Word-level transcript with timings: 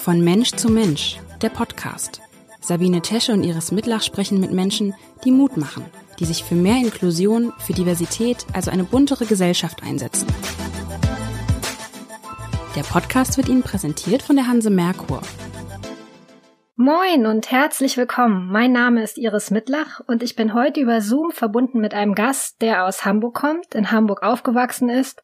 Von 0.00 0.22
Mensch 0.22 0.52
zu 0.52 0.70
Mensch, 0.70 1.18
der 1.42 1.50
Podcast. 1.50 2.22
Sabine 2.62 3.02
Tesche 3.02 3.32
und 3.32 3.44
Iris 3.44 3.70
Mitlach 3.70 4.02
sprechen 4.02 4.40
mit 4.40 4.50
Menschen, 4.50 4.94
die 5.26 5.30
Mut 5.30 5.58
machen, 5.58 5.84
die 6.18 6.24
sich 6.24 6.42
für 6.42 6.54
mehr 6.54 6.78
Inklusion, 6.78 7.52
für 7.58 7.74
Diversität, 7.74 8.46
also 8.54 8.70
eine 8.70 8.84
buntere 8.84 9.26
Gesellschaft 9.26 9.82
einsetzen. 9.82 10.26
Der 12.74 12.82
Podcast 12.82 13.36
wird 13.36 13.50
Ihnen 13.50 13.62
präsentiert 13.62 14.22
von 14.22 14.36
der 14.36 14.46
Hanse 14.46 14.70
Merkur. 14.70 15.20
Moin 16.76 17.26
und 17.26 17.50
herzlich 17.50 17.98
willkommen. 17.98 18.50
Mein 18.50 18.72
Name 18.72 19.02
ist 19.02 19.18
Iris 19.18 19.50
Mitlach 19.50 20.00
und 20.06 20.22
ich 20.22 20.34
bin 20.34 20.54
heute 20.54 20.80
über 20.80 21.02
Zoom 21.02 21.30
verbunden 21.30 21.78
mit 21.78 21.92
einem 21.92 22.14
Gast, 22.14 22.62
der 22.62 22.86
aus 22.86 23.04
Hamburg 23.04 23.34
kommt, 23.34 23.74
in 23.74 23.90
Hamburg 23.90 24.22
aufgewachsen 24.22 24.88
ist 24.88 25.22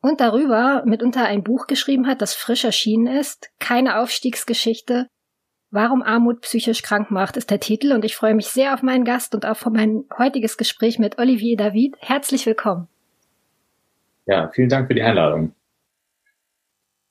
und 0.00 0.20
darüber 0.20 0.82
mitunter 0.86 1.24
ein 1.24 1.42
Buch 1.42 1.66
geschrieben 1.66 2.06
hat, 2.06 2.22
das 2.22 2.34
frisch 2.34 2.64
erschienen 2.64 3.06
ist. 3.06 3.50
Keine 3.58 3.98
Aufstiegsgeschichte. 3.98 5.08
Warum 5.70 6.02
Armut 6.02 6.40
psychisch 6.40 6.82
krank 6.82 7.10
macht, 7.10 7.36
ist 7.36 7.50
der 7.50 7.60
Titel 7.60 7.92
und 7.92 8.04
ich 8.04 8.16
freue 8.16 8.34
mich 8.34 8.46
sehr 8.46 8.72
auf 8.72 8.82
meinen 8.82 9.04
Gast 9.04 9.34
und 9.34 9.44
auf 9.44 9.66
mein 9.66 10.04
heutiges 10.16 10.56
Gespräch 10.56 10.98
mit 10.98 11.18
Olivier 11.18 11.56
David. 11.56 11.96
Herzlich 12.00 12.46
willkommen. 12.46 12.88
Ja, 14.24 14.48
vielen 14.48 14.68
Dank 14.68 14.88
für 14.88 14.94
die 14.94 15.02
Einladung. 15.02 15.54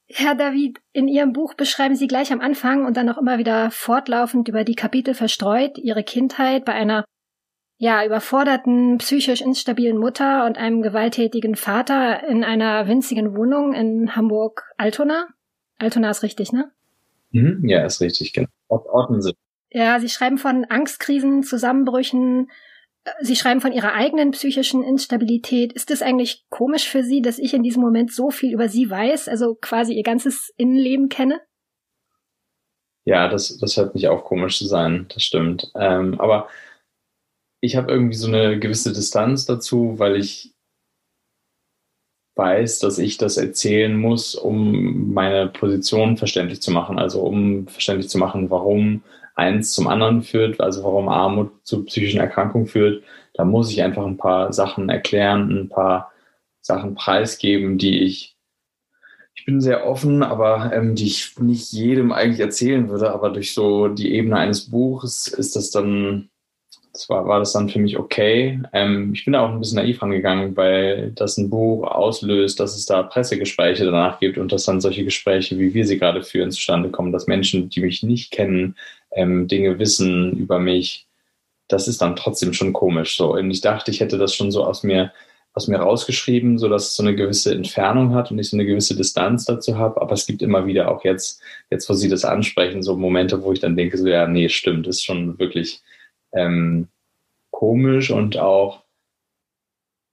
Herr 0.09 0.35
David, 0.35 0.79
in 0.93 1.07
Ihrem 1.07 1.34
Buch 1.34 1.54
beschreiben 1.54 1.95
Sie 1.95 2.07
gleich 2.07 2.31
am 2.31 2.40
Anfang 2.40 2.85
und 2.85 2.95
dann 2.95 3.09
auch 3.09 3.17
immer 3.17 3.38
wieder 3.38 3.70
fortlaufend 3.71 4.48
über 4.48 4.63
die 4.63 4.76
Kapitel 4.76 5.13
verstreut 5.13 5.77
Ihre 5.77 6.04
Kindheit 6.04 6.63
bei 6.63 6.71
einer 6.71 7.04
ja, 7.77 8.04
überforderten, 8.04 8.98
psychisch 8.98 9.41
instabilen 9.41 9.98
Mutter 9.98 10.45
und 10.45 10.58
einem 10.58 10.81
gewalttätigen 10.81 11.55
Vater 11.55 12.27
in 12.27 12.44
einer 12.44 12.88
winzigen 12.88 13.35
Wohnung 13.35 13.73
in 13.73 14.16
Hamburg-Altona. 14.16 15.27
Altona 15.77 16.09
ist 16.09 16.23
richtig, 16.23 16.52
ne? 16.52 16.71
Mhm, 17.32 17.68
ja, 17.68 17.85
ist 17.85 18.01
richtig, 18.01 18.34
genau. 18.34 18.48
Orten 18.68 19.21
sind. 19.21 19.35
Ja, 19.70 19.99
Sie 19.99 20.10
schreiben 20.10 20.38
von 20.38 20.66
Angstkrisen, 20.66 21.43
Zusammenbrüchen. 21.43 22.49
Sie 23.21 23.35
schreiben 23.35 23.62
von 23.62 23.71
Ihrer 23.71 23.94
eigenen 23.94 24.32
psychischen 24.32 24.84
Instabilität. 24.84 25.71
Ist 25.71 25.91
es 25.91 26.01
eigentlich 26.01 26.46
komisch 26.49 26.90
für 26.90 27.04
Sie, 27.04 27.21
dass 27.21 27.38
ich 27.38 27.54
in 27.54 27.63
diesem 27.63 27.82
Moment 27.82 28.12
so 28.12 28.32
viel 28.32 28.54
über 28.54 28.70
Sie 28.70 28.90
weiß, 28.90 29.27
also 29.27 29.55
quasi 29.55 29.94
Ihr 29.94 30.04
ganzes 30.04 30.51
Innenleben 30.57 31.10
kenne? 31.10 31.41
Ja, 33.05 33.29
das, 33.29 33.57
das 33.60 33.77
hört 33.77 33.96
nicht 33.96 34.07
auf, 34.07 34.23
komisch 34.23 34.57
zu 34.57 34.66
sein, 34.66 35.05
das 35.13 35.23
stimmt. 35.23 35.71
Ähm, 35.76 36.20
aber 36.20 36.49
ich 37.68 37.76
habe 37.76 37.91
irgendwie 37.91 38.15
so 38.15 38.27
eine 38.27 38.60
gewisse 38.60 38.93
Distanz 38.93 39.46
dazu, 39.46 39.99
weil 39.99 40.15
ich 40.15 40.54
weiß, 42.35 42.79
dass 42.79 42.98
ich 42.98 43.18
das 43.18 43.37
erzählen 43.37 43.96
muss, 43.96 44.35
um 44.35 45.13
meine 45.13 45.48
Position 45.48 46.18
verständlich 46.18 46.62
zu 46.62 46.71
machen. 46.71 46.98
Also 46.98 47.21
um 47.21 47.68
verständlich 47.68 48.10
zu 48.10 48.18
machen, 48.18 48.49
warum 48.49 49.04
eins 49.35 49.73
zum 49.73 49.88
anderen 49.88 50.23
führt, 50.23 50.62
also 50.62 50.84
warum 50.84 51.10
Armut 51.10 51.51
zu 51.63 51.84
psychischen 51.85 52.21
Erkrankungen 52.21 52.68
führt. 52.68 53.04
Da 53.34 53.43
muss 53.43 53.70
ich 53.70 53.84
einfach 53.84 54.05
ein 54.05 54.18
paar 54.18 54.54
Sachen 54.54 54.90
erklären, 54.90 55.51
ein 55.51 55.70
paar 55.70 56.12
Sachen 56.62 56.95
preisgeben, 56.95 57.77
die 57.77 57.99
ich 57.99 58.38
ich 59.35 59.45
bin 59.45 59.62
sehr 59.62 59.85
offen, 59.85 60.23
aber 60.23 60.73
ähm, 60.73 60.95
die 60.95 61.05
ich 61.05 61.38
nicht 61.40 61.71
jedem 61.71 62.12
eigentlich 62.12 62.40
erzählen 62.40 62.90
würde. 62.90 63.12
Aber 63.13 63.29
durch 63.29 63.54
so 63.54 63.88
die 63.88 64.13
Ebene 64.13 64.38
eines 64.38 64.69
Buches 64.72 65.28
ist 65.28 65.56
das 65.56 65.69
dann 65.69 66.29
das 66.97 67.09
war, 67.09 67.40
das 67.40 67.53
dann 67.53 67.69
für 67.69 67.78
mich 67.78 67.97
okay. 68.00 68.59
Ähm, 68.73 69.13
ich 69.13 69.23
bin 69.23 69.34
da 69.34 69.45
auch 69.45 69.51
ein 69.51 69.59
bisschen 69.59 69.75
naiv 69.75 70.01
rangegangen, 70.01 70.57
weil 70.57 71.12
das 71.12 71.38
ein 71.38 71.50
Buch 71.50 71.84
auslöst, 71.84 72.59
dass 72.59 72.75
es 72.75 72.88
da 72.88 73.03
Pressegespräche 73.03 73.85
danach 73.85 74.19
gibt 74.19 74.39
und 74.39 74.51
dass 74.51 74.66
dann 74.66 74.81
solche 74.81 75.03
Gespräche, 75.03 75.59
wie 75.59 75.75
wir 75.75 75.85
sie 75.85 76.00
gerade 76.00 76.23
führen, 76.23 76.51
zustande 76.51 76.89
kommen, 76.89 77.12
dass 77.12 77.28
Menschen, 77.28 77.69
die 77.69 77.81
mich 77.81 78.01
nicht 78.01 78.31
kennen, 78.31 78.75
ähm, 79.12 79.47
Dinge 79.47 79.78
wissen 79.78 80.34
über 80.38 80.57
mich. 80.57 81.06
Das 81.67 81.88
ist 81.88 82.01
dann 82.01 82.16
trotzdem 82.16 82.53
schon 82.53 82.73
komisch. 82.73 83.16
So. 83.16 83.33
Und 83.33 83.51
ich 83.51 83.61
dachte, 83.61 83.91
ich 83.91 83.99
hätte 83.99 84.17
das 84.17 84.33
schon 84.33 84.51
so 84.51 84.63
aus 84.63 84.81
mir, 84.81 85.11
aus 85.53 85.67
mir 85.67 85.77
rausgeschrieben, 85.77 86.57
so 86.57 86.67
dass 86.67 86.88
es 86.88 86.95
so 86.95 87.03
eine 87.03 87.16
gewisse 87.16 87.53
Entfernung 87.53 88.16
hat 88.16 88.31
und 88.31 88.39
ich 88.39 88.49
so 88.49 88.57
eine 88.57 88.66
gewisse 88.66 88.95
Distanz 88.95 89.45
dazu 89.45 89.77
habe. 89.77 90.01
Aber 90.01 90.13
es 90.13 90.25
gibt 90.25 90.41
immer 90.41 90.66
wieder 90.66 90.89
auch 90.89 91.03
jetzt, 91.03 91.41
jetzt, 91.69 91.88
wo 91.89 91.93
Sie 91.93 92.09
das 92.09 92.25
ansprechen, 92.25 92.81
so 92.81 92.95
Momente, 92.95 93.43
wo 93.43 93.53
ich 93.53 93.59
dann 93.59 93.75
denke, 93.75 93.99
so, 93.99 94.07
ja, 94.07 94.27
nee, 94.27 94.49
stimmt, 94.49 94.88
ist 94.88 95.05
schon 95.05 95.38
wirklich, 95.38 95.83
ähm, 96.33 96.88
komisch 97.51 98.11
und 98.11 98.38
auch 98.38 98.83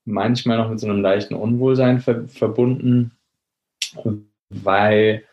manchmal 0.05 0.59
noch 0.59 0.71
mit 0.71 0.81
so 0.81 0.87
einem 0.87 1.01
leichten 1.01 1.35
Unwohlsein 1.35 2.01
ver 2.01 2.29
verbunden, 2.29 3.13
weil 4.49 5.25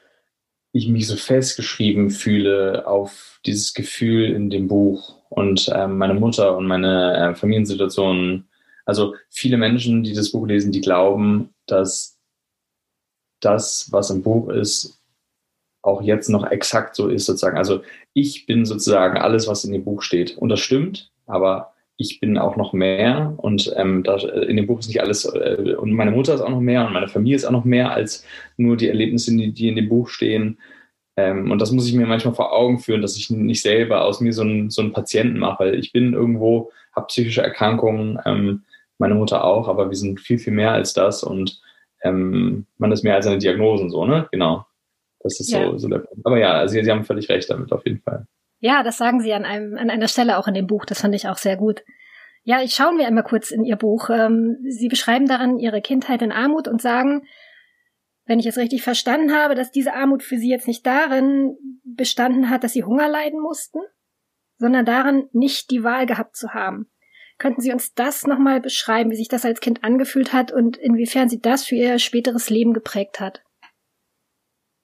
ich 0.73 0.87
mich 0.87 1.07
so 1.07 1.17
festgeschrieben 1.17 2.09
fühle 2.09 2.87
auf 2.87 3.39
dieses 3.45 3.73
Gefühl 3.73 4.31
in 4.31 4.49
dem 4.49 4.67
Buch 4.67 5.17
und 5.29 5.67
äh, 5.67 5.87
meine 5.87 6.13
Mutter 6.13 6.55
und 6.57 6.65
meine 6.65 7.31
äh, 7.31 7.35
Familiensituation. 7.35 8.45
Also 8.85 9.15
viele 9.29 9.57
Menschen, 9.57 10.03
die 10.03 10.13
das 10.13 10.31
Buch 10.31 10.47
lesen, 10.47 10.71
die 10.71 10.81
glauben, 10.81 11.53
dass 11.65 12.17
das, 13.41 13.91
was 13.91 14.09
im 14.09 14.21
Buch 14.21 14.49
ist, 14.49 15.00
auch 15.81 16.01
jetzt 16.01 16.29
noch 16.29 16.49
exakt 16.49 16.95
so 16.95 17.07
ist 17.07 17.25
sozusagen. 17.25 17.57
Also 17.57 17.81
ich 18.13 18.45
bin 18.45 18.65
sozusagen 18.65 19.17
alles, 19.17 19.47
was 19.47 19.63
in 19.63 19.71
dem 19.71 19.83
Buch 19.83 20.01
steht. 20.01 20.37
Und 20.37 20.49
das 20.49 20.59
stimmt, 20.59 21.11
aber 21.25 21.73
ich 21.97 22.19
bin 22.19 22.37
auch 22.37 22.55
noch 22.55 22.73
mehr 22.73 23.33
und 23.37 23.71
ähm, 23.77 24.03
da, 24.03 24.17
in 24.17 24.57
dem 24.57 24.67
Buch 24.67 24.79
ist 24.79 24.87
nicht 24.87 25.01
alles 25.01 25.25
äh, 25.25 25.75
und 25.77 25.93
meine 25.93 26.11
Mutter 26.11 26.33
ist 26.33 26.41
auch 26.41 26.49
noch 26.49 26.59
mehr 26.59 26.85
und 26.85 26.93
meine 26.93 27.07
Familie 27.07 27.35
ist 27.35 27.45
auch 27.45 27.51
noch 27.51 27.63
mehr 27.63 27.91
als 27.91 28.25
nur 28.57 28.75
die 28.75 28.87
Erlebnisse, 28.87 29.31
die, 29.35 29.51
die 29.51 29.67
in 29.69 29.75
dem 29.75 29.87
Buch 29.87 30.09
stehen. 30.09 30.57
Ähm, 31.15 31.51
und 31.51 31.61
das 31.61 31.71
muss 31.71 31.87
ich 31.87 31.93
mir 31.93 32.07
manchmal 32.07 32.33
vor 32.33 32.53
Augen 32.53 32.79
führen, 32.79 33.01
dass 33.01 33.17
ich 33.17 33.29
nicht 33.29 33.61
selber 33.61 34.03
aus 34.03 34.19
mir 34.19 34.33
so 34.33 34.41
einen, 34.41 34.69
so 34.71 34.81
einen 34.81 34.93
Patienten 34.93 35.37
mache, 35.37 35.63
weil 35.63 35.75
ich 35.75 35.91
bin 35.91 36.13
irgendwo, 36.13 36.71
habe 36.95 37.07
psychische 37.07 37.43
Erkrankungen, 37.43 38.17
ähm, 38.25 38.63
meine 38.97 39.15
Mutter 39.15 39.43
auch, 39.43 39.67
aber 39.67 39.89
wir 39.89 39.97
sind 39.97 40.19
viel, 40.19 40.39
viel 40.39 40.53
mehr 40.53 40.71
als 40.71 40.93
das 40.93 41.23
und 41.23 41.61
ähm, 42.03 42.65
man 42.77 42.91
ist 42.91 43.03
mehr 43.03 43.15
als 43.15 43.27
eine 43.27 43.37
Diagnose, 43.37 43.89
so, 43.89 44.05
ne? 44.05 44.27
Genau. 44.31 44.65
Das 45.23 45.39
ist 45.39 45.51
ja. 45.51 45.65
so, 45.65 45.77
so 45.77 45.87
der 45.87 45.99
Punkt. 45.99 46.25
Aber 46.25 46.39
ja, 46.39 46.53
also 46.53 46.73
Sie, 46.73 46.83
Sie 46.83 46.91
haben 46.91 47.03
völlig 47.03 47.29
recht 47.29 47.49
damit, 47.49 47.71
auf 47.71 47.85
jeden 47.85 48.01
Fall. 48.01 48.25
Ja, 48.59 48.83
das 48.83 48.97
sagen 48.97 49.21
Sie 49.21 49.33
an, 49.33 49.45
einem, 49.45 49.77
an 49.77 49.89
einer 49.89 50.07
Stelle 50.07 50.37
auch 50.37 50.47
in 50.47 50.53
dem 50.53 50.67
Buch. 50.67 50.85
Das 50.85 51.01
fand 51.01 51.15
ich 51.15 51.27
auch 51.27 51.37
sehr 51.37 51.57
gut. 51.57 51.83
Ja, 52.43 52.61
ich 52.61 52.73
schauen 52.73 52.97
wir 52.97 53.07
einmal 53.07 53.23
kurz 53.23 53.51
in 53.51 53.63
Ihr 53.63 53.75
Buch. 53.75 54.09
Ähm, 54.09 54.57
Sie 54.67 54.87
beschreiben 54.87 55.27
darin 55.27 55.59
Ihre 55.59 55.81
Kindheit 55.81 56.21
in 56.21 56.31
Armut 56.31 56.67
und 56.67 56.81
sagen, 56.81 57.23
wenn 58.25 58.39
ich 58.39 58.45
es 58.45 58.57
richtig 58.57 58.83
verstanden 58.83 59.33
habe, 59.33 59.55
dass 59.55 59.71
diese 59.71 59.93
Armut 59.93 60.23
für 60.23 60.37
Sie 60.37 60.49
jetzt 60.49 60.67
nicht 60.67 60.85
darin 60.85 61.55
bestanden 61.83 62.49
hat, 62.49 62.63
dass 62.63 62.73
Sie 62.73 62.83
Hunger 62.83 63.09
leiden 63.09 63.39
mussten, 63.39 63.79
sondern 64.57 64.85
darin, 64.85 65.27
nicht 65.33 65.71
die 65.71 65.83
Wahl 65.83 66.05
gehabt 66.05 66.35
zu 66.35 66.53
haben. 66.53 66.89
Könnten 67.37 67.61
Sie 67.61 67.71
uns 67.71 67.93
das 67.95 68.27
nochmal 68.27 68.61
beschreiben, 68.61 69.09
wie 69.09 69.15
sich 69.15 69.27
das 69.27 69.45
als 69.45 69.59
Kind 69.59 69.83
angefühlt 69.83 70.33
hat 70.33 70.51
und 70.51 70.77
inwiefern 70.77 71.29
Sie 71.29 71.41
das 71.41 71.65
für 71.65 71.75
Ihr 71.75 71.97
späteres 71.97 72.51
Leben 72.51 72.73
geprägt 72.73 73.19
hat? 73.19 73.41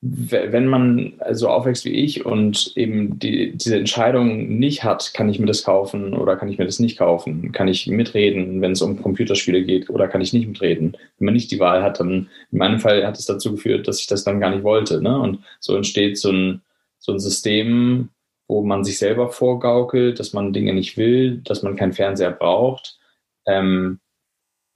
Wenn 0.01 0.67
man 0.67 1.13
so 1.31 1.49
aufwächst 1.49 1.83
wie 1.85 1.93
ich 1.93 2.23
und 2.23 2.73
eben 2.75 3.17
die, 3.17 3.53
diese 3.57 3.77
Entscheidung 3.77 4.59
nicht 4.59 4.83
hat, 4.83 5.13
kann 5.15 5.27
ich 5.27 5.39
mir 5.39 5.47
das 5.47 5.63
kaufen 5.63 6.13
oder 6.13 6.35
kann 6.35 6.49
ich 6.49 6.59
mir 6.59 6.65
das 6.65 6.79
nicht 6.79 6.99
kaufen? 6.99 7.51
Kann 7.51 7.67
ich 7.67 7.87
mitreden, 7.87 8.61
wenn 8.61 8.73
es 8.73 8.83
um 8.83 9.01
Computerspiele 9.01 9.63
geht 9.63 9.89
oder 9.89 10.07
kann 10.07 10.21
ich 10.21 10.33
nicht 10.33 10.47
mitreden? 10.47 10.95
Wenn 11.17 11.25
man 11.25 11.33
nicht 11.33 11.49
die 11.49 11.59
Wahl 11.59 11.81
hat, 11.81 11.99
dann 11.99 12.29
in 12.51 12.57
meinem 12.59 12.79
Fall 12.79 13.07
hat 13.07 13.17
es 13.17 13.25
dazu 13.25 13.51
geführt, 13.51 13.87
dass 13.87 13.99
ich 13.99 14.05
das 14.05 14.23
dann 14.23 14.39
gar 14.39 14.51
nicht 14.51 14.63
wollte. 14.63 15.01
Ne? 15.01 15.19
Und 15.19 15.39
so 15.59 15.75
entsteht 15.75 16.19
so 16.19 16.31
ein, 16.31 16.61
so 16.99 17.11
ein 17.11 17.19
System, 17.19 18.09
wo 18.47 18.63
man 18.63 18.83
sich 18.83 18.99
selber 18.99 19.29
vorgaukelt, 19.29 20.19
dass 20.19 20.31
man 20.31 20.53
Dinge 20.53 20.75
nicht 20.75 20.97
will, 20.97 21.39
dass 21.39 21.63
man 21.63 21.75
keinen 21.75 21.93
Fernseher 21.93 22.31
braucht. 22.31 22.99
Ähm, 23.47 23.99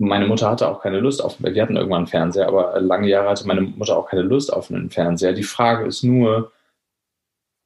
meine 0.01 0.25
Mutter 0.25 0.49
hatte 0.49 0.67
auch 0.67 0.81
keine 0.81 0.99
Lust 0.99 1.23
auf, 1.23 1.37
wir 1.39 1.61
hatten 1.61 1.75
irgendwann 1.75 1.99
einen 1.99 2.07
Fernseher, 2.07 2.47
aber 2.47 2.79
lange 2.81 3.07
Jahre 3.07 3.29
hatte 3.29 3.45
meine 3.45 3.61
Mutter 3.61 3.97
auch 3.97 4.09
keine 4.09 4.23
Lust 4.23 4.51
auf 4.51 4.71
einen 4.71 4.89
Fernseher. 4.89 5.33
Die 5.33 5.43
Frage 5.43 5.85
ist 5.85 6.03
nur, 6.03 6.51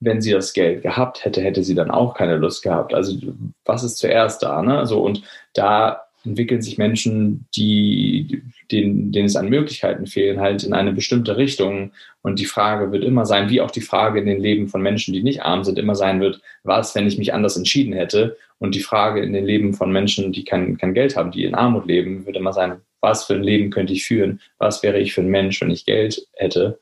wenn 0.01 0.21
sie 0.21 0.31
das 0.31 0.51
Geld 0.53 0.83
gehabt 0.83 1.23
hätte, 1.23 1.41
hätte 1.41 1.63
sie 1.63 1.75
dann 1.75 1.91
auch 1.91 2.13
keine 2.13 2.35
Lust 2.35 2.61
gehabt. 2.61 2.93
Also 2.93 3.15
was 3.63 3.83
ist 3.83 3.97
zuerst 3.97 4.43
da? 4.43 4.61
Ne? 4.61 4.85
So, 4.85 5.01
und 5.01 5.23
da 5.53 6.01
entwickeln 6.25 6.61
sich 6.61 6.77
Menschen, 6.77 7.47
die, 7.55 8.43
denen, 8.71 9.13
denen 9.13 9.27
es 9.27 9.37
an 9.37 9.47
Möglichkeiten 9.47 10.05
fehlen, 10.05 10.41
halt 10.41 10.63
in 10.63 10.73
eine 10.73 10.91
bestimmte 10.91 11.37
Richtung. 11.37 11.91
Und 12.21 12.39
die 12.39 12.45
Frage 12.45 12.91
wird 12.91 13.03
immer 13.03 13.25
sein, 13.25 13.49
wie 13.49 13.61
auch 13.61 13.71
die 13.71 13.81
Frage 13.81 14.19
in 14.19 14.25
den 14.25 14.41
Leben 14.41 14.67
von 14.67 14.81
Menschen, 14.81 15.13
die 15.13 15.23
nicht 15.23 15.43
arm 15.43 15.63
sind, 15.63 15.79
immer 15.79 15.95
sein 15.95 16.19
wird, 16.19 16.41
was, 16.63 16.95
wenn 16.95 17.07
ich 17.07 17.17
mich 17.17 17.33
anders 17.33 17.55
entschieden 17.55 17.93
hätte? 17.93 18.35
Und 18.59 18.75
die 18.75 18.81
Frage 18.81 19.21
in 19.21 19.33
den 19.33 19.45
Leben 19.45 19.73
von 19.73 19.91
Menschen, 19.91 20.31
die 20.31 20.45
kein, 20.45 20.77
kein 20.77 20.93
Geld 20.93 21.15
haben, 21.15 21.31
die 21.31 21.43
in 21.43 21.55
Armut 21.55 21.87
leben, 21.87 22.25
wird 22.25 22.37
immer 22.37 22.53
sein, 22.53 22.81
was 23.01 23.25
für 23.25 23.35
ein 23.35 23.43
Leben 23.43 23.69
könnte 23.69 23.93
ich 23.93 24.05
führen? 24.05 24.41
Was 24.57 24.81
wäre 24.81 24.99
ich 24.99 25.13
für 25.13 25.21
ein 25.21 25.29
Mensch, 25.29 25.61
wenn 25.61 25.69
ich 25.69 25.85
Geld 25.85 26.25
hätte? 26.33 26.79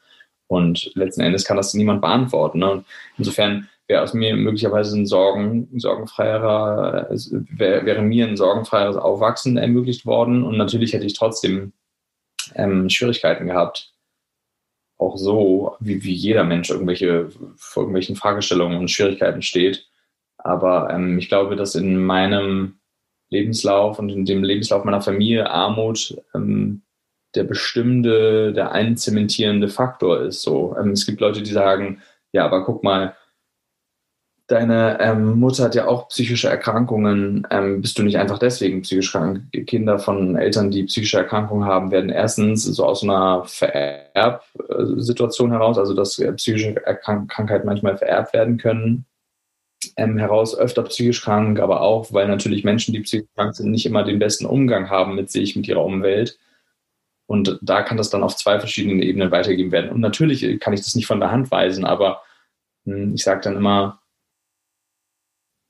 Und 0.47 0.91
letzten 0.95 1.21
Endes 1.21 1.45
kann 1.45 1.57
das 1.57 1.73
niemand 1.73 2.01
beantworten. 2.01 2.59
Ne? 2.59 2.71
Und 2.71 2.85
insofern 3.17 3.67
wäre 3.87 4.03
aus 4.03 4.13
mir 4.13 4.35
möglicherweise 4.35 4.97
ein 4.97 5.05
Sorgen, 5.05 5.67
sorgenfreierer, 5.77 7.09
wäre 7.09 8.01
mir 8.01 8.27
ein 8.27 8.37
sorgenfreieres 8.37 8.95
Aufwachsen 8.95 9.57
ermöglicht 9.57 10.05
worden. 10.05 10.43
Und 10.43 10.57
natürlich 10.57 10.93
hätte 10.93 11.05
ich 11.05 11.13
trotzdem 11.13 11.73
ähm, 12.55 12.89
Schwierigkeiten 12.89 13.47
gehabt, 13.47 13.93
auch 14.97 15.17
so, 15.17 15.75
wie, 15.79 16.03
wie 16.03 16.13
jeder 16.13 16.43
Mensch 16.43 16.69
irgendwelche, 16.69 17.29
vor 17.57 17.83
irgendwelchen 17.83 18.15
Fragestellungen 18.15 18.77
und 18.77 18.91
Schwierigkeiten 18.91 19.41
steht. 19.41 19.87
Aber 20.43 20.89
ähm, 20.91 21.17
ich 21.17 21.29
glaube, 21.29 21.55
dass 21.55 21.75
in 21.75 21.97
meinem 21.97 22.79
Lebenslauf 23.29 23.99
und 23.99 24.09
in 24.09 24.25
dem 24.25 24.43
Lebenslauf 24.43 24.83
meiner 24.83 25.01
Familie 25.01 25.49
Armut 25.49 26.21
ähm, 26.35 26.83
der 27.35 27.43
bestimmte, 27.43 28.53
der 28.53 28.71
einzementierende 28.71 29.69
Faktor 29.69 30.21
ist. 30.21 30.43
So, 30.43 30.75
ähm, 30.79 30.91
es 30.91 31.05
gibt 31.05 31.19
Leute, 31.19 31.41
die 31.41 31.51
sagen, 31.51 32.01
ja, 32.31 32.45
aber 32.45 32.63
guck 32.63 32.83
mal, 32.83 33.15
deine 34.47 34.99
ähm, 34.99 35.39
Mutter 35.39 35.63
hat 35.63 35.75
ja 35.75 35.87
auch 35.87 36.09
psychische 36.09 36.49
Erkrankungen. 36.49 37.47
Ähm, 37.49 37.81
bist 37.81 37.97
du 37.97 38.03
nicht 38.03 38.17
einfach 38.17 38.37
deswegen 38.37 38.81
psychisch 38.81 39.11
krank? 39.11 39.43
Kinder 39.65 39.99
von 39.99 40.35
Eltern, 40.35 40.69
die 40.69 40.83
psychische 40.83 41.17
Erkrankungen 41.17 41.65
haben, 41.65 41.91
werden 41.91 42.09
erstens 42.09 42.65
so 42.65 42.85
aus 42.85 43.03
einer 43.03 43.45
Vererbsituation 43.45 45.51
heraus, 45.51 45.77
also 45.77 45.93
dass 45.93 46.19
äh, 46.19 46.33
psychische 46.33 46.85
Erkrank 46.85 47.31
Krankheiten 47.31 47.65
manchmal 47.65 47.97
vererbt 47.97 48.33
werden 48.33 48.57
können, 48.57 49.05
ähm, 49.97 50.17
heraus 50.17 50.57
öfter 50.57 50.83
psychisch 50.83 51.21
krank, 51.21 51.59
aber 51.59 51.81
auch, 51.81 52.13
weil 52.13 52.27
natürlich 52.27 52.63
Menschen, 52.63 52.93
die 52.93 53.01
psychisch 53.01 53.29
krank 53.35 53.55
sind, 53.55 53.71
nicht 53.71 53.85
immer 53.85 54.03
den 54.03 54.19
besten 54.19 54.45
Umgang 54.45 54.89
haben 54.89 55.15
mit 55.15 55.31
sich, 55.31 55.55
mit 55.55 55.67
ihrer 55.67 55.83
Umwelt. 55.83 56.37
Und 57.25 57.57
da 57.61 57.81
kann 57.81 57.97
das 57.97 58.09
dann 58.09 58.23
auf 58.23 58.35
zwei 58.35 58.59
verschiedenen 58.59 59.01
Ebenen 59.01 59.31
weitergegeben 59.31 59.71
werden. 59.71 59.91
Und 59.91 60.01
natürlich 60.01 60.59
kann 60.59 60.73
ich 60.73 60.81
das 60.81 60.95
nicht 60.95 61.07
von 61.07 61.19
der 61.19 61.31
Hand 61.31 61.51
weisen, 61.51 61.85
aber 61.85 62.21
mh, 62.85 62.95
hm, 62.95 63.15
ich 63.15 63.23
sage 63.23 63.41
dann 63.41 63.55
immer, 63.57 64.01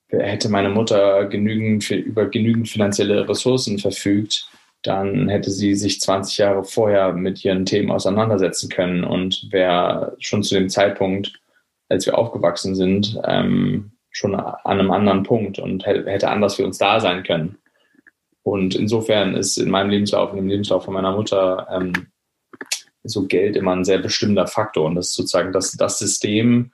hätte 0.08 0.48
meine 0.48 0.68
Mutter 0.68 1.26
genügend, 1.26 1.90
über 1.90 2.26
genügend 2.26 2.68
finanzielle 2.68 3.28
Ressourcen 3.28 3.78
verfügt, 3.78 4.48
dann 4.82 5.28
hätte 5.28 5.50
sie 5.50 5.74
sich 5.74 6.00
20 6.00 6.38
Jahre 6.38 6.64
vorher 6.64 7.12
mit 7.12 7.44
ihren 7.44 7.64
Themen 7.64 7.90
auseinandersetzen 7.90 8.68
können 8.68 9.02
und 9.02 9.48
wäre 9.50 10.14
schon 10.18 10.42
zu 10.42 10.54
dem 10.54 10.68
Zeitpunkt, 10.68 11.40
als 11.88 12.06
wir 12.06 12.18
aufgewachsen 12.18 12.74
sind, 12.74 13.18
ähm, 13.24 13.92
schon 14.14 14.34
an 14.34 14.56
einem 14.64 14.90
anderen 14.92 15.24
Punkt 15.24 15.58
und 15.58 15.84
hätte 15.84 16.30
anders 16.30 16.54
für 16.54 16.64
uns 16.64 16.78
da 16.78 17.00
sein 17.00 17.24
können. 17.24 17.58
Und 18.44 18.74
insofern 18.74 19.34
ist 19.34 19.56
in 19.58 19.70
meinem 19.70 19.90
Lebenslauf, 19.90 20.30
in 20.30 20.36
dem 20.36 20.48
Lebenslauf 20.48 20.84
von 20.84 20.94
meiner 20.94 21.16
Mutter, 21.16 21.66
ähm, 21.70 21.92
so 23.02 23.26
Geld 23.26 23.56
immer 23.56 23.72
ein 23.72 23.84
sehr 23.84 23.98
bestimmter 23.98 24.46
Faktor. 24.46 24.86
Und 24.86 24.94
das 24.94 25.08
ist 25.08 25.14
sozusagen 25.14 25.52
das, 25.52 25.72
das 25.72 25.98
System, 25.98 26.72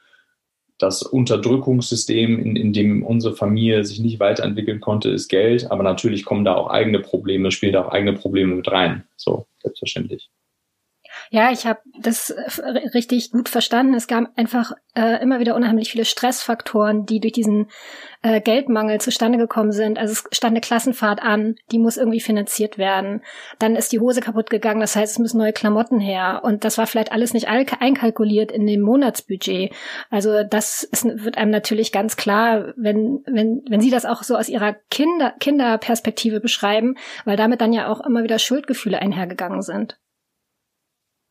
das 0.78 1.02
Unterdrückungssystem, 1.02 2.38
in, 2.38 2.56
in 2.56 2.72
dem 2.72 3.02
unsere 3.02 3.34
Familie 3.34 3.84
sich 3.84 4.00
nicht 4.00 4.20
weiterentwickeln 4.20 4.80
konnte, 4.80 5.10
ist 5.10 5.28
Geld. 5.28 5.70
Aber 5.70 5.82
natürlich 5.82 6.24
kommen 6.24 6.44
da 6.44 6.54
auch 6.54 6.68
eigene 6.68 7.00
Probleme, 7.00 7.50
spielen 7.50 7.72
da 7.72 7.84
auch 7.86 7.92
eigene 7.92 8.12
Probleme 8.12 8.54
mit 8.54 8.70
rein. 8.70 9.04
So, 9.16 9.46
selbstverständlich. 9.62 10.28
Ja, 11.32 11.52
ich 11.52 11.64
habe 11.64 11.78
das 12.00 12.30
äh, 12.30 12.42
richtig 12.92 13.30
gut 13.30 13.48
verstanden. 13.48 13.94
Es 13.94 14.08
gab 14.08 14.36
einfach 14.36 14.72
äh, 14.96 15.22
immer 15.22 15.38
wieder 15.38 15.54
unheimlich 15.54 15.92
viele 15.92 16.04
Stressfaktoren, 16.04 17.06
die 17.06 17.20
durch 17.20 17.34
diesen 17.34 17.68
äh, 18.22 18.40
Geldmangel 18.40 19.00
zustande 19.00 19.38
gekommen 19.38 19.70
sind. 19.70 19.96
Also 19.96 20.10
es 20.12 20.36
stand 20.36 20.54
eine 20.54 20.60
Klassenfahrt 20.60 21.22
an, 21.22 21.54
die 21.70 21.78
muss 21.78 21.98
irgendwie 21.98 22.18
finanziert 22.18 22.78
werden. 22.78 23.22
Dann 23.60 23.76
ist 23.76 23.92
die 23.92 24.00
Hose 24.00 24.20
kaputt 24.20 24.50
gegangen, 24.50 24.80
das 24.80 24.96
heißt, 24.96 25.12
es 25.12 25.18
müssen 25.20 25.38
neue 25.38 25.52
Klamotten 25.52 26.00
her. 26.00 26.40
Und 26.42 26.64
das 26.64 26.78
war 26.78 26.88
vielleicht 26.88 27.12
alles 27.12 27.32
nicht 27.32 27.46
einkalkuliert 27.46 28.50
in 28.50 28.66
dem 28.66 28.80
Monatsbudget. 28.80 29.72
Also 30.10 30.42
das 30.42 30.82
ist, 30.82 31.04
wird 31.04 31.38
einem 31.38 31.52
natürlich 31.52 31.92
ganz 31.92 32.16
klar, 32.16 32.74
wenn, 32.76 33.22
wenn, 33.26 33.62
wenn 33.68 33.80
Sie 33.80 33.90
das 33.90 34.04
auch 34.04 34.24
so 34.24 34.34
aus 34.34 34.48
Ihrer 34.48 34.74
Kinder, 34.90 35.32
Kinderperspektive 35.38 36.40
beschreiben, 36.40 36.96
weil 37.24 37.36
damit 37.36 37.60
dann 37.60 37.72
ja 37.72 37.86
auch 37.86 38.00
immer 38.00 38.24
wieder 38.24 38.40
Schuldgefühle 38.40 38.98
einhergegangen 38.98 39.62
sind. 39.62 39.99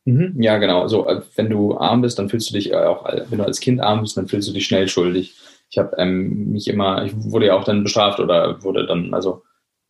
Mhm, 0.06 0.40
ja, 0.40 0.56
genau. 0.58 0.88
So, 0.88 1.06
äh, 1.06 1.20
wenn 1.36 1.50
du 1.50 1.76
arm 1.76 2.00
bist, 2.02 2.18
dann 2.18 2.28
fühlst 2.28 2.50
du 2.50 2.54
dich 2.54 2.72
äh, 2.72 2.76
auch, 2.76 3.04
wenn 3.28 3.38
du 3.38 3.44
als 3.44 3.60
Kind 3.60 3.80
arm 3.80 4.00
bist, 4.00 4.16
dann 4.16 4.28
fühlst 4.28 4.48
du 4.48 4.52
dich 4.52 4.64
schnell 4.66 4.88
schuldig. 4.88 5.34
Ich 5.70 5.78
habe 5.78 5.94
ähm, 5.98 6.52
mich 6.52 6.68
immer, 6.68 7.04
ich 7.04 7.12
wurde 7.16 7.46
ja 7.46 7.54
auch 7.54 7.64
dann 7.64 7.82
bestraft 7.84 8.18
oder 8.18 8.62
wurde 8.62 8.86
dann, 8.86 9.12
also 9.14 9.42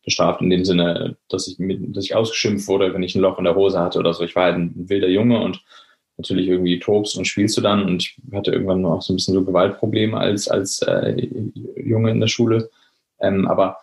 bestraft 0.03 0.41
in 0.41 0.49
dem 0.49 0.65
Sinne, 0.65 1.17
dass 1.29 1.47
ich, 1.47 1.59
mit, 1.59 1.95
dass 1.95 2.05
ich 2.05 2.15
ausgeschimpft 2.15 2.67
wurde, 2.67 2.93
wenn 2.93 3.03
ich 3.03 3.15
ein 3.15 3.21
Loch 3.21 3.37
in 3.37 3.45
der 3.45 3.55
Hose 3.55 3.79
hatte 3.79 3.99
oder 3.99 4.13
so. 4.13 4.23
Ich 4.23 4.35
war 4.35 4.45
halt 4.45 4.55
ein 4.55 4.89
wilder 4.89 5.07
Junge 5.07 5.39
und 5.41 5.63
natürlich 6.17 6.47
irgendwie 6.47 6.79
tobst 6.79 7.17
und 7.17 7.25
spielst 7.25 7.57
du 7.57 7.61
dann 7.61 7.83
und 7.85 8.03
ich 8.03 8.17
hatte 8.33 8.51
irgendwann 8.51 8.85
auch 8.85 9.01
so 9.01 9.13
ein 9.13 9.15
bisschen 9.15 9.33
so 9.33 9.43
Gewaltprobleme 9.45 10.17
als, 10.17 10.47
als 10.47 10.81
äh, 10.83 11.27
Junge 11.75 12.11
in 12.11 12.19
der 12.19 12.27
Schule. 12.27 12.69
Ähm, 13.19 13.47
aber 13.47 13.77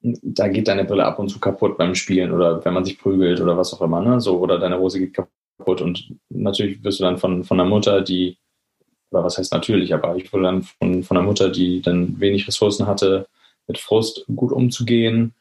da 0.00 0.48
geht 0.48 0.68
deine 0.68 0.84
Brille 0.84 1.04
ab 1.04 1.18
und 1.18 1.28
zu 1.28 1.40
kaputt 1.40 1.76
beim 1.76 1.94
Spielen 1.94 2.32
oder 2.32 2.64
wenn 2.64 2.74
man 2.74 2.84
sich 2.84 2.98
prügelt 2.98 3.40
oder 3.40 3.56
was 3.56 3.74
auch 3.74 3.82
immer, 3.82 4.00
ne? 4.00 4.20
So, 4.20 4.38
oder 4.38 4.58
deine 4.58 4.78
Hose 4.78 5.00
geht 5.00 5.14
kaputt. 5.14 5.80
Und 5.80 6.12
natürlich 6.28 6.82
wirst 6.84 7.00
du 7.00 7.04
dann 7.04 7.18
von, 7.18 7.44
von 7.44 7.58
der 7.58 7.66
Mutter, 7.66 8.00
die, 8.00 8.38
oder 9.10 9.24
was 9.24 9.38
heißt 9.38 9.52
natürlich, 9.52 9.92
aber 9.94 10.16
ich 10.16 10.32
wurde 10.32 10.44
dann 10.44 10.62
von, 10.62 11.02
von 11.02 11.14
der 11.16 11.24
Mutter, 11.24 11.50
die 11.50 11.82
dann 11.82 12.20
wenig 12.20 12.46
Ressourcen 12.46 12.86
hatte, 12.86 13.26
mit 13.66 13.78
Frust 13.78 14.24
gut 14.34 14.52
umzugehen, 14.52 15.34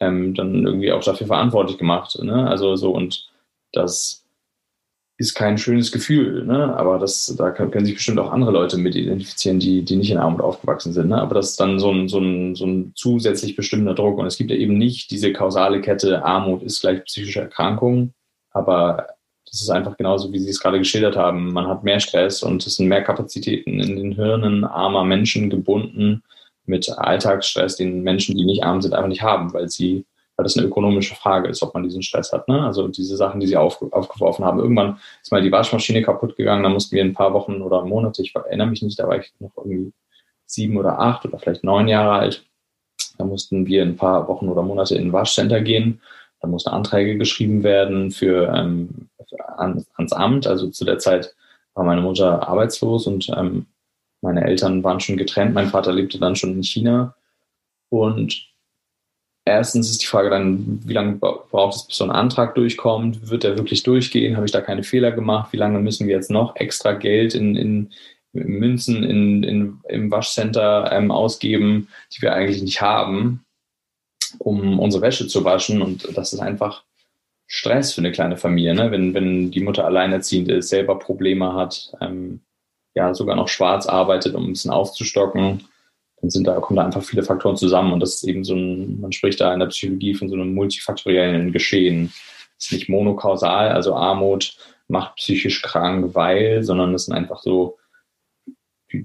ähm, 0.00 0.34
dann 0.34 0.66
irgendwie 0.66 0.92
auch 0.92 1.02
dafür 1.02 1.26
verantwortlich 1.26 1.78
gemacht. 1.78 2.18
Ne? 2.22 2.48
Also 2.48 2.76
so 2.76 2.92
und 2.92 3.28
das 3.72 4.21
ist 5.22 5.34
kein 5.34 5.56
schönes 5.56 5.92
Gefühl, 5.92 6.44
ne? 6.44 6.76
aber 6.76 6.98
das, 6.98 7.34
da 7.38 7.52
können 7.52 7.84
sich 7.84 7.94
bestimmt 7.94 8.18
auch 8.18 8.32
andere 8.32 8.50
Leute 8.50 8.76
mit 8.76 8.96
identifizieren, 8.96 9.60
die, 9.60 9.82
die 9.84 9.96
nicht 9.96 10.10
in 10.10 10.18
Armut 10.18 10.40
aufgewachsen 10.40 10.92
sind. 10.92 11.08
Ne? 11.08 11.20
Aber 11.20 11.36
das 11.36 11.50
ist 11.50 11.60
dann 11.60 11.78
so 11.78 11.92
ein, 11.92 12.08
so, 12.08 12.18
ein, 12.18 12.56
so 12.56 12.66
ein 12.66 12.92
zusätzlich 12.96 13.54
bestimmter 13.54 13.94
Druck. 13.94 14.18
Und 14.18 14.26
es 14.26 14.36
gibt 14.36 14.50
ja 14.50 14.56
eben 14.56 14.76
nicht 14.76 15.12
diese 15.12 15.32
kausale 15.32 15.80
Kette, 15.80 16.24
Armut 16.24 16.64
ist 16.64 16.80
gleich 16.80 17.04
psychische 17.04 17.40
Erkrankung, 17.40 18.12
aber 18.50 19.06
das 19.48 19.62
ist 19.62 19.70
einfach 19.70 19.96
genauso, 19.96 20.32
wie 20.32 20.40
Sie 20.40 20.50
es 20.50 20.60
gerade 20.60 20.78
geschildert 20.78 21.16
haben. 21.16 21.52
Man 21.52 21.68
hat 21.68 21.84
mehr 21.84 22.00
Stress 22.00 22.42
und 22.42 22.66
es 22.66 22.76
sind 22.76 22.88
mehr 22.88 23.02
Kapazitäten 23.02 23.80
in 23.80 23.96
den 23.96 24.12
Hirnen 24.12 24.64
armer 24.64 25.04
Menschen 25.04 25.50
gebunden 25.50 26.22
mit 26.64 26.90
Alltagsstress, 26.90 27.76
den 27.76 28.02
Menschen, 28.02 28.36
die 28.36 28.44
nicht 28.44 28.64
arm 28.64 28.82
sind, 28.82 28.94
einfach 28.94 29.08
nicht 29.08 29.22
haben, 29.22 29.52
weil 29.52 29.68
sie 29.68 30.04
weil 30.36 30.44
das 30.44 30.56
eine 30.56 30.66
ökonomische 30.66 31.14
Frage 31.14 31.48
ist, 31.48 31.62
ob 31.62 31.74
man 31.74 31.82
diesen 31.82 32.02
Stress 32.02 32.32
hat. 32.32 32.48
Ne? 32.48 32.62
Also 32.62 32.88
diese 32.88 33.16
Sachen, 33.16 33.40
die 33.40 33.46
sie 33.46 33.56
auf, 33.56 33.82
aufgeworfen 33.92 34.44
haben. 34.44 34.60
Irgendwann 34.60 34.98
ist 35.22 35.30
mal 35.30 35.42
die 35.42 35.52
Waschmaschine 35.52 36.02
kaputt 36.02 36.36
gegangen, 36.36 36.62
da 36.62 36.68
mussten 36.68 36.96
wir 36.96 37.04
ein 37.04 37.14
paar 37.14 37.32
Wochen 37.32 37.60
oder 37.60 37.84
Monate, 37.84 38.22
ich 38.22 38.34
erinnere 38.34 38.68
mich 38.68 38.82
nicht, 38.82 38.98
da 38.98 39.06
war 39.06 39.18
ich 39.18 39.32
noch 39.40 39.52
irgendwie 39.56 39.92
sieben 40.46 40.76
oder 40.76 40.98
acht 40.98 41.24
oder 41.24 41.38
vielleicht 41.38 41.64
neun 41.64 41.88
Jahre 41.88 42.12
alt. 42.12 42.44
Da 43.18 43.24
mussten 43.24 43.66
wir 43.66 43.82
ein 43.82 43.96
paar 43.96 44.28
Wochen 44.28 44.48
oder 44.48 44.62
Monate 44.62 44.94
in 44.96 45.08
ein 45.08 45.12
Waschcenter 45.12 45.60
gehen. 45.60 46.00
Da 46.40 46.48
mussten 46.48 46.70
Anträge 46.70 47.16
geschrieben 47.16 47.62
werden 47.62 48.10
für, 48.10 48.52
ähm, 48.54 49.08
für 49.28 49.58
ans, 49.58 49.86
ans 49.94 50.12
Amt. 50.12 50.46
Also 50.46 50.68
zu 50.68 50.84
der 50.84 50.98
Zeit 50.98 51.34
war 51.74 51.84
meine 51.84 52.00
Mutter 52.00 52.48
arbeitslos 52.48 53.06
und 53.06 53.28
ähm, 53.36 53.66
meine 54.20 54.44
Eltern 54.44 54.82
waren 54.84 55.00
schon 55.00 55.16
getrennt. 55.16 55.54
Mein 55.54 55.68
Vater 55.68 55.92
lebte 55.92 56.18
dann 56.18 56.36
schon 56.36 56.52
in 56.52 56.62
China. 56.62 57.14
Und 57.88 58.51
Erstens 59.44 59.90
ist 59.90 60.02
die 60.02 60.06
Frage 60.06 60.30
dann, 60.30 60.80
wie 60.84 60.92
lange 60.92 61.16
braucht 61.16 61.74
es, 61.74 61.86
bis 61.86 61.96
so 61.96 62.04
ein 62.04 62.10
Antrag 62.10 62.54
durchkommt? 62.54 63.28
Wird 63.28 63.42
der 63.42 63.56
wirklich 63.56 63.82
durchgehen? 63.82 64.36
Habe 64.36 64.46
ich 64.46 64.52
da 64.52 64.60
keine 64.60 64.84
Fehler 64.84 65.10
gemacht? 65.10 65.52
Wie 65.52 65.56
lange 65.56 65.80
müssen 65.80 66.06
wir 66.06 66.14
jetzt 66.14 66.30
noch 66.30 66.54
extra 66.56 66.92
Geld 66.92 67.34
in, 67.34 67.56
in, 67.56 67.90
Münzen 68.32 69.02
in, 69.02 69.42
in, 69.42 69.80
im 69.88 70.10
Waschcenter 70.10 70.90
ähm, 70.92 71.10
ausgeben, 71.10 71.88
die 72.14 72.22
wir 72.22 72.32
eigentlich 72.34 72.62
nicht 72.62 72.80
haben, 72.80 73.44
um 74.38 74.78
unsere 74.78 75.02
Wäsche 75.02 75.26
zu 75.26 75.44
waschen? 75.44 75.82
Und 75.82 76.16
das 76.16 76.32
ist 76.32 76.40
einfach 76.40 76.84
Stress 77.48 77.92
für 77.92 78.00
eine 78.00 78.12
kleine 78.12 78.36
Familie, 78.36 78.74
ne? 78.74 78.92
wenn, 78.92 79.12
wenn 79.12 79.50
die 79.50 79.60
Mutter 79.60 79.84
alleinerziehend 79.84 80.48
ist, 80.48 80.68
selber 80.68 80.98
Probleme 80.98 81.52
hat, 81.54 81.92
ähm, 82.00 82.40
ja, 82.94 83.12
sogar 83.12 83.34
noch 83.34 83.48
schwarz 83.48 83.86
arbeitet, 83.86 84.34
um 84.34 84.44
ein 84.44 84.52
bisschen 84.52 84.70
aufzustocken 84.70 85.64
dann 86.22 86.30
sind 86.30 86.46
da, 86.46 86.60
kommen 86.60 86.76
da 86.76 86.84
einfach 86.84 87.02
viele 87.02 87.24
Faktoren 87.24 87.56
zusammen 87.56 87.92
und 87.92 88.00
das 88.00 88.14
ist 88.14 88.24
eben 88.24 88.44
so 88.44 88.54
ein, 88.54 89.00
man 89.00 89.12
spricht 89.12 89.40
da 89.40 89.52
in 89.52 89.60
der 89.60 89.66
Psychologie 89.66 90.14
von 90.14 90.28
so 90.28 90.36
einem 90.36 90.54
multifaktoriellen 90.54 91.52
Geschehen. 91.52 92.12
Das 92.58 92.66
ist 92.66 92.72
nicht 92.72 92.88
monokausal, 92.88 93.70
also 93.70 93.94
Armut 93.96 94.56
macht 94.86 95.16
psychisch 95.16 95.62
krank, 95.62 96.14
weil, 96.14 96.62
sondern 96.62 96.94
es 96.94 97.06
sind 97.06 97.14
einfach 97.14 97.40
so, 97.42 97.76
die 98.92 99.04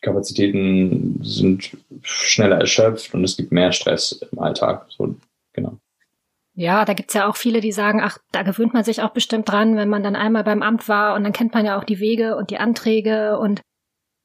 Kapazitäten 0.00 1.18
sind 1.24 1.76
schneller 2.02 2.60
erschöpft 2.60 3.14
und 3.14 3.24
es 3.24 3.36
gibt 3.36 3.50
mehr 3.50 3.72
Stress 3.72 4.12
im 4.30 4.38
Alltag. 4.38 4.86
So, 4.90 5.16
genau. 5.52 5.78
Ja, 6.54 6.84
da 6.84 6.92
gibt's 6.92 7.14
ja 7.14 7.28
auch 7.28 7.36
viele, 7.36 7.60
die 7.60 7.72
sagen, 7.72 8.00
ach, 8.00 8.18
da 8.30 8.42
gewöhnt 8.42 8.74
man 8.74 8.84
sich 8.84 9.02
auch 9.02 9.10
bestimmt 9.10 9.48
dran, 9.48 9.76
wenn 9.76 9.88
man 9.88 10.04
dann 10.04 10.14
einmal 10.14 10.44
beim 10.44 10.62
Amt 10.62 10.88
war 10.88 11.16
und 11.16 11.24
dann 11.24 11.32
kennt 11.32 11.52
man 11.52 11.66
ja 11.66 11.76
auch 11.78 11.84
die 11.84 11.98
Wege 11.98 12.36
und 12.36 12.50
die 12.50 12.58
Anträge 12.58 13.38
und 13.38 13.60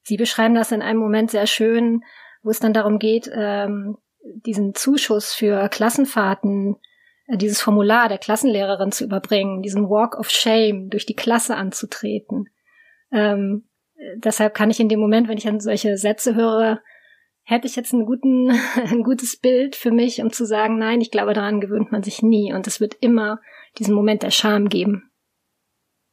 Sie 0.03 0.17
beschreiben 0.17 0.55
das 0.55 0.71
in 0.71 0.81
einem 0.81 0.99
Moment 0.99 1.31
sehr 1.31 1.47
schön, 1.47 2.03
wo 2.43 2.49
es 2.49 2.59
dann 2.59 2.73
darum 2.73 2.99
geht, 2.99 3.29
ähm, 3.33 3.97
diesen 4.45 4.73
Zuschuss 4.75 5.33
für 5.33 5.69
Klassenfahrten, 5.69 6.75
äh, 7.27 7.37
dieses 7.37 7.61
Formular 7.61 8.09
der 8.09 8.17
Klassenlehrerin 8.17 8.91
zu 8.91 9.05
überbringen, 9.05 9.61
diesen 9.61 9.89
Walk 9.89 10.17
of 10.17 10.29
Shame 10.29 10.89
durch 10.89 11.05
die 11.05 11.15
Klasse 11.15 11.55
anzutreten. 11.55 12.49
Ähm, 13.11 13.67
deshalb 14.17 14.53
kann 14.53 14.69
ich 14.69 14.79
in 14.79 14.89
dem 14.89 14.99
Moment, 14.99 15.27
wenn 15.27 15.37
ich 15.37 15.47
an 15.47 15.59
solche 15.59 15.97
Sätze 15.97 16.35
höre, 16.35 16.81
hätte 17.43 17.67
ich 17.67 17.75
jetzt 17.75 17.93
einen 17.93 18.05
guten, 18.05 18.51
ein 18.75 19.03
gutes 19.03 19.39
Bild 19.39 19.75
für 19.75 19.91
mich, 19.91 20.21
um 20.21 20.31
zu 20.31 20.45
sagen, 20.45 20.77
nein, 20.77 21.01
ich 21.01 21.11
glaube, 21.11 21.33
daran 21.33 21.61
gewöhnt 21.61 21.91
man 21.91 22.03
sich 22.03 22.21
nie 22.21 22.53
und 22.53 22.67
es 22.67 22.79
wird 22.79 22.95
immer 22.99 23.39
diesen 23.77 23.95
Moment 23.95 24.23
der 24.23 24.31
Scham 24.31 24.69
geben. 24.69 25.11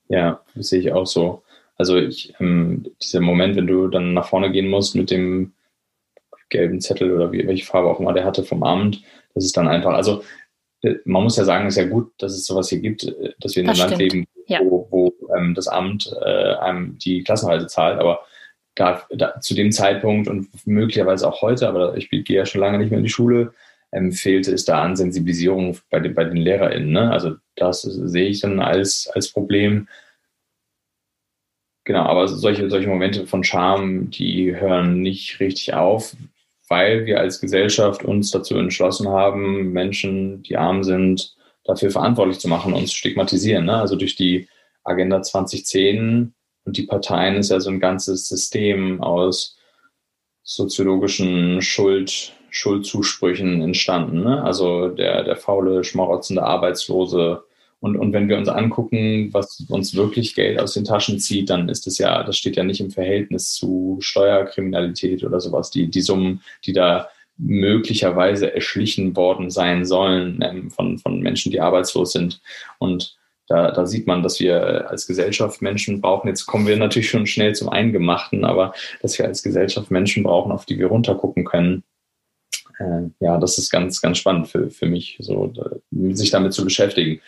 Ja, 0.09 0.45
das 0.55 0.69
sehe 0.69 0.81
ich 0.81 0.93
auch 0.93 1.07
so. 1.07 1.43
Also 1.81 1.97
ich, 1.97 2.35
ähm, 2.41 2.85
dieser 3.03 3.23
Moment, 3.23 3.57
wenn 3.57 3.67
du 3.67 3.89
dann 3.89 4.13
nach 4.13 4.29
vorne 4.29 4.53
gehen 4.53 4.69
musst 4.69 4.95
mit 4.95 5.11
dem 5.11 5.55
gelben 6.51 6.79
Zettel 6.79 7.11
oder 7.11 7.33
wie, 7.33 7.47
welche 7.47 7.65
Farbe 7.65 7.89
auch 7.89 7.99
immer 8.01 8.13
der 8.13 8.27
hatte 8.27 8.45
vom 8.45 8.63
Amt, 8.63 9.03
das 9.35 9.47
ist 9.47 9.57
dann 9.57 9.67
einfach, 9.67 9.95
also 9.95 10.23
äh, 10.83 10.97
man 11.07 11.23
muss 11.23 11.39
ja 11.39 11.45
sagen, 11.45 11.67
es 11.67 11.79
ist 11.79 11.83
ja 11.83 11.89
gut, 11.89 12.13
dass 12.19 12.35
es 12.35 12.45
sowas 12.45 12.69
hier 12.69 12.81
gibt, 12.81 13.05
äh, 13.05 13.33
dass 13.41 13.57
wir 13.57 13.63
in 13.63 13.69
das 13.69 13.81
einem 13.81 13.89
Land 13.89 14.03
leben, 14.03 14.27
ja. 14.47 14.61
wo, 14.63 14.89
wo 14.91 15.15
ähm, 15.35 15.55
das 15.55 15.69
Amt 15.69 16.15
äh, 16.23 16.55
einem 16.57 16.99
die 16.99 17.25
Klassenhalter 17.25 17.67
zahlt, 17.67 17.99
aber 17.99 18.27
da, 18.75 19.03
da, 19.09 19.41
zu 19.41 19.55
dem 19.55 19.73
Zeitpunkt 19.73 20.29
und 20.29 20.49
möglicherweise 20.67 21.27
auch 21.27 21.41
heute, 21.41 21.67
aber 21.67 21.97
ich 21.97 22.11
gehe 22.11 22.25
ja 22.29 22.45
schon 22.45 22.61
lange 22.61 22.77
nicht 22.77 22.91
mehr 22.91 22.99
in 22.99 23.05
die 23.05 23.11
Schule, 23.11 23.55
ähm, 23.91 24.13
fehlte 24.13 24.53
es 24.53 24.67
da 24.67 24.83
an 24.83 24.97
Sensibilisierung 24.97 25.79
bei 25.89 26.01
den, 26.01 26.15
bei 26.15 26.25
den 26.25 26.37
LehrerInnen. 26.37 26.93
Ne? 26.93 27.11
Also 27.11 27.37
das 27.57 27.81
sehe 27.81 28.29
ich 28.29 28.41
dann 28.41 28.61
als, 28.61 29.11
als 29.15 29.33
Problem. 29.33 29.89
Genau, 31.91 32.05
aber 32.05 32.29
solche, 32.29 32.71
solche 32.71 32.87
Momente 32.87 33.27
von 33.27 33.43
Scham, 33.43 34.11
die 34.11 34.55
hören 34.55 35.01
nicht 35.01 35.41
richtig 35.41 35.75
auf, 35.75 36.15
weil 36.69 37.05
wir 37.05 37.19
als 37.19 37.41
Gesellschaft 37.41 38.05
uns 38.05 38.31
dazu 38.31 38.57
entschlossen 38.57 39.09
haben, 39.09 39.73
Menschen, 39.73 40.41
die 40.45 40.57
arm 40.57 40.85
sind, 40.85 41.35
dafür 41.65 41.91
verantwortlich 41.91 42.39
zu 42.39 42.47
machen, 42.47 42.75
uns 42.75 42.93
stigmatisieren. 42.93 43.65
Ne? 43.65 43.75
Also 43.75 43.97
durch 43.97 44.15
die 44.15 44.47
Agenda 44.85 45.21
2010 45.21 46.33
und 46.65 46.77
die 46.77 46.85
Parteien 46.85 47.35
ist 47.35 47.51
ja 47.51 47.59
so 47.59 47.71
ein 47.71 47.81
ganzes 47.81 48.29
System 48.29 49.03
aus 49.03 49.59
soziologischen 50.45 51.61
Schuld, 51.61 52.35
Schuldzusprüchen 52.51 53.63
entstanden. 53.63 54.23
Ne? 54.23 54.45
Also 54.45 54.91
der, 54.91 55.25
der 55.25 55.35
faule, 55.35 55.83
schmarotzende 55.83 56.45
Arbeitslose. 56.45 57.43
Und, 57.81 57.97
und 57.97 58.13
wenn 58.13 58.29
wir 58.29 58.37
uns 58.37 58.49
angucken, 58.49 59.31
was 59.33 59.65
uns 59.69 59.95
wirklich 59.95 60.35
Geld 60.35 60.61
aus 60.61 60.75
den 60.75 60.85
Taschen 60.85 61.19
zieht, 61.19 61.49
dann 61.49 61.69
ist 61.69 61.87
es 61.87 61.99
ja, 61.99 62.23
das 62.23 62.37
steht 62.37 62.57
ja 62.57 62.63
nicht 62.63 62.81
im 62.81 62.91
Verhältnis 62.91 63.55
zu 63.55 63.99
Steuerkriminalität 64.01 65.25
oder 65.25 65.41
sowas. 65.41 65.71
Die, 65.71 65.89
die 65.89 66.03
Summen, 66.03 66.43
die 66.65 66.75
da 66.75 67.09
möglicherweise 67.39 68.55
erschlichen 68.55 69.17
worden 69.17 69.51
sein 69.51 69.87
sollen 69.87 70.41
ähm, 70.43 70.71
von, 70.71 70.99
von 70.99 71.21
Menschen, 71.21 71.51
die 71.51 71.61
arbeitslos 71.61 72.13
sind. 72.13 72.43
Und 72.79 73.17
da, 73.49 73.71
da 73.71 73.87
sieht 73.87 74.07
man, 74.07 74.23
dass 74.23 74.39
wir 74.41 74.91
als 74.91 75.07
Gesellschaft 75.07 75.63
Menschen 75.63 76.03
brauchen. 76.03 76.29
Jetzt 76.29 76.45
kommen 76.45 76.67
wir 76.67 76.77
natürlich 76.77 77.09
schon 77.09 77.27
schnell 77.27 77.55
zum 77.55 77.71
Eingemachten, 77.71 78.45
aber 78.45 78.75
dass 79.01 79.19
wir 79.19 79.25
als 79.25 79.43
Gesellschaft 79.43 79.91
Menschen 79.91 80.23
brauchen, 80.23 80.53
auf 80.53 80.67
die 80.67 80.79
wir 80.79 80.89
runtergucken 80.89 81.45
können 81.45 81.83
äh, 82.81 83.11
ja, 83.21 83.39
das 83.39 83.59
ist 83.59 83.71
ganz, 83.71 84.01
ganz 84.01 84.19
spannend 84.19 84.49
für, 84.49 84.71
für 84.71 84.87
mich, 84.87 85.17
so, 85.21 85.53
sich 85.91 86.31
damit 86.31 86.55
zu 86.55 86.65
beschäftigen. 86.65 87.21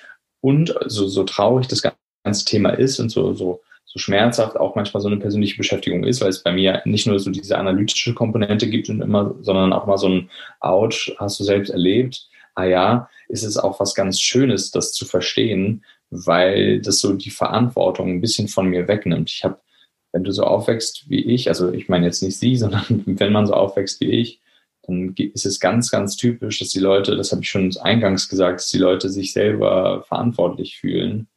Und 0.42 0.74
so, 0.86 1.06
so 1.06 1.24
traurig 1.24 1.68
das 1.68 1.82
ganze 2.24 2.44
Thema 2.44 2.70
ist 2.70 2.98
und 2.98 3.08
so, 3.08 3.32
so, 3.32 3.62
so 3.86 3.98
schmerzhaft 3.98 4.58
auch 4.58 4.74
manchmal 4.74 5.00
so 5.00 5.08
eine 5.08 5.18
persönliche 5.18 5.56
Beschäftigung 5.56 6.04
ist, 6.04 6.20
weil 6.20 6.28
es 6.28 6.42
bei 6.42 6.52
mir 6.52 6.82
nicht 6.84 7.06
nur 7.06 7.18
so 7.18 7.30
diese 7.30 7.56
analytische 7.56 8.12
Komponente 8.12 8.68
gibt 8.68 8.90
und 8.90 9.00
immer, 9.00 9.34
sondern 9.40 9.72
auch 9.72 9.86
mal 9.86 9.98
so 9.98 10.08
ein 10.08 10.30
Ouch, 10.60 11.12
hast 11.18 11.40
du 11.40 11.44
selbst 11.44 11.70
erlebt? 11.70 12.28
Ah 12.54 12.64
ja, 12.64 13.08
ist 13.28 13.44
es 13.44 13.56
auch 13.56 13.80
was 13.80 13.94
ganz 13.94 14.20
Schönes, 14.20 14.72
das 14.72 14.92
zu 14.92 15.06
verstehen, 15.06 15.84
weil 16.10 16.80
das 16.82 17.00
so 17.00 17.14
die 17.14 17.30
Verantwortung 17.30 18.10
ein 18.10 18.20
bisschen 18.20 18.48
von 18.48 18.66
mir 18.66 18.88
wegnimmt. 18.88 19.30
Ich 19.30 19.44
habe, 19.44 19.58
wenn 20.12 20.24
du 20.24 20.32
so 20.32 20.42
aufwächst 20.44 21.08
wie 21.08 21.22
ich, 21.22 21.48
also 21.48 21.72
ich 21.72 21.88
meine 21.88 22.06
jetzt 22.06 22.22
nicht 22.22 22.38
sie, 22.38 22.56
sondern 22.58 23.04
wenn 23.06 23.32
man 23.32 23.46
so 23.46 23.54
aufwächst 23.54 24.00
wie 24.00 24.10
ich, 24.10 24.41
dann 24.82 25.14
ist 25.16 25.46
es 25.46 25.60
ganz, 25.60 25.90
ganz 25.90 26.16
typisch, 26.16 26.58
dass 26.58 26.70
die 26.70 26.80
Leute, 26.80 27.16
das 27.16 27.30
habe 27.30 27.42
ich 27.42 27.48
schon 27.48 27.70
eingangs 27.82 28.28
gesagt, 28.28 28.60
dass 28.60 28.68
die 28.68 28.78
Leute 28.78 29.08
sich 29.10 29.32
selber 29.32 30.04
verantwortlich 30.08 30.78
fühlen 30.78 31.28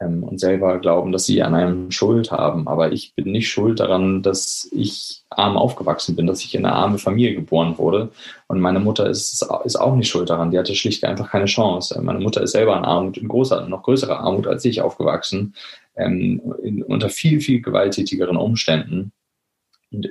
ähm, 0.00 0.22
und 0.22 0.40
selber 0.40 0.78
glauben, 0.78 1.12
dass 1.12 1.26
sie 1.26 1.42
an 1.42 1.54
einem 1.54 1.90
Schuld 1.90 2.30
haben. 2.32 2.68
Aber 2.68 2.92
ich 2.92 3.14
bin 3.14 3.32
nicht 3.32 3.50
schuld 3.50 3.80
daran, 3.80 4.22
dass 4.22 4.68
ich 4.72 5.22
arm 5.28 5.56
aufgewachsen 5.58 6.16
bin, 6.16 6.26
dass 6.26 6.42
ich 6.42 6.54
in 6.54 6.64
eine 6.64 6.74
arme 6.74 6.98
Familie 6.98 7.34
geboren 7.34 7.76
wurde. 7.76 8.10
Und 8.48 8.60
meine 8.60 8.80
Mutter 8.80 9.08
ist, 9.08 9.46
ist 9.64 9.76
auch 9.76 9.94
nicht 9.94 10.08
schuld 10.08 10.30
daran. 10.30 10.50
Die 10.50 10.58
hatte 10.58 10.74
schlicht 10.74 11.04
einfach 11.04 11.30
keine 11.30 11.44
Chance. 11.44 12.00
Meine 12.02 12.20
Mutter 12.20 12.42
ist 12.42 12.52
selber 12.52 12.76
in 12.78 12.84
Armut, 12.84 13.18
in 13.18 13.28
großer, 13.28 13.68
noch 13.68 13.82
größerer 13.82 14.20
Armut 14.20 14.46
als 14.46 14.64
ich 14.64 14.80
aufgewachsen, 14.80 15.54
ähm, 15.96 16.54
in, 16.62 16.82
unter 16.82 17.10
viel, 17.10 17.40
viel 17.40 17.60
gewalttätigeren 17.60 18.38
Umständen. 18.38 19.12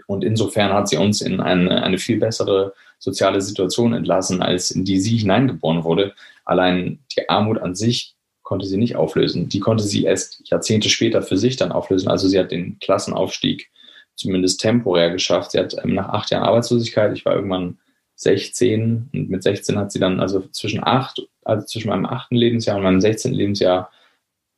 Und, 0.07 0.23
insofern 0.23 0.73
hat 0.73 0.89
sie 0.89 0.97
uns 0.97 1.21
in 1.21 1.39
eine, 1.39 1.83
eine 1.83 1.97
viel 1.97 2.19
bessere 2.19 2.73
soziale 2.97 3.41
Situation 3.41 3.93
entlassen, 3.93 4.41
als 4.41 4.71
in 4.71 4.83
die 4.83 4.99
sie 4.99 5.17
hineingeboren 5.17 5.83
wurde. 5.83 6.13
Allein 6.43 6.99
die 7.15 7.29
Armut 7.29 7.59
an 7.59 7.75
sich 7.75 8.15
konnte 8.43 8.65
sie 8.65 8.77
nicht 8.77 8.95
auflösen. 8.95 9.47
Die 9.47 9.59
konnte 9.59 9.83
sie 9.83 10.03
erst 10.03 10.49
Jahrzehnte 10.49 10.89
später 10.89 11.21
für 11.21 11.37
sich 11.37 11.55
dann 11.55 11.71
auflösen. 11.71 12.09
Also 12.09 12.27
sie 12.27 12.39
hat 12.39 12.51
den 12.51 12.77
Klassenaufstieg 12.79 13.69
zumindest 14.15 14.59
temporär 14.59 15.11
geschafft. 15.11 15.51
Sie 15.51 15.59
hat 15.59 15.75
ähm, 15.81 15.93
nach 15.93 16.09
acht 16.09 16.29
Jahren 16.29 16.43
Arbeitslosigkeit, 16.43 17.15
ich 17.15 17.25
war 17.25 17.35
irgendwann 17.35 17.77
16 18.15 19.09
und 19.13 19.29
mit 19.29 19.43
16 19.43 19.77
hat 19.77 19.93
sie 19.93 19.99
dann, 19.99 20.19
also 20.19 20.41
zwischen 20.51 20.83
acht, 20.83 21.21
also 21.45 21.65
zwischen 21.65 21.87
meinem 21.87 22.05
achten 22.05 22.35
Lebensjahr 22.35 22.75
und 22.75 22.83
meinem 22.83 22.99
16. 22.99 23.33
Lebensjahr 23.33 23.89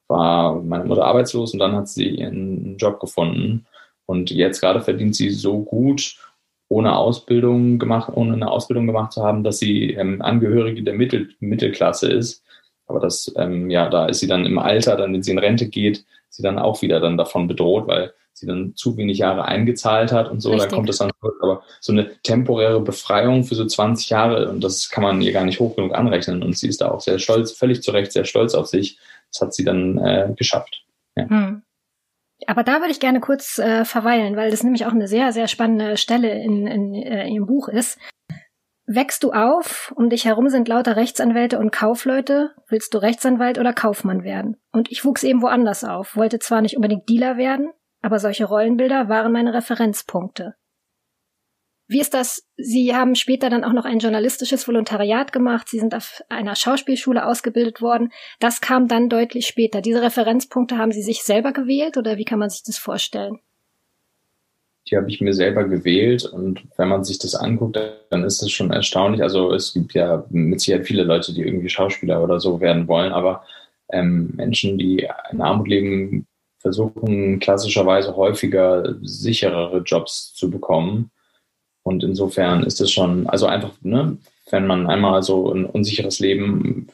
war 0.07 0.55
meine 0.55 0.85
Mutter 0.85 1.05
arbeitslos 1.05 1.53
und 1.53 1.59
dann 1.59 1.75
hat 1.75 1.87
sie 1.87 2.07
ihren 2.07 2.77
Job 2.77 2.99
gefunden 2.99 3.67
und 4.11 4.29
jetzt 4.29 4.59
gerade 4.59 4.81
verdient 4.81 5.15
sie 5.15 5.29
so 5.29 5.63
gut, 5.63 6.17
ohne 6.67 6.97
Ausbildung 6.97 7.79
gemacht, 7.79 8.11
ohne 8.13 8.33
eine 8.33 8.51
Ausbildung 8.51 8.85
gemacht 8.85 9.13
zu 9.13 9.23
haben, 9.23 9.45
dass 9.45 9.59
sie 9.59 9.93
ähm, 9.93 10.21
Angehörige 10.21 10.83
der 10.83 10.95
Mittel, 10.95 11.29
Mittelklasse 11.39 12.11
ist. 12.11 12.43
Aber 12.87 12.99
das, 12.99 13.33
ähm, 13.37 13.69
ja, 13.69 13.89
da 13.89 14.07
ist 14.07 14.19
sie 14.19 14.27
dann 14.27 14.45
im 14.45 14.59
Alter, 14.59 14.97
dann, 14.97 15.13
wenn 15.13 15.23
sie 15.23 15.31
in 15.31 15.39
Rente 15.39 15.69
geht, 15.69 16.05
sie 16.27 16.43
dann 16.43 16.59
auch 16.59 16.81
wieder 16.81 16.99
dann 16.99 17.17
davon 17.17 17.47
bedroht, 17.47 17.87
weil 17.87 18.13
sie 18.33 18.47
dann 18.47 18.75
zu 18.75 18.97
wenig 18.97 19.17
Jahre 19.17 19.45
eingezahlt 19.45 20.11
hat 20.11 20.29
und 20.29 20.41
so, 20.41 20.49
Richtig. 20.49 20.67
dann 20.67 20.75
kommt 20.75 20.89
das 20.89 20.97
dann 20.97 21.11
zurück. 21.21 21.37
Aber 21.41 21.63
so 21.79 21.93
eine 21.93 22.11
temporäre 22.23 22.81
Befreiung 22.81 23.45
für 23.45 23.55
so 23.55 23.65
20 23.65 24.09
Jahre, 24.09 24.49
und 24.49 24.61
das 24.61 24.89
kann 24.89 25.03
man 25.03 25.21
ihr 25.21 25.31
gar 25.31 25.45
nicht 25.45 25.61
hoch 25.61 25.77
genug 25.77 25.93
anrechnen. 25.93 26.43
Und 26.43 26.57
sie 26.57 26.67
ist 26.67 26.81
da 26.81 26.91
auch 26.91 26.99
sehr 26.99 27.17
stolz, 27.17 27.53
völlig 27.53 27.81
zu 27.81 27.91
Recht 27.91 28.11
sehr 28.11 28.25
stolz 28.25 28.55
auf 28.55 28.67
sich. 28.67 28.99
Das 29.31 29.39
hat 29.39 29.53
sie 29.53 29.63
dann 29.63 29.97
äh, 29.99 30.33
geschafft. 30.35 30.83
Ja. 31.15 31.29
Hm. 31.29 31.63
Aber 32.47 32.63
da 32.63 32.79
würde 32.79 32.91
ich 32.91 32.99
gerne 32.99 33.19
kurz 33.19 33.59
äh, 33.59 33.85
verweilen, 33.85 34.35
weil 34.35 34.51
das 34.51 34.63
nämlich 34.63 34.85
auch 34.85 34.91
eine 34.91 35.07
sehr, 35.07 35.31
sehr 35.31 35.47
spannende 35.47 35.97
Stelle 35.97 36.31
in, 36.41 36.67
in, 36.67 36.93
äh, 36.93 37.27
Ihrem 37.27 37.45
Buch 37.45 37.67
ist. 37.67 37.99
Wächst 38.85 39.23
du 39.23 39.31
auf, 39.31 39.93
um 39.95 40.09
dich 40.09 40.25
herum 40.25 40.49
sind 40.49 40.67
lauter 40.67 40.95
Rechtsanwälte 40.95 41.59
und 41.59 41.71
Kaufleute, 41.71 42.51
willst 42.67 42.93
du 42.93 42.97
Rechtsanwalt 42.97 43.57
oder 43.57 43.73
Kaufmann 43.73 44.23
werden? 44.23 44.57
Und 44.71 44.91
ich 44.91 45.05
wuchs 45.05 45.23
eben 45.23 45.41
woanders 45.41 45.83
auf, 45.83 46.15
wollte 46.15 46.39
zwar 46.39 46.61
nicht 46.61 46.75
unbedingt 46.75 47.07
Dealer 47.07 47.37
werden, 47.37 47.71
aber 48.01 48.19
solche 48.19 48.45
Rollenbilder 48.45 49.07
waren 49.07 49.31
meine 49.31 49.53
Referenzpunkte. 49.53 50.55
Wie 51.91 51.99
ist 51.99 52.13
das? 52.13 52.47
Sie 52.55 52.95
haben 52.95 53.15
später 53.15 53.49
dann 53.49 53.65
auch 53.65 53.73
noch 53.73 53.83
ein 53.83 53.99
journalistisches 53.99 54.65
Volontariat 54.65 55.33
gemacht. 55.33 55.67
Sie 55.67 55.77
sind 55.77 55.93
auf 55.93 56.23
einer 56.29 56.55
Schauspielschule 56.55 57.25
ausgebildet 57.25 57.81
worden. 57.81 58.13
Das 58.39 58.61
kam 58.61 58.87
dann 58.87 59.09
deutlich 59.09 59.45
später. 59.45 59.81
Diese 59.81 60.01
Referenzpunkte 60.01 60.77
haben 60.77 60.93
Sie 60.93 61.01
sich 61.01 61.23
selber 61.23 61.51
gewählt 61.51 61.97
oder 61.97 62.17
wie 62.17 62.23
kann 62.23 62.39
man 62.39 62.49
sich 62.49 62.63
das 62.63 62.77
vorstellen? 62.77 63.39
Die 64.89 64.95
habe 64.95 65.09
ich 65.09 65.19
mir 65.19 65.33
selber 65.33 65.65
gewählt 65.65 66.23
und 66.23 66.63
wenn 66.77 66.87
man 66.87 67.03
sich 67.03 67.19
das 67.19 67.35
anguckt, 67.35 67.77
dann 68.09 68.23
ist 68.23 68.41
das 68.41 68.51
schon 68.51 68.71
erstaunlich. 68.71 69.21
Also 69.21 69.53
es 69.53 69.73
gibt 69.73 69.93
ja 69.93 70.23
mit 70.29 70.61
Sicherheit 70.61 70.87
viele 70.87 71.03
Leute, 71.03 71.33
die 71.33 71.41
irgendwie 71.41 71.67
Schauspieler 71.67 72.23
oder 72.23 72.39
so 72.39 72.61
werden 72.61 72.87
wollen, 72.87 73.11
aber 73.11 73.43
ähm, 73.91 74.31
Menschen, 74.37 74.77
die 74.77 75.09
in 75.29 75.41
Armut 75.41 75.67
leben, 75.67 76.25
versuchen 76.57 77.39
klassischerweise 77.41 78.15
häufiger 78.15 78.95
sicherere 79.01 79.79
Jobs 79.79 80.33
zu 80.33 80.49
bekommen 80.49 81.11
und 81.83 82.03
insofern 82.03 82.63
ist 82.63 82.81
es 82.81 82.91
schon, 82.91 83.27
also 83.27 83.47
einfach, 83.47 83.71
ne, 83.81 84.17
wenn 84.49 84.67
man 84.67 84.87
einmal 84.87 85.23
so 85.23 85.51
ein 85.51 85.65
unsicheres 85.65 86.19
Leben, 86.19 86.87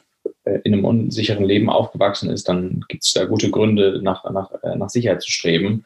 äh, 0.44 0.60
in 0.64 0.72
einem 0.72 0.84
unsicheren 0.84 1.44
Leben 1.44 1.68
aufgewachsen 1.68 2.30
ist, 2.30 2.48
dann 2.48 2.84
gibt 2.88 3.04
es 3.04 3.12
da 3.12 3.24
gute 3.24 3.50
Gründe, 3.50 4.00
nach, 4.02 4.24
nach, 4.30 4.50
äh, 4.62 4.76
nach 4.76 4.88
Sicherheit 4.88 5.22
zu 5.22 5.30
streben. 5.30 5.84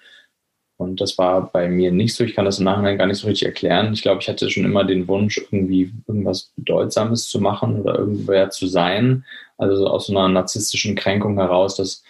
Und 0.76 1.00
das 1.00 1.16
war 1.16 1.52
bei 1.52 1.68
mir 1.68 1.92
nicht 1.92 2.14
so. 2.14 2.24
Ich 2.24 2.34
kann 2.34 2.44
das 2.44 2.58
im 2.58 2.64
Nachhinein 2.64 2.98
gar 2.98 3.06
nicht 3.06 3.18
so 3.18 3.28
richtig 3.28 3.46
erklären. 3.46 3.92
Ich 3.92 4.02
glaube, 4.02 4.20
ich 4.20 4.28
hatte 4.28 4.50
schon 4.50 4.64
immer 4.64 4.84
den 4.84 5.06
Wunsch, 5.06 5.38
irgendwie 5.38 5.92
irgendwas 6.08 6.52
Bedeutsames 6.56 7.28
zu 7.28 7.40
machen 7.40 7.80
oder 7.80 7.98
irgendwer 7.98 8.50
zu 8.50 8.66
sein. 8.66 9.24
Also 9.58 9.86
aus 9.86 10.06
so 10.06 10.16
einer 10.16 10.28
narzisstischen 10.28 10.96
Kränkung 10.96 11.36
heraus, 11.36 11.76
dass 11.76 12.02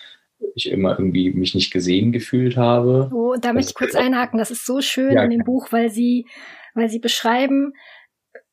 ich 0.54 0.70
immer 0.70 0.98
irgendwie 0.98 1.32
mich 1.32 1.54
nicht 1.54 1.70
gesehen 1.70 2.12
gefühlt 2.12 2.56
habe. 2.56 3.10
Oh, 3.12 3.34
da 3.38 3.52
möchte 3.52 3.70
ich 3.70 3.74
kurz 3.74 3.94
einhaken. 3.94 4.38
Das 4.38 4.50
ist 4.50 4.64
so 4.64 4.80
schön 4.80 5.12
ja, 5.12 5.24
in 5.24 5.30
dem 5.30 5.44
Buch, 5.44 5.68
weil 5.70 5.90
sie 5.90 6.26
weil 6.74 6.88
sie 6.88 6.98
beschreiben, 6.98 7.72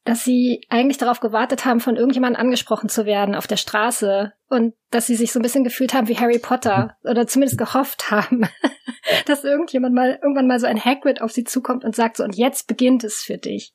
dass 0.05 0.23
sie 0.23 0.61
eigentlich 0.69 0.97
darauf 0.97 1.19
gewartet 1.19 1.65
haben, 1.65 1.79
von 1.79 1.95
irgendjemandem 1.95 2.41
angesprochen 2.41 2.89
zu 2.89 3.05
werden 3.05 3.35
auf 3.35 3.47
der 3.47 3.57
Straße 3.57 4.33
und 4.47 4.73
dass 4.89 5.07
sie 5.07 5.15
sich 5.15 5.31
so 5.31 5.39
ein 5.39 5.43
bisschen 5.43 5.63
gefühlt 5.63 5.93
haben 5.93 6.07
wie 6.07 6.17
Harry 6.17 6.39
Potter 6.39 6.97
oder 7.03 7.27
zumindest 7.27 7.59
gehofft 7.59 8.09
haben, 8.09 8.47
dass 9.27 9.43
irgendjemand 9.43 9.93
mal 9.93 10.17
irgendwann 10.21 10.47
mal 10.47 10.59
so 10.59 10.67
ein 10.67 10.83
Hagrid 10.83 11.21
auf 11.21 11.31
sie 11.31 11.43
zukommt 11.43 11.83
und 11.83 11.95
sagt 11.95 12.17
so 12.17 12.23
und 12.23 12.35
jetzt 12.35 12.67
beginnt 12.67 13.03
es 13.03 13.21
für 13.21 13.37
dich. 13.37 13.73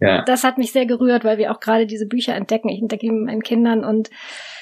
Ja. 0.00 0.22
Das 0.24 0.44
hat 0.44 0.56
mich 0.56 0.72
sehr 0.72 0.86
gerührt, 0.86 1.24
weil 1.24 1.38
wir 1.38 1.52
auch 1.52 1.60
gerade 1.60 1.86
diese 1.86 2.06
Bücher 2.06 2.34
entdecken. 2.34 2.70
Ich 2.70 2.80
entdecke 2.80 3.06
ihn 3.06 3.24
meinen 3.24 3.42
Kindern 3.42 3.84
und 3.84 4.08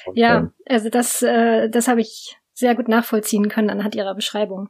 okay. 0.05 0.19
ja, 0.19 0.51
also 0.67 0.89
das, 0.89 1.21
äh, 1.21 1.69
das 1.69 1.87
habe 1.87 2.01
ich 2.01 2.37
sehr 2.53 2.75
gut 2.75 2.89
nachvollziehen 2.89 3.47
können 3.47 3.69
anhand 3.69 3.95
ihrer 3.95 4.15
Beschreibung. 4.15 4.69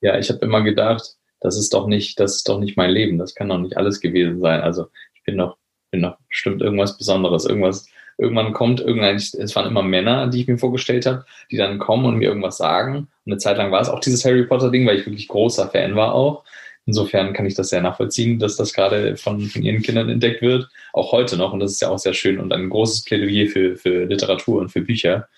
Ja, 0.00 0.16
ich 0.16 0.30
habe 0.30 0.38
immer 0.44 0.62
gedacht, 0.62 1.16
das 1.40 1.56
ist 1.56 1.74
doch 1.74 1.86
nicht, 1.86 2.18
das 2.20 2.36
ist 2.36 2.48
doch 2.48 2.58
nicht 2.58 2.76
mein 2.76 2.90
Leben. 2.90 3.18
Das 3.18 3.34
kann 3.34 3.48
doch 3.48 3.58
nicht 3.58 3.76
alles 3.76 4.00
gewesen 4.00 4.40
sein. 4.40 4.60
Also 4.60 4.86
ich 5.14 5.22
bin 5.22 5.36
doch, 5.38 5.56
bin 5.90 6.02
doch 6.02 6.16
bestimmt 6.28 6.62
irgendwas 6.62 6.96
Besonderes, 6.96 7.44
irgendwas. 7.44 7.88
Irgendwann 8.18 8.54
kommt 8.54 8.80
irgendein, 8.80 9.16
es 9.16 9.54
waren 9.54 9.66
immer 9.66 9.82
Männer, 9.82 10.28
die 10.28 10.40
ich 10.40 10.48
mir 10.48 10.56
vorgestellt 10.56 11.04
habe, 11.04 11.26
die 11.50 11.58
dann 11.58 11.78
kommen 11.78 12.06
und 12.06 12.16
mir 12.16 12.28
irgendwas 12.28 12.56
sagen. 12.56 13.08
Und 13.24 13.32
eine 13.32 13.36
Zeit 13.36 13.58
lang 13.58 13.70
war 13.70 13.82
es 13.82 13.90
auch 13.90 14.00
dieses 14.00 14.24
Harry 14.24 14.44
Potter 14.44 14.70
Ding, 14.70 14.86
weil 14.86 14.98
ich 14.98 15.06
wirklich 15.06 15.28
großer 15.28 15.68
Fan 15.68 15.96
war 15.96 16.14
auch. 16.14 16.44
Insofern 16.86 17.32
kann 17.32 17.46
ich 17.46 17.54
das 17.54 17.70
sehr 17.70 17.82
nachvollziehen, 17.82 18.38
dass 18.38 18.56
das 18.56 18.72
gerade 18.72 19.16
von, 19.16 19.40
von 19.40 19.62
ihren 19.62 19.82
Kindern 19.82 20.08
entdeckt 20.08 20.40
wird, 20.40 20.68
auch 20.92 21.12
heute 21.12 21.36
noch. 21.36 21.52
Und 21.52 21.60
das 21.60 21.72
ist 21.72 21.82
ja 21.82 21.88
auch 21.88 21.98
sehr 21.98 22.14
schön 22.14 22.38
und 22.38 22.52
ein 22.52 22.70
großes 22.70 23.04
Plädoyer 23.04 23.48
für, 23.48 23.76
für 23.76 24.04
Literatur 24.04 24.60
und 24.60 24.70
für 24.70 24.82
Bücher 24.82 25.28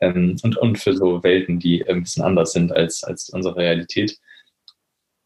ähm, 0.00 0.36
und, 0.42 0.56
und 0.56 0.78
für 0.78 0.94
so 0.94 1.22
Welten, 1.22 1.58
die 1.58 1.86
ein 1.86 2.02
bisschen 2.02 2.24
anders 2.24 2.52
sind 2.52 2.72
als, 2.72 3.04
als 3.04 3.28
unsere 3.28 3.56
Realität. 3.56 4.18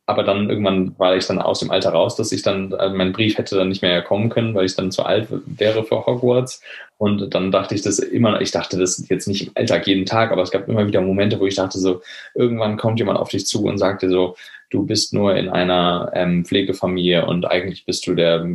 Aber 0.06 0.22
dann 0.22 0.50
irgendwann 0.50 0.98
war 0.98 1.16
ich 1.16 1.26
dann 1.26 1.40
aus 1.40 1.60
dem 1.60 1.70
Alter 1.70 1.90
raus, 1.90 2.14
dass 2.16 2.30
ich 2.30 2.42
dann, 2.42 2.74
also 2.74 2.94
mein 2.94 3.12
Brief 3.12 3.38
hätte 3.38 3.56
dann 3.56 3.70
nicht 3.70 3.80
mehr 3.80 4.02
kommen 4.02 4.28
können, 4.28 4.54
weil 4.54 4.66
ich 4.66 4.76
dann 4.76 4.92
zu 4.92 5.02
alt 5.02 5.28
wäre 5.30 5.84
für 5.84 6.04
Hogwarts. 6.04 6.60
Und 6.98 7.34
dann 7.34 7.50
dachte 7.50 7.74
ich 7.74 7.82
das 7.82 7.98
immer, 7.98 8.40
ich 8.40 8.50
dachte 8.50 8.78
das 8.78 9.08
jetzt 9.08 9.26
nicht 9.26 9.46
im 9.46 9.52
Alltag 9.54 9.86
jeden 9.86 10.04
Tag, 10.04 10.30
aber 10.30 10.42
es 10.42 10.50
gab 10.50 10.68
immer 10.68 10.86
wieder 10.86 11.00
Momente, 11.00 11.40
wo 11.40 11.46
ich 11.46 11.56
dachte 11.56 11.78
so, 11.78 12.02
irgendwann 12.34 12.76
kommt 12.76 12.98
jemand 12.98 13.18
auf 13.18 13.30
dich 13.30 13.46
zu 13.46 13.64
und 13.64 13.78
sagt 13.78 14.02
dir 14.02 14.10
so, 14.10 14.36
du 14.70 14.84
bist 14.84 15.14
nur 15.14 15.36
in 15.36 15.48
einer 15.48 16.10
ähm, 16.14 16.44
Pflegefamilie 16.44 17.24
und 17.26 17.46
eigentlich 17.46 17.86
bist 17.86 18.06
du 18.06 18.14
der 18.14 18.46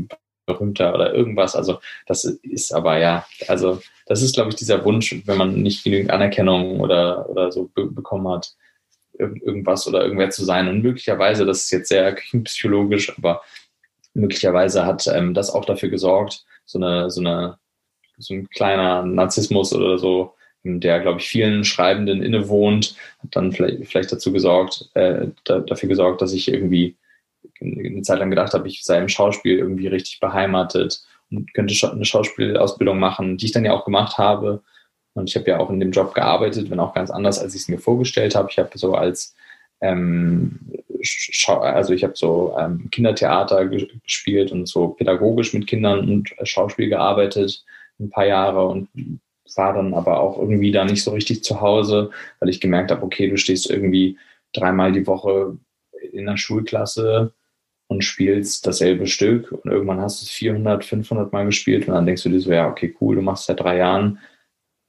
berühmter 0.45 0.93
oder 0.93 1.13
irgendwas. 1.13 1.55
Also 1.55 1.79
das 2.05 2.25
ist 2.25 2.73
aber 2.73 2.97
ja, 2.97 3.25
also 3.47 3.81
das 4.05 4.21
ist, 4.21 4.35
glaube 4.35 4.49
ich, 4.49 4.55
dieser 4.55 4.83
Wunsch, 4.85 5.15
wenn 5.25 5.37
man 5.37 5.61
nicht 5.61 5.83
genügend 5.83 6.11
Anerkennung 6.11 6.79
oder, 6.79 7.29
oder 7.29 7.51
so 7.51 7.69
be 7.73 7.85
bekommen 7.85 8.27
hat, 8.27 8.55
irgendwas 9.19 9.87
oder 9.87 10.03
irgendwer 10.03 10.29
zu 10.29 10.45
sein. 10.45 10.67
Und 10.67 10.81
möglicherweise, 10.81 11.45
das 11.45 11.63
ist 11.63 11.71
jetzt 11.71 11.89
sehr 11.89 12.15
psychologisch, 12.43 13.15
aber 13.17 13.41
möglicherweise 14.13 14.85
hat 14.85 15.07
ähm, 15.07 15.33
das 15.33 15.51
auch 15.51 15.65
dafür 15.65 15.89
gesorgt, 15.89 16.45
so 16.65 16.79
eine, 16.79 17.09
so 17.09 17.21
eine, 17.21 17.57
so 18.17 18.33
ein 18.33 18.49
kleiner 18.49 19.03
Narzissmus 19.03 19.73
oder 19.73 19.97
so, 19.97 20.33
der, 20.63 20.99
glaube 20.99 21.19
ich, 21.19 21.27
vielen 21.27 21.63
Schreibenden 21.63 22.21
innewohnt, 22.21 22.95
hat 23.23 23.35
dann 23.35 23.51
vielleicht, 23.51 23.87
vielleicht 23.87 24.11
dazu 24.11 24.33
gesorgt, 24.33 24.89
äh, 24.93 25.27
da, 25.45 25.59
dafür 25.59 25.89
gesorgt, 25.89 26.21
dass 26.21 26.33
ich 26.33 26.51
irgendwie 26.51 26.95
eine 27.61 28.01
Zeit 28.01 28.19
lang 28.19 28.29
gedacht 28.29 28.53
habe, 28.53 28.67
ich 28.67 28.83
sei 28.83 28.99
im 28.99 29.09
Schauspiel 29.09 29.57
irgendwie 29.57 29.87
richtig 29.87 30.19
beheimatet 30.19 31.01
und 31.31 31.53
könnte 31.53 31.73
eine 31.91 32.05
Schauspielausbildung 32.05 32.99
machen, 32.99 33.37
die 33.37 33.45
ich 33.45 33.51
dann 33.51 33.65
ja 33.65 33.73
auch 33.73 33.85
gemacht 33.85 34.17
habe. 34.17 34.61
Und 35.13 35.29
ich 35.29 35.35
habe 35.35 35.49
ja 35.49 35.59
auch 35.59 35.69
in 35.69 35.79
dem 35.79 35.91
Job 35.91 36.13
gearbeitet, 36.13 36.69
wenn 36.69 36.79
auch 36.79 36.93
ganz 36.93 37.09
anders, 37.09 37.39
als 37.39 37.55
ich 37.55 37.61
es 37.61 37.67
mir 37.67 37.79
vorgestellt 37.79 38.35
habe. 38.35 38.49
Ich 38.51 38.59
habe 38.59 38.77
so 38.77 38.93
als 38.93 39.35
ähm, 39.81 40.59
also 41.47 41.93
ich 41.93 42.03
habe 42.03 42.13
so 42.15 42.55
ähm, 42.59 42.89
Kindertheater 42.91 43.65
gespielt 43.67 44.51
und 44.51 44.67
so 44.67 44.89
pädagogisch 44.89 45.53
mit 45.53 45.67
Kindern 45.67 46.09
und 46.09 46.35
Schauspiel 46.43 46.89
gearbeitet 46.89 47.63
ein 47.99 48.09
paar 48.09 48.25
Jahre 48.25 48.65
und 48.65 48.89
war 49.55 49.73
dann 49.73 49.93
aber 49.93 50.19
auch 50.19 50.37
irgendwie 50.37 50.71
da 50.71 50.85
nicht 50.85 51.03
so 51.03 51.11
richtig 51.11 51.43
zu 51.43 51.59
Hause, 51.59 52.11
weil 52.39 52.49
ich 52.49 52.61
gemerkt 52.61 52.91
habe, 52.91 53.03
okay, 53.03 53.29
du 53.29 53.37
stehst 53.37 53.69
irgendwie 53.69 54.17
dreimal 54.53 54.91
die 54.91 55.07
Woche 55.07 55.57
in 56.13 56.27
der 56.27 56.37
Schulklasse 56.37 57.33
und 57.87 58.03
spielst 58.03 58.67
dasselbe 58.67 59.07
Stück 59.07 59.51
und 59.51 59.69
irgendwann 59.69 60.01
hast 60.01 60.21
du 60.21 60.25
es 60.25 60.31
400, 60.31 60.85
500 60.85 61.33
Mal 61.33 61.45
gespielt 61.45 61.87
und 61.87 61.95
dann 61.95 62.05
denkst 62.05 62.23
du 62.23 62.29
dir 62.29 62.39
so, 62.39 62.51
ja, 62.51 62.69
okay, 62.69 62.95
cool, 63.01 63.15
du 63.15 63.21
machst 63.21 63.45
seit 63.45 63.59
drei 63.59 63.77
Jahren, 63.77 64.19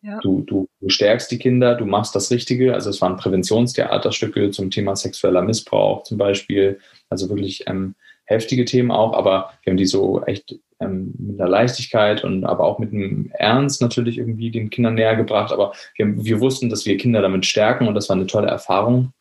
ja. 0.03 0.19
du, 0.21 0.43
du, 0.43 0.69
du 0.81 0.89
stärkst 0.89 1.31
die 1.31 1.39
Kinder, 1.39 1.75
du 1.75 1.87
machst 1.87 2.15
das 2.15 2.31
Richtige. 2.31 2.75
Also 2.75 2.91
es 2.91 3.01
waren 3.01 3.17
Präventionstheaterstücke 3.17 4.51
zum 4.51 4.71
Thema 4.71 4.97
sexueller 4.97 5.43
Missbrauch 5.43 6.05
zum 6.05 6.19
Beispiel, 6.19 6.79
also 7.09 7.29
wirklich 7.29 7.65
ähm, 7.67 7.95
heftige 8.25 8.65
Themen 8.65 8.91
auch, 8.91 9.13
aber 9.13 9.53
wir 9.63 9.73
haben 9.73 9.77
die 9.77 9.87
so 9.87 10.23
echt 10.25 10.59
ähm, 10.81 11.13
mit 11.19 11.41
einer 11.41 11.51
Leichtigkeit 11.51 12.25
und 12.25 12.45
aber 12.45 12.65
auch 12.65 12.79
mit 12.79 12.93
einem 12.93 13.31
Ernst 13.35 13.83
natürlich 13.83 14.19
irgendwie 14.19 14.51
den 14.51 14.71
Kindern 14.71 14.95
näher 14.95 15.17
gebracht. 15.17 15.53
Aber 15.53 15.73
wir, 15.97 16.25
wir 16.25 16.41
wussten, 16.41 16.71
dass 16.71 16.87
wir 16.87 16.97
Kinder 16.97 17.21
damit 17.23 17.45
stärken 17.45 17.87
und 17.87 17.95
das 17.95 18.09
war 18.09 18.17
eine 18.17 18.27
tolle 18.27 18.49
Erfahrung. 18.49 19.13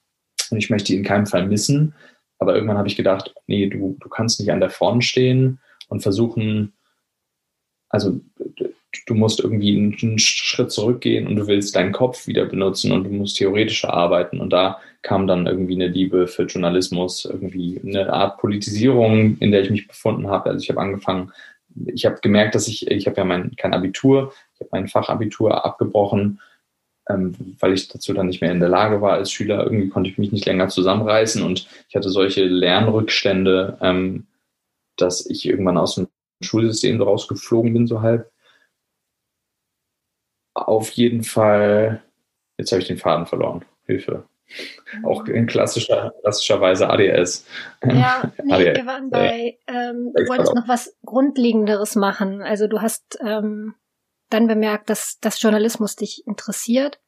Und 0.51 0.57
ich 0.57 0.69
möchte 0.69 0.93
die 0.93 0.97
in 0.97 1.03
keinem 1.03 1.25
Fall 1.25 1.45
missen. 1.47 1.93
Aber 2.39 2.55
irgendwann 2.55 2.77
habe 2.77 2.87
ich 2.87 2.95
gedacht, 2.95 3.33
nee, 3.47 3.67
du, 3.67 3.97
du 3.99 4.09
kannst 4.09 4.39
nicht 4.39 4.51
an 4.51 4.61
der 4.61 4.69
Front 4.69 5.03
stehen 5.03 5.59
und 5.89 6.01
versuchen, 6.01 6.73
also 7.89 8.21
du 9.05 9.13
musst 9.13 9.39
irgendwie 9.39 9.77
einen 9.77 10.19
Schritt 10.19 10.71
zurückgehen 10.71 11.27
und 11.27 11.35
du 11.35 11.47
willst 11.47 11.75
deinen 11.75 11.91
Kopf 11.91 12.27
wieder 12.27 12.45
benutzen 12.45 12.91
und 12.91 13.03
du 13.03 13.09
musst 13.09 13.37
theoretischer 13.37 13.93
arbeiten. 13.93 14.39
Und 14.39 14.51
da 14.51 14.79
kam 15.01 15.27
dann 15.27 15.47
irgendwie 15.47 15.75
eine 15.75 15.87
Liebe 15.87 16.27
für 16.27 16.43
Journalismus, 16.43 17.25
irgendwie 17.25 17.79
eine 17.85 18.11
Art 18.11 18.39
Politisierung, 18.39 19.37
in 19.39 19.51
der 19.51 19.61
ich 19.61 19.69
mich 19.69 19.87
befunden 19.87 20.27
habe. 20.27 20.49
Also 20.49 20.63
ich 20.63 20.69
habe 20.69 20.81
angefangen, 20.81 21.31
ich 21.85 22.05
habe 22.05 22.19
gemerkt, 22.21 22.55
dass 22.55 22.67
ich, 22.67 22.87
ich 22.89 23.05
habe 23.05 23.17
ja 23.17 23.25
mein, 23.25 23.55
kein 23.55 23.73
Abitur, 23.73 24.33
ich 24.55 24.61
habe 24.61 24.69
mein 24.71 24.87
Fachabitur 24.87 25.63
abgebrochen, 25.63 26.41
ähm, 27.07 27.35
weil 27.59 27.73
ich 27.73 27.87
dazu 27.87 28.13
dann 28.13 28.27
nicht 28.27 28.41
mehr 28.41 28.51
in 28.51 28.59
der 28.59 28.69
Lage 28.69 29.01
war 29.01 29.13
als 29.13 29.31
Schüler. 29.31 29.63
Irgendwie 29.63 29.89
konnte 29.89 30.09
ich 30.09 30.17
mich 30.17 30.31
nicht 30.31 30.47
länger 30.47 30.67
zusammenreißen 30.67 31.43
und 31.43 31.67
ich 31.87 31.95
hatte 31.95 32.09
solche 32.09 32.45
Lernrückstände, 32.45 33.77
ähm, 33.81 34.25
dass 34.97 35.27
ich 35.27 35.45
irgendwann 35.45 35.77
aus 35.77 35.95
dem 35.95 36.07
Schulsystem 36.41 36.99
rausgeflogen 37.01 37.73
bin, 37.73 37.87
so 37.87 38.01
halb 38.01 38.31
auf 40.53 40.89
jeden 40.91 41.23
Fall, 41.23 42.01
jetzt 42.57 42.71
habe 42.71 42.81
ich 42.81 42.87
den 42.87 42.97
Faden 42.97 43.25
verloren. 43.25 43.65
Hilfe. 43.85 44.25
Auch 45.03 45.25
in 45.25 45.45
klassischer, 45.45 46.11
klassischerweise 46.21 46.89
ADS. 46.89 47.45
Ja, 47.83 48.31
nee, 48.43 48.53
ADS. 48.53 48.77
wir 48.77 48.85
waren 48.85 49.09
bei, 49.09 49.57
ähm, 49.67 50.11
du 50.15 50.27
wolltest 50.27 50.55
noch 50.55 50.67
was 50.67 50.95
Grundlegenderes 51.05 51.95
machen. 51.95 52.41
Also 52.41 52.67
du 52.67 52.81
hast 52.81 53.19
ähm, 53.23 53.75
dann 54.29 54.47
bemerkt, 54.47 54.89
dass 54.89 55.19
das 55.21 55.41
Journalismus 55.41 55.95
dich 55.95 56.25
interessiert. 56.25 56.99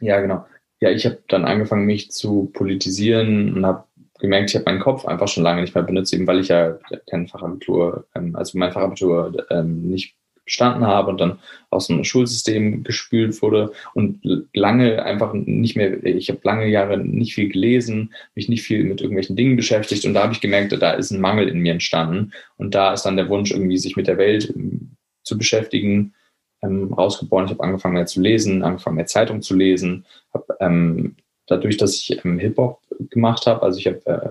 Ja, 0.00 0.20
genau. 0.20 0.44
Ja, 0.80 0.90
ich 0.90 1.06
habe 1.06 1.22
dann 1.28 1.44
angefangen, 1.44 1.86
mich 1.86 2.10
zu 2.10 2.50
politisieren 2.52 3.54
und 3.54 3.64
habe 3.64 3.84
gemerkt, 4.18 4.50
ich 4.50 4.56
habe 4.56 4.64
meinen 4.66 4.80
Kopf 4.80 5.06
einfach 5.06 5.28
schon 5.28 5.42
lange 5.42 5.62
nicht 5.62 5.74
mehr 5.74 5.84
benutzt, 5.84 6.12
eben 6.12 6.26
weil 6.26 6.40
ich 6.40 6.48
ja 6.48 6.78
kein 7.08 7.28
Fachabitur, 7.28 8.06
ähm, 8.14 8.34
also 8.36 8.58
mein 8.58 8.72
Fachabitur 8.72 9.46
ähm, 9.50 9.88
nicht 9.88 10.16
bestanden 10.46 10.86
habe 10.86 11.10
und 11.10 11.20
dann 11.20 11.38
aus 11.70 11.88
dem 11.88 12.04
Schulsystem 12.04 12.84
gespült 12.84 13.42
wurde 13.42 13.72
und 13.92 14.20
lange 14.54 15.02
einfach 15.02 15.34
nicht 15.34 15.76
mehr, 15.76 16.02
ich 16.04 16.30
habe 16.30 16.40
lange 16.44 16.68
Jahre 16.68 16.96
nicht 16.96 17.34
viel 17.34 17.50
gelesen, 17.50 18.14
mich 18.34 18.48
nicht 18.48 18.62
viel 18.62 18.84
mit 18.84 19.02
irgendwelchen 19.02 19.36
Dingen 19.36 19.56
beschäftigt 19.56 20.06
und 20.06 20.14
da 20.14 20.22
habe 20.22 20.32
ich 20.32 20.40
gemerkt, 20.40 20.72
da 20.80 20.92
ist 20.92 21.10
ein 21.10 21.20
Mangel 21.20 21.48
in 21.48 21.58
mir 21.58 21.72
entstanden 21.72 22.32
und 22.56 22.74
da 22.74 22.94
ist 22.94 23.02
dann 23.02 23.16
der 23.16 23.28
Wunsch 23.28 23.50
irgendwie, 23.50 23.76
sich 23.76 23.96
mit 23.96 24.06
der 24.06 24.16
Welt 24.16 24.50
ähm, 24.56 24.92
zu 25.24 25.36
beschäftigen, 25.36 26.14
ähm, 26.62 26.94
rausgeboren. 26.94 27.46
Ich 27.46 27.50
habe 27.50 27.64
angefangen 27.64 27.94
mehr 27.94 28.06
zu 28.06 28.20
lesen, 28.20 28.62
angefangen 28.62 28.96
mehr 28.96 29.06
Zeitung 29.06 29.42
zu 29.42 29.54
lesen, 29.54 30.06
habe 30.32 30.56
ähm, 30.60 31.16
dadurch, 31.46 31.76
dass 31.76 31.96
ich 31.96 32.24
ähm, 32.24 32.38
Hip-Hop 32.38 32.80
gemacht 33.10 33.46
habe, 33.46 33.62
also 33.62 33.78
ich 33.78 33.88
habe 33.88 34.06
äh, 34.06 34.30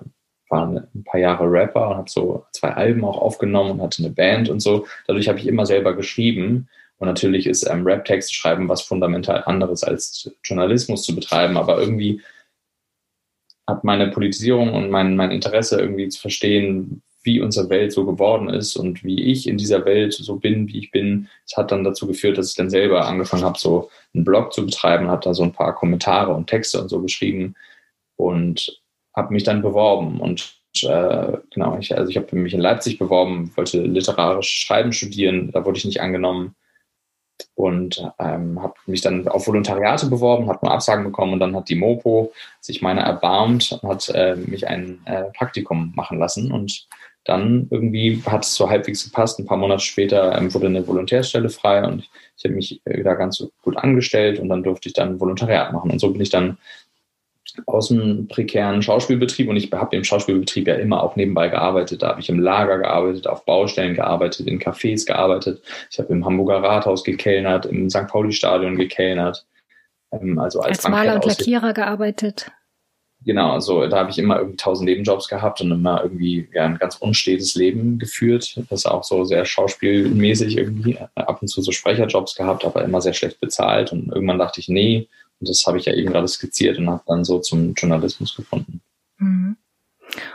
war 0.50 0.68
ein 0.68 1.04
paar 1.04 1.20
Jahre 1.20 1.50
Rapper 1.50 1.90
und 1.90 1.98
habe 1.98 2.10
so 2.10 2.46
zwei 2.52 2.72
Alben 2.72 3.04
auch 3.04 3.18
aufgenommen 3.18 3.72
und 3.72 3.82
hatte 3.82 4.04
eine 4.04 4.14
Band 4.14 4.50
und 4.50 4.60
so. 4.60 4.86
Dadurch 5.08 5.28
habe 5.28 5.40
ich 5.40 5.48
immer 5.48 5.66
selber 5.66 5.96
geschrieben. 5.96 6.70
Und 6.98 7.08
natürlich 7.08 7.46
ist 7.48 7.70
ähm, 7.70 7.86
Rap-Text 7.86 8.34
schreiben 8.34 8.70
was 8.70 8.82
fundamental 8.82 9.44
anderes 9.46 9.84
als 9.84 10.32
Journalismus 10.44 11.04
zu 11.04 11.14
betreiben. 11.14 11.58
Aber 11.58 11.80
irgendwie 11.80 12.22
hat 13.68 13.84
meine 13.84 14.10
Politisierung 14.10 14.74
und 14.74 14.90
mein, 14.90 15.16
mein 15.16 15.32
Interesse 15.32 15.80
irgendwie 15.80 16.08
zu 16.10 16.22
verstehen, 16.22 17.02
wie 17.24 17.42
unsere 17.42 17.70
Welt 17.70 17.92
so 17.92 18.06
geworden 18.06 18.50
ist 18.50 18.76
und 18.76 19.04
wie 19.04 19.24
ich 19.24 19.48
in 19.48 19.58
dieser 19.58 19.84
Welt 19.84 20.14
so 20.14 20.36
bin, 20.36 20.68
wie 20.68 20.78
ich 20.78 20.92
bin, 20.92 21.28
es 21.46 21.58
hat 21.58 21.72
dann 21.72 21.84
dazu 21.84 22.06
geführt, 22.06 22.38
dass 22.38 22.52
ich 22.52 22.56
dann 22.56 22.70
selber 22.70 23.08
angefangen 23.08 23.44
habe, 23.44 23.58
so 23.58 23.90
einen 24.14 24.24
Blog 24.24 24.54
zu 24.54 24.64
betreiben, 24.64 25.08
habe 25.08 25.24
da 25.24 25.34
so 25.34 25.42
ein 25.42 25.52
paar 25.52 25.74
Kommentare 25.74 26.34
und 26.34 26.48
Texte 26.48 26.80
und 26.80 26.90
so 26.90 27.02
geschrieben 27.02 27.56
und 28.16 28.80
habe 29.16 29.34
mich 29.34 29.44
dann 29.44 29.62
beworben 29.62 30.20
und 30.20 30.56
äh, 30.84 31.38
genau, 31.54 31.78
ich, 31.80 31.96
also 31.98 32.10
ich 32.10 32.18
habe 32.18 32.36
mich 32.36 32.54
in 32.54 32.60
Leipzig 32.60 33.00
beworben, 33.00 33.52
wollte 33.56 33.82
literarisch 33.82 34.50
Schreiben 34.50 34.92
studieren, 34.92 35.52
da 35.52 35.66
wurde 35.66 35.78
ich 35.78 35.86
nicht 35.86 36.02
angenommen 36.02 36.56
und 37.56 38.04
ähm, 38.20 38.62
habe 38.62 38.74
mich 38.86 39.02
dann 39.02 39.28
auf 39.28 39.48
Volontariate 39.48 40.08
beworben, 40.08 40.50
habe 40.50 40.66
nur 40.66 40.74
Absagen 40.74 41.06
bekommen 41.06 41.34
und 41.34 41.40
dann 41.40 41.56
hat 41.56 41.70
die 41.70 41.76
Mopo 41.76 42.34
sich 42.60 42.82
meiner 42.82 43.02
erbarmt 43.02 43.80
und 43.82 43.90
hat 43.90 44.10
äh, 44.10 44.36
mich 44.36 44.68
ein 44.68 45.00
äh, 45.06 45.26
Praktikum 45.38 45.94
machen 45.96 46.20
lassen 46.20 46.52
und 46.52 46.88
dann 47.26 47.68
irgendwie 47.72 48.22
hat 48.26 48.46
es 48.46 48.54
so 48.54 48.70
halbwegs 48.70 49.04
gepasst. 49.04 49.40
Ein 49.40 49.48
paar 49.48 49.58
Monate 49.58 49.84
später 49.84 50.38
ähm, 50.38 50.54
wurde 50.54 50.68
eine 50.68 50.88
Volontärstelle 50.88 51.50
frei 51.50 51.84
und 51.84 52.08
ich 52.38 52.46
habe 52.46 52.54
mich 52.54 52.82
äh, 52.86 53.04
da 53.04 53.16
ganz 53.16 53.44
gut 53.64 53.78
angestellt 53.78 54.40
und 54.40 54.50
dann 54.50 54.64
durfte 54.64 54.90
ich 54.90 54.94
dann 54.94 55.20
Volontariat 55.20 55.74
machen. 55.74 55.90
Und 55.90 56.00
so 56.00 56.12
bin 56.12 56.22
ich 56.22 56.30
dann 56.30 56.58
aus 57.66 57.90
dem 57.90 58.28
prekären 58.28 58.82
Schauspielbetrieb 58.82 59.50
und 59.50 59.56
ich 59.56 59.72
habe 59.72 59.96
im 59.96 60.04
Schauspielbetrieb 60.04 60.68
ja 60.68 60.76
immer 60.76 61.04
auch 61.04 61.16
nebenbei 61.16 61.50
gearbeitet. 61.50 62.02
Da 62.02 62.10
habe 62.10 62.22
ich 62.22 62.30
im 62.30 62.40
Lager 62.40 62.78
gearbeitet, 62.78 63.28
auf 63.28 63.46
Baustellen 63.46 63.96
gearbeitet, 63.96 64.48
in 64.48 64.60
Cafés 64.60 65.06
gearbeitet. 65.06 65.62
Ich 65.90 66.00
habe 66.00 66.14
im 66.14 66.26
Hamburger 66.26 66.62
Rathaus 66.64 67.04
gekellnert, 67.04 67.66
im 67.66 67.90
St. 67.90 68.08
Pauli-Stadion 68.08 68.76
gekellnert. 68.76 69.46
Ähm, 70.12 70.40
also 70.40 70.62
als, 70.62 70.86
als 70.86 70.90
Maler 70.90 71.16
und 71.16 71.26
Lackierer 71.26 71.74
gearbeitet. 71.74 72.52
Genau, 73.26 73.54
also 73.54 73.88
da 73.88 73.98
habe 73.98 74.12
ich 74.12 74.20
immer 74.20 74.38
irgendwie 74.38 74.58
tausend 74.58 74.88
Nebenjobs 74.88 75.28
gehabt 75.28 75.60
und 75.60 75.72
immer 75.72 76.04
irgendwie 76.04 76.48
ja, 76.54 76.66
ein 76.66 76.78
ganz 76.78 76.98
unstetes 76.98 77.56
Leben 77.56 77.98
geführt. 77.98 78.62
Das 78.70 78.86
auch 78.86 79.04
so 79.04 79.24
sehr 79.24 79.46
schauspielmäßig 79.46 80.58
irgendwie. 80.58 81.00
Ab 81.16 81.42
und 81.42 81.48
zu 81.48 81.64
so 81.64 81.72
Sprecherjobs 81.72 82.36
gehabt, 82.36 82.66
aber 82.66 82.84
immer 82.84 83.02
sehr 83.02 83.14
schlecht 83.14 83.40
bezahlt. 83.40 83.92
Und 83.92 84.10
irgendwann 84.10 84.38
dachte 84.38 84.60
ich, 84.60 84.70
nee, 84.70 85.08
und 85.40 85.50
das 85.50 85.64
habe 85.66 85.78
ich 85.78 85.86
ja 85.86 85.94
eben 85.94 86.12
gerade 86.12 86.28
skizziert 86.28 86.78
und 86.78 86.90
habe 86.90 87.04
dann 87.08 87.24
so 87.24 87.40
zum 87.40 87.74
Journalismus 87.74 88.36
gefunden. 88.36 88.82
Mhm 89.18 89.58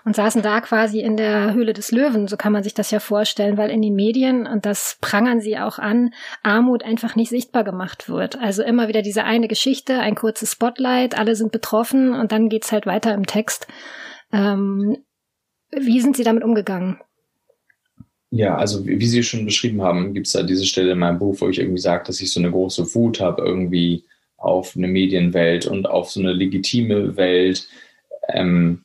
und 0.04 0.16
saßen 0.16 0.42
da 0.42 0.60
quasi 0.60 1.00
in 1.00 1.16
der 1.16 1.54
Höhle 1.54 1.72
des 1.72 1.90
Löwen, 1.90 2.28
so 2.28 2.36
kann 2.36 2.52
man 2.52 2.62
sich 2.62 2.74
das 2.74 2.90
ja 2.90 3.00
vorstellen, 3.00 3.56
weil 3.56 3.70
in 3.70 3.82
den 3.82 3.94
Medien, 3.94 4.46
und 4.46 4.66
das 4.66 4.98
prangern 5.00 5.40
sie 5.40 5.58
auch 5.58 5.78
an, 5.78 6.12
Armut 6.42 6.82
einfach 6.82 7.16
nicht 7.16 7.30
sichtbar 7.30 7.64
gemacht 7.64 8.08
wird. 8.08 8.38
Also 8.38 8.62
immer 8.62 8.88
wieder 8.88 9.02
diese 9.02 9.24
eine 9.24 9.48
Geschichte, 9.48 9.98
ein 9.98 10.14
kurzes 10.14 10.52
Spotlight, 10.52 11.18
alle 11.18 11.36
sind 11.36 11.52
betroffen 11.52 12.12
und 12.12 12.32
dann 12.32 12.48
geht's 12.48 12.72
halt 12.72 12.86
weiter 12.86 13.14
im 13.14 13.26
Text. 13.26 13.66
Ähm, 14.32 14.98
wie 15.70 16.00
sind 16.00 16.16
Sie 16.16 16.24
damit 16.24 16.44
umgegangen? 16.44 16.98
Ja, 18.30 18.56
also 18.56 18.86
wie, 18.86 19.00
wie 19.00 19.06
Sie 19.06 19.22
schon 19.22 19.44
beschrieben 19.44 19.82
haben, 19.82 20.14
gibt 20.14 20.26
es 20.26 20.32
da 20.32 20.42
diese 20.42 20.66
Stelle 20.66 20.92
in 20.92 20.98
meinem 20.98 21.18
Buch, 21.18 21.40
wo 21.40 21.48
ich 21.48 21.58
irgendwie 21.58 21.80
sage, 21.80 22.04
dass 22.06 22.20
ich 22.20 22.32
so 22.32 22.40
eine 22.40 22.50
große 22.50 22.94
Wut 22.94 23.20
habe 23.20 23.42
irgendwie 23.42 24.04
auf 24.40 24.74
eine 24.76 24.88
Medienwelt 24.88 25.66
und 25.66 25.88
auf 25.88 26.10
so 26.10 26.20
eine 26.20 26.32
legitime 26.32 27.16
Welt. 27.16 27.68
Ähm, 28.28 28.84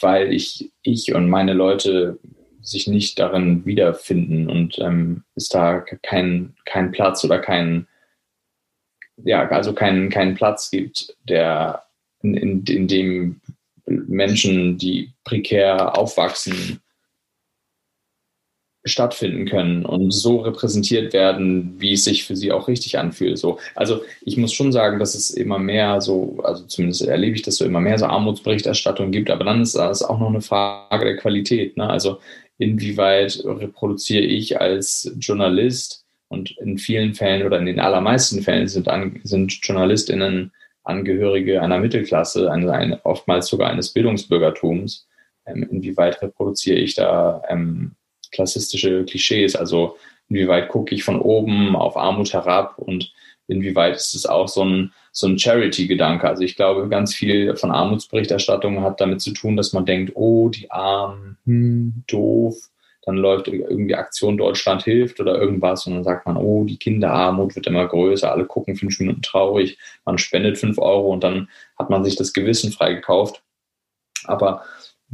weil 0.00 0.32
ich, 0.32 0.70
ich 0.82 1.14
und 1.14 1.28
meine 1.28 1.54
Leute 1.54 2.18
sich 2.60 2.86
nicht 2.86 3.18
darin 3.18 3.64
wiederfinden 3.64 4.48
und 4.48 4.78
ähm, 4.78 5.24
es 5.34 5.48
da 5.48 5.80
kein, 5.80 6.54
kein 6.64 6.92
Platz 6.92 7.24
oder 7.24 7.38
kein, 7.38 7.88
ja, 9.16 9.48
also 9.48 9.72
keinen 9.72 10.10
kein 10.10 10.34
Platz 10.34 10.70
gibt, 10.70 11.16
der 11.24 11.82
in, 12.22 12.34
in, 12.34 12.64
in 12.64 12.86
dem 12.86 13.40
Menschen, 13.86 14.78
die 14.78 15.12
prekär 15.24 15.98
aufwachsen, 15.98 16.80
stattfinden 18.84 19.46
können 19.46 19.84
und 19.84 20.10
so 20.10 20.40
repräsentiert 20.40 21.12
werden, 21.12 21.74
wie 21.78 21.92
es 21.92 22.04
sich 22.04 22.24
für 22.24 22.34
sie 22.34 22.50
auch 22.50 22.66
richtig 22.66 22.98
anfühlt. 22.98 23.38
So, 23.38 23.58
also 23.76 24.02
ich 24.22 24.36
muss 24.36 24.52
schon 24.52 24.72
sagen, 24.72 24.98
dass 24.98 25.14
es 25.14 25.30
immer 25.30 25.58
mehr 25.58 26.00
so, 26.00 26.40
also 26.42 26.64
zumindest 26.64 27.02
erlebe 27.02 27.36
ich, 27.36 27.42
dass 27.42 27.56
so 27.56 27.64
immer 27.64 27.80
mehr 27.80 27.98
so 27.98 28.06
Armutsberichterstattung 28.06 29.12
gibt, 29.12 29.30
aber 29.30 29.44
dann 29.44 29.62
ist 29.62 29.76
das 29.76 30.02
auch 30.02 30.18
noch 30.18 30.28
eine 30.28 30.40
Frage 30.40 31.04
der 31.04 31.16
Qualität. 31.16 31.76
Ne? 31.76 31.88
Also 31.88 32.18
inwieweit 32.58 33.42
reproduziere 33.44 34.24
ich 34.24 34.60
als 34.60 35.12
Journalist 35.20 36.04
und 36.28 36.56
in 36.58 36.78
vielen 36.78 37.14
Fällen 37.14 37.46
oder 37.46 37.58
in 37.58 37.66
den 37.66 37.78
allermeisten 37.78 38.42
Fällen 38.42 38.66
sind, 38.66 38.88
an, 38.88 39.20
sind 39.22 39.52
JournalistInnen 39.62 40.50
Angehörige 40.84 41.62
einer 41.62 41.78
Mittelklasse, 41.78 42.50
eine, 42.50 42.72
eine, 42.72 43.04
oftmals 43.04 43.46
sogar 43.46 43.70
eines 43.70 43.90
Bildungsbürgertums. 43.90 45.06
Ähm, 45.46 45.68
inwieweit 45.70 46.20
reproduziere 46.22 46.78
ich 46.78 46.96
da 46.96 47.42
ähm, 47.48 47.92
klassistische 48.32 49.04
Klischees. 49.04 49.54
Also 49.54 49.96
inwieweit 50.28 50.68
gucke 50.68 50.94
ich 50.94 51.04
von 51.04 51.20
oben 51.20 51.76
auf 51.76 51.96
Armut 51.96 52.32
herab 52.32 52.78
und 52.78 53.12
inwieweit 53.46 53.96
ist 53.96 54.14
es 54.14 54.26
auch 54.26 54.48
so 54.48 54.64
ein, 54.64 54.92
so 55.12 55.26
ein 55.26 55.38
Charity-Gedanke. 55.38 56.26
Also 56.28 56.42
ich 56.42 56.56
glaube, 56.56 56.88
ganz 56.88 57.14
viel 57.14 57.54
von 57.56 57.70
Armutsberichterstattung 57.70 58.82
hat 58.82 59.00
damit 59.00 59.20
zu 59.20 59.32
tun, 59.32 59.56
dass 59.56 59.72
man 59.72 59.86
denkt, 59.86 60.12
oh, 60.14 60.48
die 60.48 60.70
Armen, 60.70 61.38
hm, 61.44 62.04
doof. 62.06 62.56
Dann 63.04 63.16
läuft 63.16 63.48
irgendwie 63.48 63.96
Aktion 63.96 64.38
Deutschland 64.38 64.84
hilft 64.84 65.18
oder 65.18 65.36
irgendwas 65.36 65.86
und 65.86 65.94
dann 65.94 66.04
sagt 66.04 66.24
man, 66.24 66.36
oh, 66.36 66.64
die 66.64 66.76
Kinderarmut 66.76 67.56
wird 67.56 67.66
immer 67.66 67.86
größer, 67.88 68.30
alle 68.30 68.46
gucken 68.46 68.76
fünf 68.76 69.00
Minuten 69.00 69.22
traurig, 69.22 69.76
man 70.04 70.18
spendet 70.18 70.56
fünf 70.56 70.78
Euro 70.78 71.12
und 71.12 71.24
dann 71.24 71.48
hat 71.76 71.90
man 71.90 72.04
sich 72.04 72.14
das 72.14 72.32
Gewissen 72.32 72.70
freigekauft. 72.70 73.42
Aber 74.24 74.62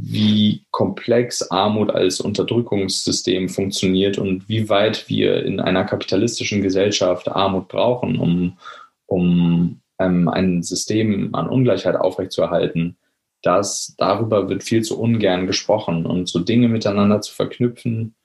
wie 0.01 0.65
komplex 0.71 1.51
Armut 1.51 1.91
als 1.91 2.21
Unterdrückungssystem 2.21 3.49
funktioniert 3.49 4.17
und 4.17 4.47
wie 4.47 4.69
weit 4.69 5.09
wir 5.09 5.43
in 5.43 5.59
einer 5.59 5.83
kapitalistischen 5.83 6.61
Gesellschaft 6.61 7.27
Armut 7.27 7.67
brauchen, 7.67 8.17
um, 8.17 8.57
um 9.07 9.81
ähm, 9.99 10.29
ein 10.29 10.63
System 10.63 11.35
an 11.35 11.49
Ungleichheit 11.49 11.97
aufrechtzuerhalten, 11.97 12.97
das 13.41 13.93
darüber 13.97 14.47
wird 14.47 14.63
viel 14.63 14.83
zu 14.83 14.97
ungern 14.97 15.47
gesprochen 15.47 16.05
und 16.05 16.29
so 16.29 16.39
Dinge 16.39 16.69
miteinander 16.69 17.19
zu 17.19 17.33
verknüpfen, 17.33 18.15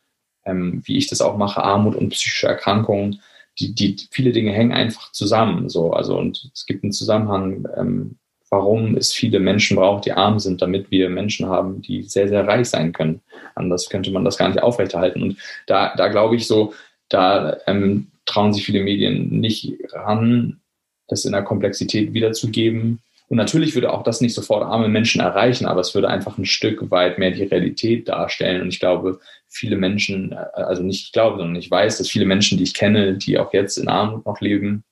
ähm, 0.44 0.80
wie 0.84 0.96
ich 0.96 1.08
das 1.08 1.20
auch 1.20 1.37
mache, 1.37 1.64
Armut 1.64 1.96
und 1.96 2.10
psychische 2.10 2.46
Erkrankungen, 2.46 3.20
die, 3.58 3.74
die 3.74 3.96
viele 4.12 4.30
Dinge 4.30 4.52
hängen 4.52 4.72
einfach 4.72 5.10
zusammen. 5.10 5.68
So, 5.68 5.92
also 5.92 6.16
und 6.16 6.50
es 6.54 6.66
gibt 6.66 6.84
einen 6.84 6.92
Zusammenhang 6.92 7.66
ähm, 7.76 8.18
warum 8.54 8.96
es 8.96 9.12
viele 9.12 9.40
Menschen 9.40 9.76
braucht, 9.76 10.06
die 10.06 10.12
arm 10.12 10.38
sind, 10.38 10.62
damit 10.62 10.90
wir 10.90 11.08
Menschen 11.08 11.48
haben, 11.48 11.82
die 11.82 12.04
sehr, 12.04 12.28
sehr 12.28 12.46
reich 12.46 12.68
sein 12.68 12.92
können. 12.92 13.20
Anders 13.56 13.88
könnte 13.88 14.12
man 14.12 14.24
das 14.24 14.38
gar 14.38 14.48
nicht 14.48 14.62
aufrechterhalten. 14.62 15.22
Und 15.22 15.38
da, 15.66 15.92
da 15.96 16.08
glaube 16.08 16.36
ich 16.36 16.46
so, 16.46 16.72
da 17.08 17.56
ähm, 17.66 18.12
trauen 18.26 18.52
sich 18.52 18.64
viele 18.64 18.82
Medien 18.82 19.40
nicht 19.40 19.74
ran, 19.92 20.60
das 21.08 21.24
in 21.24 21.32
der 21.32 21.42
Komplexität 21.42 22.14
wiederzugeben. 22.14 23.00
Und 23.28 23.38
natürlich 23.38 23.74
würde 23.74 23.92
auch 23.92 24.04
das 24.04 24.20
nicht 24.20 24.34
sofort 24.34 24.62
arme 24.62 24.88
Menschen 24.88 25.20
erreichen, 25.20 25.66
aber 25.66 25.80
es 25.80 25.94
würde 25.94 26.08
einfach 26.08 26.38
ein 26.38 26.46
Stück 26.46 26.90
weit 26.92 27.18
mehr 27.18 27.32
die 27.32 27.42
Realität 27.42 28.08
darstellen. 28.08 28.62
Und 28.62 28.68
ich 28.68 28.78
glaube, 28.78 29.18
viele 29.48 29.76
Menschen, 29.76 30.30
äh, 30.32 30.36
also 30.54 30.84
nicht 30.84 31.06
ich 31.06 31.12
glaube, 31.12 31.38
sondern 31.38 31.56
ich 31.56 31.70
weiß, 31.70 31.98
dass 31.98 32.08
viele 32.08 32.26
Menschen, 32.26 32.56
die 32.58 32.64
ich 32.64 32.74
kenne, 32.74 33.14
die 33.14 33.36
auch 33.38 33.52
jetzt 33.52 33.78
in 33.78 33.88
Armut 33.88 34.24
noch 34.24 34.40
leben, 34.40 34.84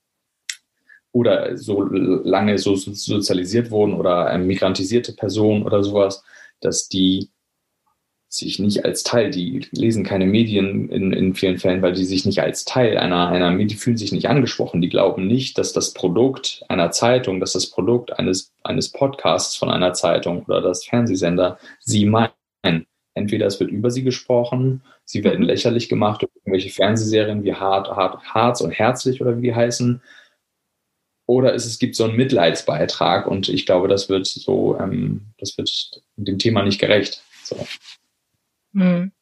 oder 1.13 1.57
so 1.57 1.83
lange 1.83 2.59
so 2.59 2.75
sozialisiert 2.75 3.71
wurden 3.71 3.95
oder 3.95 4.33
ähm, 4.33 4.47
migrantisierte 4.47 5.13
Personen 5.13 5.63
oder 5.63 5.85
sowas, 5.85 6.25
dass 6.61 6.89
die 6.89 7.31
sich 8.33 8.59
nicht 8.59 8.87
als 8.87 9.03
Teil, 9.03 9.31
die 9.31 9.67
lesen 9.73 10.05
keine 10.05 10.25
Medien 10.25 10.89
in, 10.89 11.13
in 11.13 11.35
vielen 11.35 11.59
Fällen, 11.59 11.83
weil 11.83 11.93
die 11.93 12.07
sich 12.07 12.25
nicht 12.25 12.41
als 12.41 12.65
Teil 12.65 12.97
einer, 12.97 13.29
einer 13.29 13.55
die 13.63 13.75
fühlen 13.75 13.99
sich 13.99 14.11
nicht 14.11 14.27
angesprochen. 14.31 14.81
Die 14.81 14.89
glauben 14.89 15.27
nicht, 15.27 15.59
dass 15.59 15.75
das 15.75 15.93
Produkt 15.93 16.65
einer 16.69 16.91
Zeitung, 16.93 17.41
dass 17.41 17.53
das 17.53 17.67
Produkt 17.67 18.19
eines, 18.19 18.55
eines 18.65 18.91
Podcasts 18.91 19.57
von 19.57 19.69
einer 19.69 19.93
Zeitung 19.93 20.45
oder 20.45 20.63
das 20.63 20.85
Fernsehsender 20.87 21.59
sie 21.79 22.07
meinen. 22.07 22.87
Entweder 23.15 23.45
es 23.45 23.61
wird 23.61 23.71
über 23.71 23.91
sie 23.91 24.03
gesprochen, 24.03 24.81
sie 25.05 25.23
werden 25.23 25.41
mhm. 25.41 25.49
lächerlich 25.49 25.91
gemacht 25.91 26.23
durch 26.23 26.31
irgendwelche 26.37 26.71
Fernsehserien 26.71 27.45
wie 27.45 27.53
Hart, 27.53 27.91
Hart, 27.91 28.25
Harz 28.25 28.63
und 28.63 28.71
Herzlich 28.71 29.21
oder 29.21 29.37
wie 29.37 29.43
die 29.43 29.55
heißen 29.55 30.01
oder 31.33 31.55
es, 31.55 31.65
es 31.65 31.79
gibt 31.79 31.97
so 31.97 32.05
einen 32.05 32.17
Mitleidsbeitrag 32.17 33.27
und 33.27 33.49
ich 33.49 33.65
glaube, 33.65 33.89
das 33.89 34.09
wird 34.09 34.27
so, 34.27 34.79
ähm, 34.79 35.33
das 35.39 35.57
wird 35.57 35.71
dem 36.17 36.39
Thema 36.39 36.63
nicht 36.63 36.79
gerecht. 36.79 37.23
So. 37.43 37.57
Hm. 38.75 39.13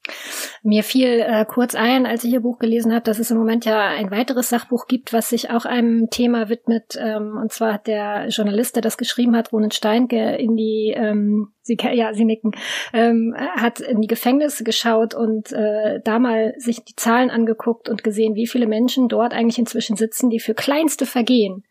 Mir 0.62 0.84
fiel 0.84 1.24
äh, 1.26 1.44
kurz 1.44 1.74
ein, 1.74 2.06
als 2.06 2.22
ich 2.24 2.32
Ihr 2.32 2.40
Buch 2.40 2.58
gelesen 2.58 2.92
habe, 2.92 3.02
dass 3.02 3.18
es 3.18 3.30
im 3.30 3.38
Moment 3.38 3.64
ja 3.64 3.88
ein 3.88 4.10
weiteres 4.10 4.48
Sachbuch 4.48 4.86
gibt, 4.86 5.12
was 5.12 5.28
sich 5.28 5.50
auch 5.50 5.64
einem 5.64 6.08
Thema 6.10 6.48
widmet. 6.48 6.96
Ähm, 7.00 7.36
und 7.40 7.52
zwar 7.52 7.74
hat 7.74 7.86
der 7.86 8.28
Journalist, 8.28 8.76
der 8.76 8.82
das 8.82 8.96
geschrieben 8.96 9.36
hat, 9.36 9.52
Ronen 9.52 9.70
Steinke, 9.70 10.36
in 10.36 10.56
die, 10.56 10.92
ähm, 10.96 11.52
Sie, 11.62 11.76
ja, 11.92 12.12
Sie 12.12 12.24
nicken, 12.24 12.52
ähm, 12.92 13.34
hat 13.56 13.80
in 13.80 14.00
die 14.00 14.08
Gefängnisse 14.08 14.64
geschaut 14.64 15.14
und 15.14 15.52
äh, 15.52 16.00
da 16.04 16.18
mal 16.18 16.54
sich 16.58 16.84
die 16.84 16.96
Zahlen 16.96 17.30
angeguckt 17.30 17.88
und 17.88 18.04
gesehen, 18.04 18.34
wie 18.34 18.46
viele 18.46 18.66
Menschen 18.66 19.08
dort 19.08 19.32
eigentlich 19.32 19.58
inzwischen 19.58 19.96
sitzen, 19.96 20.30
die 20.30 20.40
für 20.40 20.54
kleinste 20.54 21.06
Vergehen 21.06 21.64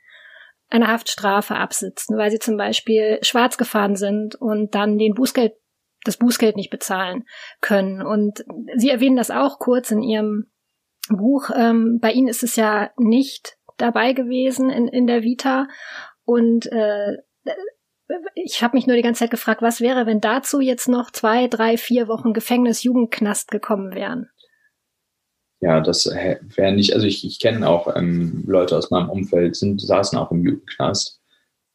eine 0.70 0.88
Haftstrafe 0.88 1.56
absitzen, 1.56 2.18
weil 2.18 2.32
sie 2.32 2.40
zum 2.40 2.58
Beispiel 2.58 3.20
schwarz 3.22 3.58
gefahren 3.58 3.96
sind 3.96 4.36
und 4.36 4.76
dann 4.76 4.98
den 4.98 5.14
Bußgeld, 5.14 5.54
das 6.04 6.18
Bußgeld 6.18 6.56
nicht 6.56 6.70
bezahlen 6.70 7.26
können. 7.62 8.02
Und 8.02 8.46
Sie 8.78 8.90
erwähnen 8.90 9.18
das 9.18 9.32
auch 9.32 9.60
kurz 9.60 9.92
in 9.92 10.02
Ihrem 10.02 10.52
Buch. 11.10 11.50
Ähm, 11.56 12.00
bei 12.00 12.12
Ihnen 12.12 12.28
ist 12.28 12.44
es 12.44 12.56
ja 12.56 12.92
nicht 12.98 13.58
dabei 13.78 14.14
gewesen 14.14 14.70
in, 14.70 14.88
in 14.88 15.08
der 15.08 15.24
Vita. 15.24 15.68
Und 16.24 16.72
äh, 16.72 17.18
ich 18.36 18.64
habe 18.64 18.78
mich 18.78 18.88
nur 18.88 18.96
die 18.96 19.02
ganze 19.02 19.20
Zeit 19.20 19.32
gefragt, 19.32 19.62
was 19.62 19.82
wäre, 19.82 20.06
wenn 20.06 20.20
dazu 20.20 20.62
jetzt 20.62 20.88
noch 20.88 21.12
zwei, 21.12 21.48
drei, 21.48 21.78
vier 21.78 22.08
Wochen 22.08 22.34
Gefängnis, 22.34 22.84
Jugendknast 22.84 23.52
gekommen 23.52 23.94
wären? 23.94 24.30
Ja, 25.62 25.82
das 25.82 26.06
wäre 26.06 26.72
nicht, 26.72 26.94
also 26.94 27.06
ich, 27.06 27.26
ich 27.26 27.40
kenne 27.40 27.68
auch 27.68 27.94
ähm, 27.96 28.44
Leute 28.48 28.78
aus 28.78 28.92
meinem 28.92 29.10
Umfeld, 29.10 29.56
sind, 29.56 29.82
saßen 29.82 30.18
auch 30.18 30.32
im 30.32 30.44
Jugendknast. 30.46 31.20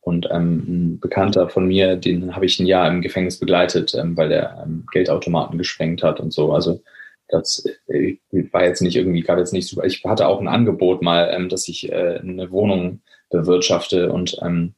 Und 0.01 0.29
ähm, 0.31 0.65
ein 0.69 1.01
Bekannter 1.01 1.49
von 1.49 1.67
mir, 1.67 1.97
den 1.97 2.37
habe 2.37 2.45
ich 2.45 2.61
ein 2.61 2.67
Jahr 2.67 2.89
im 2.89 3.01
Gefängnis 3.01 3.39
begleitet, 3.39 3.95
ähm, 3.95 4.17
weil 4.17 4.29
der 4.29 4.63
ähm, 4.63 4.85
Geldautomaten 4.93 5.57
gesprengt 5.57 6.03
hat 6.03 6.21
und 6.21 6.33
so. 6.33 6.53
Also 6.53 6.83
das 7.29 7.65
äh, 7.89 8.17
war 8.53 8.65
jetzt 8.65 8.83
nicht 8.83 8.97
irgendwie, 8.97 9.23
gab 9.23 9.39
jetzt 9.39 9.55
nicht 9.55 9.67
super. 9.67 9.85
Ich 9.85 10.05
hatte 10.05 10.29
auch 10.29 10.41
ein 10.41 10.49
Angebot 10.49 11.01
mal, 11.01 11.31
ähm, 11.33 11.49
dass 11.49 11.69
ich 11.69 11.91
äh, 11.91 12.19
eine 12.21 12.51
Wohnung 12.51 13.01
bewirtschafte 13.31 14.13
und 14.13 14.37
ähm, 14.43 14.75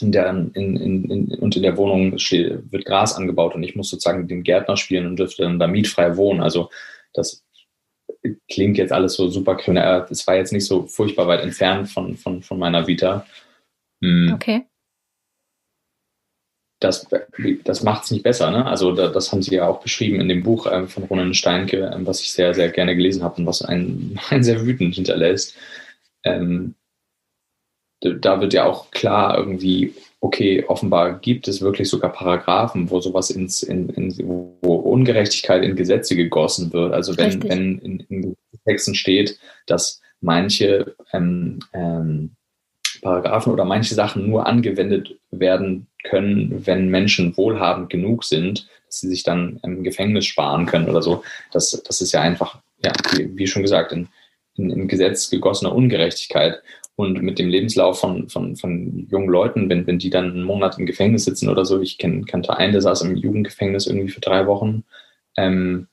in 0.00 0.10
der, 0.10 0.28
in, 0.28 0.52
in, 0.54 1.04
in, 1.04 1.34
und 1.38 1.54
in 1.54 1.62
der 1.62 1.76
Wohnung 1.76 2.18
steht, 2.18 2.72
wird 2.72 2.84
Gras 2.84 3.14
angebaut 3.14 3.54
und 3.54 3.62
ich 3.62 3.76
muss 3.76 3.90
sozusagen 3.90 4.26
den 4.26 4.42
Gärtner 4.42 4.76
spielen 4.76 5.06
und 5.06 5.20
dürfte 5.20 5.44
dann 5.44 5.60
da 5.60 5.68
mietfrei 5.68 6.16
wohnen. 6.16 6.40
Also 6.40 6.68
das 7.12 7.43
klingt 8.50 8.78
jetzt 8.78 8.92
alles 8.92 9.14
so 9.14 9.28
super 9.28 9.56
kriminell. 9.56 10.06
Es 10.10 10.26
war 10.26 10.36
jetzt 10.36 10.52
nicht 10.52 10.66
so 10.66 10.86
furchtbar 10.86 11.26
weit 11.28 11.42
entfernt 11.42 11.88
von, 11.88 12.16
von, 12.16 12.42
von 12.42 12.58
meiner 12.58 12.86
Vita. 12.86 13.26
Hm. 14.02 14.32
Okay. 14.34 14.66
Das, 16.80 17.06
das 17.64 17.82
macht 17.82 18.04
es 18.04 18.10
nicht 18.10 18.24
besser. 18.24 18.50
Ne? 18.50 18.66
Also 18.66 18.92
da, 18.92 19.08
das 19.08 19.32
haben 19.32 19.42
Sie 19.42 19.54
ja 19.54 19.66
auch 19.66 19.80
beschrieben 19.80 20.20
in 20.20 20.28
dem 20.28 20.42
Buch 20.42 20.66
ähm, 20.70 20.88
von 20.88 21.04
Ronan 21.04 21.34
Steinke, 21.34 21.90
ähm, 21.94 22.06
was 22.06 22.20
ich 22.20 22.32
sehr, 22.32 22.52
sehr 22.52 22.70
gerne 22.70 22.94
gelesen 22.94 23.22
habe 23.22 23.36
und 23.36 23.46
was 23.46 23.62
einen, 23.62 24.18
einen 24.30 24.44
sehr 24.44 24.64
wütend 24.66 24.94
hinterlässt. 24.94 25.56
Ähm, 26.24 26.74
da 28.00 28.40
wird 28.40 28.52
ja 28.52 28.64
auch 28.64 28.90
klar 28.90 29.38
irgendwie, 29.38 29.94
okay, 30.24 30.64
offenbar 30.68 31.18
gibt 31.20 31.48
es 31.48 31.60
wirklich 31.60 31.90
sogar 31.90 32.10
Paragraphen, 32.10 32.88
wo 32.90 32.98
sowas 32.98 33.28
ins, 33.28 33.62
in, 33.62 33.90
in, 33.90 34.16
wo 34.62 34.74
Ungerechtigkeit 34.76 35.62
in 35.62 35.76
Gesetze 35.76 36.16
gegossen 36.16 36.72
wird. 36.72 36.94
Also 36.94 37.14
wenn, 37.18 37.42
wenn 37.42 37.78
in, 37.80 38.00
in 38.08 38.36
Texten 38.64 38.94
steht, 38.94 39.38
dass 39.66 40.00
manche 40.22 40.96
ähm, 41.12 41.58
ähm, 41.74 42.30
Paragraphen 43.02 43.52
oder 43.52 43.66
manche 43.66 43.94
Sachen 43.94 44.26
nur 44.26 44.46
angewendet 44.46 45.14
werden 45.30 45.88
können, 46.04 46.66
wenn 46.66 46.88
Menschen 46.88 47.36
wohlhabend 47.36 47.90
genug 47.90 48.24
sind, 48.24 48.66
dass 48.86 49.00
sie 49.00 49.10
sich 49.10 49.24
dann 49.24 49.60
im 49.62 49.84
Gefängnis 49.84 50.24
sparen 50.24 50.64
können 50.64 50.88
oder 50.88 51.02
so. 51.02 51.22
Das, 51.52 51.82
das 51.86 52.00
ist 52.00 52.12
ja 52.12 52.22
einfach, 52.22 52.62
ja, 52.82 52.92
wie, 53.12 53.36
wie 53.36 53.46
schon 53.46 53.60
gesagt, 53.60 53.92
in, 53.92 54.08
in, 54.56 54.70
in 54.70 54.88
Gesetz 54.88 55.28
gegossene 55.28 55.70
Ungerechtigkeit. 55.70 56.62
Und 56.96 57.22
mit 57.22 57.40
dem 57.40 57.48
Lebenslauf 57.48 57.98
von, 57.98 58.28
von, 58.28 58.54
von 58.54 59.08
jungen 59.10 59.28
Leuten, 59.28 59.68
wenn, 59.68 59.86
wenn 59.86 59.98
die 59.98 60.10
dann 60.10 60.30
einen 60.30 60.44
Monat 60.44 60.78
im 60.78 60.86
Gefängnis 60.86 61.24
sitzen 61.24 61.48
oder 61.48 61.64
so, 61.64 61.80
ich 61.80 61.98
kenn, 61.98 62.24
kannte 62.24 62.56
einen, 62.56 62.72
der 62.72 62.82
saß 62.82 63.02
im 63.02 63.16
Jugendgefängnis 63.16 63.88
irgendwie 63.88 64.10
für 64.10 64.20
drei 64.20 64.46
Wochen, 64.46 64.84
ähm, 65.36 65.88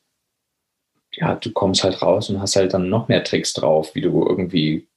ja, 1.13 1.35
du 1.35 1.51
kommst 1.51 1.83
halt 1.83 2.01
raus 2.01 2.29
und 2.29 2.39
hast 2.39 2.55
halt 2.55 2.73
dann 2.73 2.89
noch 2.89 3.07
mehr 3.07 3.23
Tricks 3.23 3.53
drauf, 3.53 3.95
wie 3.95 4.01
du 4.01 4.25
irgendwie 4.27 4.87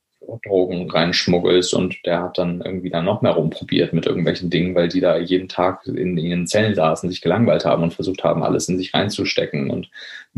Drogen 0.45 0.90
reinschmuggelst 0.90 1.75
und 1.75 1.97
der 2.07 2.23
hat 2.23 2.38
dann 2.38 2.61
irgendwie 2.62 2.90
dann 2.90 3.05
noch 3.05 3.23
mehr 3.23 3.33
rumprobiert 3.33 3.93
mit 3.93 4.07
irgendwelchen 4.07 4.51
Dingen, 4.51 4.75
weil 4.75 4.88
die 4.88 5.01
da 5.01 5.19
jeden 5.19 5.49
Tag 5.49 5.87
in 5.87 6.17
ihren 6.17 6.47
Zellen 6.47 6.75
saßen, 6.75 7.11
sich 7.11 7.21
gelangweilt 7.21 7.64
haben 7.64 7.83
und 7.83 7.95
versucht 7.95 8.25
haben, 8.25 8.43
alles 8.43 8.69
in 8.69 8.79
sich 8.79 8.95
reinzustecken 8.95 9.71
und 9.71 9.90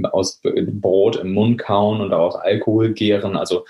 aus 0.03 0.41
Brot 0.43 1.17
im 1.17 1.33
Mund 1.33 1.59
kauen 1.59 2.01
und 2.01 2.11
daraus 2.11 2.35
Alkohol 2.37 2.93
gären. 2.93 3.37
Also 3.37 3.65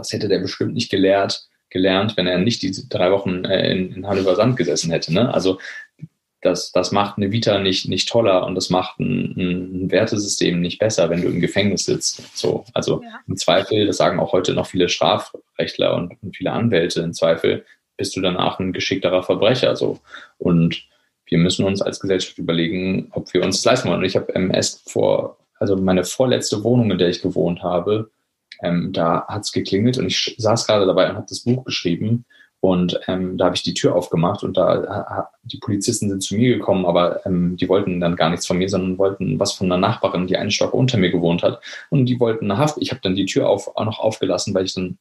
das 0.00 0.12
hätte 0.12 0.28
der 0.28 0.40
bestimmt 0.40 0.74
nicht 0.74 0.90
gelehrt, 0.90 1.48
gelernt, 1.70 2.16
wenn 2.16 2.26
er 2.26 2.38
nicht 2.38 2.62
diese 2.62 2.88
drei 2.88 3.12
Wochen 3.12 3.44
äh, 3.44 3.70
in, 3.70 3.92
in 3.94 4.06
Hall 4.06 4.22
Sand 4.22 4.56
gesessen 4.56 4.90
hätte. 4.90 5.14
Ne? 5.14 5.32
Also 5.32 5.58
das, 6.42 6.72
das 6.72 6.90
macht 6.90 7.18
eine 7.18 7.32
Vita 7.32 7.58
nicht, 7.58 7.88
nicht 7.88 8.08
toller 8.08 8.46
und 8.46 8.54
das 8.54 8.70
macht 8.70 8.98
ein, 8.98 9.34
ein 9.36 9.90
Wertesystem 9.90 10.60
nicht 10.60 10.78
besser, 10.78 11.10
wenn 11.10 11.20
du 11.20 11.28
im 11.28 11.40
Gefängnis 11.40 11.84
sitzt. 11.84 12.36
So, 12.36 12.64
also 12.72 13.02
ja. 13.02 13.20
im 13.26 13.36
Zweifel, 13.36 13.86
das 13.86 13.98
sagen 13.98 14.18
auch 14.18 14.32
heute 14.32 14.54
noch 14.54 14.66
viele 14.66 14.88
Strafrechtler 14.88 15.94
und, 15.94 16.16
und 16.22 16.36
viele 16.36 16.52
Anwälte, 16.52 17.02
im 17.02 17.12
Zweifel 17.12 17.64
bist 17.96 18.16
du 18.16 18.22
danach 18.22 18.58
ein 18.58 18.72
geschickterer 18.72 19.22
Verbrecher. 19.22 19.76
So. 19.76 20.00
Und 20.38 20.88
wir 21.26 21.36
müssen 21.38 21.66
uns 21.66 21.82
als 21.82 22.00
Gesellschaft 22.00 22.38
überlegen, 22.38 23.08
ob 23.12 23.32
wir 23.34 23.44
uns 23.44 23.56
das 23.56 23.64
leisten 23.66 23.88
wollen. 23.88 24.00
Und 24.00 24.06
ich 24.06 24.16
habe 24.16 24.34
MS 24.34 24.82
vor, 24.86 25.36
also 25.58 25.76
meine 25.76 26.04
vorletzte 26.04 26.64
Wohnung, 26.64 26.90
in 26.90 26.98
der 26.98 27.10
ich 27.10 27.20
gewohnt 27.20 27.62
habe, 27.62 28.10
ähm, 28.62 28.92
da 28.92 29.26
hat 29.26 29.42
es 29.42 29.52
geklingelt 29.52 29.98
und 29.98 30.06
ich 30.06 30.34
saß 30.38 30.66
gerade 30.66 30.86
dabei 30.86 31.08
und 31.08 31.16
habe 31.16 31.26
das 31.28 31.40
Buch 31.40 31.64
geschrieben. 31.64 32.24
Und 32.60 33.00
ähm, 33.08 33.38
da 33.38 33.46
habe 33.46 33.56
ich 33.56 33.62
die 33.62 33.72
Tür 33.72 33.94
aufgemacht 33.94 34.42
und 34.42 34.58
da 34.58 35.30
die 35.44 35.56
Polizisten 35.56 36.10
sind 36.10 36.22
zu 36.22 36.34
mir 36.34 36.58
gekommen, 36.58 36.84
aber 36.84 37.24
ähm, 37.24 37.56
die 37.56 37.70
wollten 37.70 38.00
dann 38.00 38.16
gar 38.16 38.28
nichts 38.28 38.46
von 38.46 38.58
mir, 38.58 38.68
sondern 38.68 38.98
wollten 38.98 39.40
was 39.40 39.54
von 39.54 39.66
einer 39.66 39.78
Nachbarin, 39.78 40.26
die 40.26 40.36
einen 40.36 40.50
Stock 40.50 40.74
unter 40.74 40.98
mir 40.98 41.10
gewohnt 41.10 41.42
hat. 41.42 41.62
Und 41.88 42.04
die 42.04 42.20
wollten 42.20 42.50
eine 42.50 42.60
Haft. 42.60 42.76
Ich 42.78 42.90
habe 42.90 43.00
dann 43.02 43.14
die 43.14 43.24
Tür 43.24 43.48
auf, 43.48 43.74
auch 43.76 43.84
noch 43.86 43.98
aufgelassen, 43.98 44.52
weil 44.52 44.66
ich 44.66 44.74
dann 44.74 44.98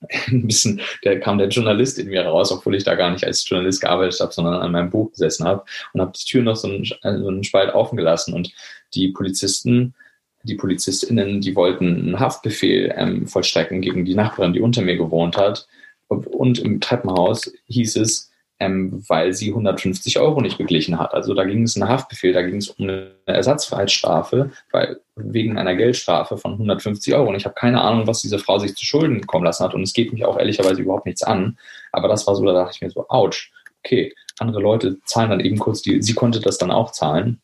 ein 0.28 0.46
bisschen, 0.46 0.80
da 1.02 1.18
kam 1.18 1.36
der 1.36 1.48
Journalist 1.48 1.98
in 1.98 2.08
mir 2.08 2.24
raus, 2.24 2.50
obwohl 2.50 2.74
ich 2.74 2.84
da 2.84 2.94
gar 2.94 3.10
nicht 3.10 3.24
als 3.24 3.46
Journalist 3.46 3.82
gearbeitet 3.82 4.20
habe, 4.20 4.32
sondern 4.32 4.54
an 4.54 4.72
meinem 4.72 4.90
Buch 4.90 5.10
gesessen 5.10 5.46
habe 5.46 5.64
und 5.92 6.00
habe 6.00 6.12
die 6.12 6.24
Tür 6.24 6.42
noch 6.42 6.56
so 6.56 6.68
einen, 6.68 6.84
so 6.84 6.98
einen 7.02 7.44
Spalt 7.44 7.74
offen 7.74 7.98
gelassen. 7.98 8.32
Und 8.32 8.50
die 8.94 9.08
Polizisten 9.08 9.94
die 10.44 10.54
PolizistInnen, 10.54 11.40
die 11.40 11.56
wollten 11.56 11.86
einen 11.86 12.20
Haftbefehl 12.20 12.94
ähm, 12.96 13.26
vollstrecken 13.26 13.80
gegen 13.80 14.04
die 14.04 14.14
Nachbarin, 14.14 14.52
die 14.52 14.60
unter 14.60 14.82
mir 14.82 14.96
gewohnt 14.96 15.36
hat. 15.36 15.66
Und 16.08 16.58
im 16.58 16.80
Treppenhaus 16.80 17.52
hieß 17.66 17.96
es, 17.96 18.30
ähm, 18.60 19.02
weil 19.08 19.32
sie 19.32 19.48
150 19.48 20.18
Euro 20.20 20.40
nicht 20.40 20.58
beglichen 20.58 20.98
hat. 20.98 21.12
Also 21.14 21.34
da 21.34 21.44
ging 21.44 21.62
es 21.62 21.76
einen 21.76 21.88
Haftbefehl, 21.88 22.32
da 22.32 22.42
ging 22.42 22.56
es 22.56 22.68
um 22.68 22.84
eine 22.84 23.10
Ersatzfreiheitsstrafe 23.26 24.52
weil, 24.70 25.00
wegen 25.16 25.58
einer 25.58 25.74
Geldstrafe 25.74 26.38
von 26.38 26.52
150 26.52 27.14
Euro. 27.14 27.30
Und 27.30 27.36
ich 27.36 27.46
habe 27.46 27.54
keine 27.54 27.80
Ahnung, 27.80 28.06
was 28.06 28.22
diese 28.22 28.38
Frau 28.38 28.58
sich 28.58 28.76
zu 28.76 28.84
Schulden 28.84 29.26
kommen 29.26 29.44
lassen 29.44 29.64
hat. 29.64 29.74
Und 29.74 29.82
es 29.82 29.92
geht 29.92 30.12
mich 30.12 30.24
auch 30.24 30.38
ehrlicherweise 30.38 30.82
überhaupt 30.82 31.06
nichts 31.06 31.22
an. 31.22 31.58
Aber 31.90 32.08
das 32.08 32.26
war 32.26 32.36
so, 32.36 32.44
da 32.44 32.52
dachte 32.52 32.72
ich 32.76 32.82
mir 32.82 32.90
so, 32.90 33.06
ouch, 33.08 33.50
okay, 33.84 34.14
andere 34.38 34.60
Leute 34.60 34.98
zahlen 35.04 35.30
dann 35.30 35.40
eben 35.40 35.58
kurz 35.58 35.82
die, 35.82 36.02
sie 36.02 36.14
konnte 36.14 36.40
das 36.40 36.58
dann 36.58 36.70
auch 36.70 36.92
zahlen. 36.92 37.40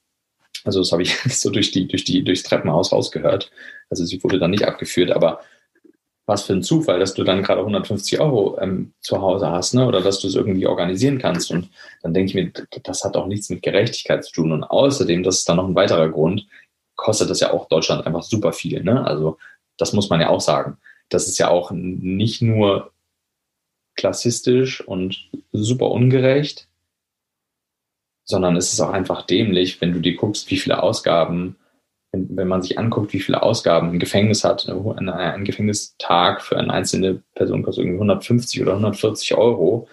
Also 0.65 0.81
das 0.81 0.93
habe 0.93 1.03
ich 1.03 1.17
so 1.29 1.51
durch 1.51 1.71
die, 1.71 1.89
durch 1.89 2.05
die, 2.05 2.23
durchs 2.25 2.43
Treppenhaus 2.43 2.93
rausgehört. 2.93 3.51
Also 3.89 4.05
sie 4.05 4.23
wurde 4.23 4.39
dann 4.39 4.51
nicht 4.51 4.67
abgeführt, 4.67 5.11
aber 5.11 5.41
was 6.27 6.45
für 6.45 6.53
ein 6.53 6.63
Zufall, 6.63 7.01
dass 7.01 7.15
du 7.15 7.25
dann 7.25 7.43
gerade 7.43 7.61
150 7.61 8.21
Euro 8.21 8.57
ähm, 8.61 8.93
zu 9.01 9.21
Hause 9.21 9.51
hast, 9.51 9.75
ne? 9.75 9.85
Oder 9.87 10.01
dass 10.01 10.21
du 10.21 10.29
es 10.29 10.37
irgendwie 10.37 10.67
organisieren 10.67 11.19
kannst. 11.19 11.51
Und 11.51 11.71
dann 12.03 12.15
denke 12.15 12.29
ich 12.29 12.35
mir, 12.35 12.53
das 12.85 13.03
hat 13.03 13.17
auch 13.17 13.27
nichts 13.27 13.51
mit 13.51 13.63
Gerechtigkeit 13.63 14.25
zu 14.25 14.33
tun. 14.33 14.53
Und 14.53 14.63
außerdem, 14.63 15.25
das 15.25 15.39
ist 15.39 15.49
dann 15.49 15.57
noch 15.57 15.67
ein 15.67 15.75
weiterer 15.75 16.09
Grund, 16.09 16.47
kostet 16.95 17.31
das 17.31 17.41
ja 17.41 17.53
auch 17.53 17.67
Deutschland 17.69 18.07
einfach 18.07 18.23
super 18.23 18.53
viel. 18.53 18.85
Ne? 18.85 19.05
Also 19.05 19.39
das 19.77 19.93
muss 19.93 20.09
man 20.09 20.21
ja 20.21 20.29
auch 20.29 20.41
sagen. 20.41 20.77
Das 21.09 21.27
ist 21.27 21.39
ja 21.39 21.49
auch 21.49 21.73
nicht 21.73 22.43
nur 22.43 22.93
klassistisch 23.97 24.87
und 24.87 25.31
super 25.53 25.91
ungerecht, 25.91 26.69
sondern 28.25 28.57
es 28.57 28.73
ist 28.73 28.81
auch 28.81 28.91
einfach 28.91 29.23
dämlich, 29.23 29.81
wenn 29.81 29.93
du 29.93 30.01
dir 30.01 30.17
guckst, 30.17 30.51
wie 30.51 30.57
viele 30.57 30.83
Ausgaben, 30.83 31.57
wenn, 32.13 32.37
wenn 32.37 32.49
man 32.49 32.63
sich 32.63 32.79
anguckt, 32.79 33.13
wie 33.13 33.21
viele 33.21 33.43
Ausgaben 33.43 33.91
ein 33.91 33.99
Gefängnis 33.99 34.45
hat. 34.45 34.69
Ein, 34.69 35.09
ein 35.09 35.45
Gefängnistag 35.45 36.43
für 36.43 36.59
eine 36.59 36.73
einzelne 36.73 37.23
Person 37.35 37.63
kostet 37.63 37.85
irgendwie 37.85 37.99
150 37.99 38.63
oder 38.63 38.73
140 38.73 39.35
Euro. 39.37 39.89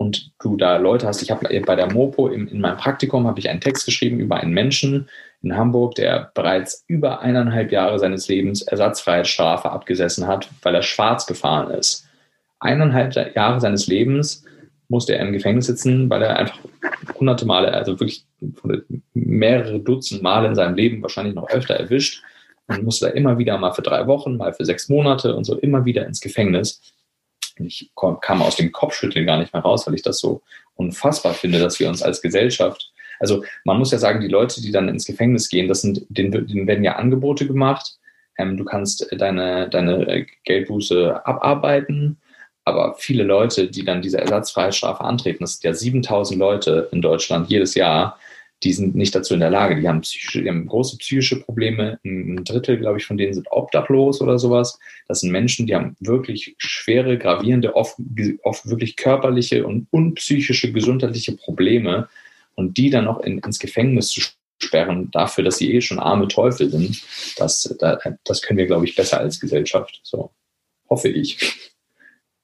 Und 0.00 0.32
du 0.40 0.56
da 0.56 0.76
Leute 0.76 1.08
hast, 1.08 1.22
ich 1.22 1.30
habe 1.32 1.60
bei 1.60 1.74
der 1.74 1.92
Mopo 1.92 2.28
in, 2.28 2.46
in 2.46 2.60
meinem 2.60 2.76
Praktikum 2.76 3.26
habe 3.26 3.40
ich 3.40 3.50
einen 3.50 3.60
Text 3.60 3.84
geschrieben 3.84 4.20
über 4.20 4.36
einen 4.36 4.52
Menschen 4.52 5.08
in 5.42 5.56
Hamburg, 5.56 5.96
der 5.96 6.30
bereits 6.34 6.84
über 6.86 7.20
eineinhalb 7.20 7.72
Jahre 7.72 7.98
seines 7.98 8.28
Lebens 8.28 8.62
Ersatzfreiheitsstrafe 8.62 9.70
abgesessen 9.70 10.26
hat, 10.26 10.48
weil 10.62 10.74
er 10.74 10.82
schwarz 10.82 11.26
gefahren 11.26 11.70
ist. 11.72 12.06
Eineinhalb 12.60 13.14
Jahre 13.34 13.60
seines 13.60 13.88
Lebens 13.88 14.44
musste 14.88 15.14
er 15.14 15.26
im 15.26 15.32
Gefängnis 15.32 15.66
sitzen, 15.66 16.08
weil 16.08 16.22
er 16.22 16.36
einfach 16.36 16.58
hunderte 17.14 17.46
Male, 17.46 17.72
also 17.72 17.92
wirklich 18.00 18.24
mehrere 19.14 19.80
Dutzend 19.80 20.22
Male 20.22 20.48
in 20.48 20.54
seinem 20.54 20.74
Leben, 20.74 21.02
wahrscheinlich 21.02 21.34
noch 21.34 21.48
öfter 21.50 21.74
erwischt 21.74 22.22
und 22.66 22.82
musste 22.82 23.06
da 23.06 23.12
immer 23.12 23.38
wieder 23.38 23.58
mal 23.58 23.72
für 23.72 23.82
drei 23.82 24.06
Wochen, 24.06 24.36
mal 24.36 24.52
für 24.52 24.64
sechs 24.64 24.88
Monate 24.88 25.34
und 25.34 25.44
so 25.44 25.58
immer 25.58 25.84
wieder 25.84 26.06
ins 26.06 26.20
Gefängnis. 26.20 26.80
Ich 27.56 27.90
kam 27.94 28.42
aus 28.42 28.56
dem 28.56 28.72
Kopfschütteln 28.72 29.26
gar 29.26 29.38
nicht 29.38 29.52
mehr 29.52 29.62
raus, 29.62 29.86
weil 29.86 29.94
ich 29.94 30.02
das 30.02 30.20
so 30.20 30.42
unfassbar 30.74 31.34
finde, 31.34 31.58
dass 31.58 31.80
wir 31.80 31.88
uns 31.88 32.02
als 32.02 32.22
Gesellschaft, 32.22 32.92
also 33.20 33.44
man 33.64 33.78
muss 33.78 33.90
ja 33.90 33.98
sagen, 33.98 34.20
die 34.20 34.28
Leute, 34.28 34.62
die 34.62 34.70
dann 34.70 34.88
ins 34.88 35.04
Gefängnis 35.04 35.48
gehen, 35.48 35.68
das 35.68 35.80
sind, 35.80 36.06
denen, 36.08 36.46
denen 36.46 36.66
werden 36.66 36.84
ja 36.84 36.96
Angebote 36.96 37.46
gemacht. 37.46 37.98
Ähm, 38.38 38.56
du 38.56 38.64
kannst 38.64 39.08
deine, 39.10 39.68
deine 39.68 40.26
Geldbuße 40.44 41.26
abarbeiten 41.26 42.18
aber 42.68 42.94
viele 42.98 43.24
Leute, 43.24 43.68
die 43.68 43.84
dann 43.84 44.02
diese 44.02 44.18
Ersatzfreiheitsstrafe 44.18 45.02
antreten, 45.02 45.42
das 45.42 45.54
sind 45.54 45.64
ja 45.64 45.74
7000 45.74 46.38
Leute 46.38 46.88
in 46.92 47.02
Deutschland 47.02 47.50
jedes 47.50 47.74
Jahr, 47.74 48.18
die 48.64 48.72
sind 48.72 48.96
nicht 48.96 49.14
dazu 49.14 49.34
in 49.34 49.40
der 49.40 49.50
Lage. 49.50 49.80
Die 49.80 49.88
haben, 49.88 50.00
psychische, 50.00 50.42
die 50.42 50.48
haben 50.48 50.66
große 50.66 50.98
psychische 50.98 51.40
Probleme. 51.40 52.00
Ein 52.04 52.44
Drittel, 52.44 52.78
glaube 52.78 52.98
ich, 52.98 53.06
von 53.06 53.16
denen 53.16 53.34
sind 53.34 53.46
obdachlos 53.50 54.20
oder 54.20 54.38
sowas. 54.38 54.78
Das 55.06 55.20
sind 55.20 55.30
Menschen, 55.30 55.66
die 55.66 55.74
haben 55.74 55.96
wirklich 56.00 56.56
schwere, 56.58 57.18
gravierende, 57.18 57.76
oft, 57.76 57.96
oft 58.42 58.68
wirklich 58.68 58.96
körperliche 58.96 59.64
und 59.64 59.86
unpsychische 59.90 60.72
gesundheitliche 60.72 61.36
Probleme. 61.36 62.08
Und 62.56 62.76
die 62.76 62.90
dann 62.90 63.04
noch 63.04 63.20
in, 63.20 63.38
ins 63.38 63.60
Gefängnis 63.60 64.10
zu 64.10 64.20
sperren 64.60 65.08
dafür, 65.12 65.44
dass 65.44 65.58
sie 65.58 65.72
eh 65.72 65.80
schon 65.80 66.00
arme 66.00 66.26
Teufel 66.26 66.68
sind, 66.68 67.00
das, 67.36 67.76
das 68.24 68.42
können 68.42 68.58
wir, 68.58 68.66
glaube 68.66 68.86
ich, 68.86 68.96
besser 68.96 69.20
als 69.20 69.38
Gesellschaft. 69.38 70.00
So 70.02 70.32
hoffe 70.90 71.08
ich 71.08 71.38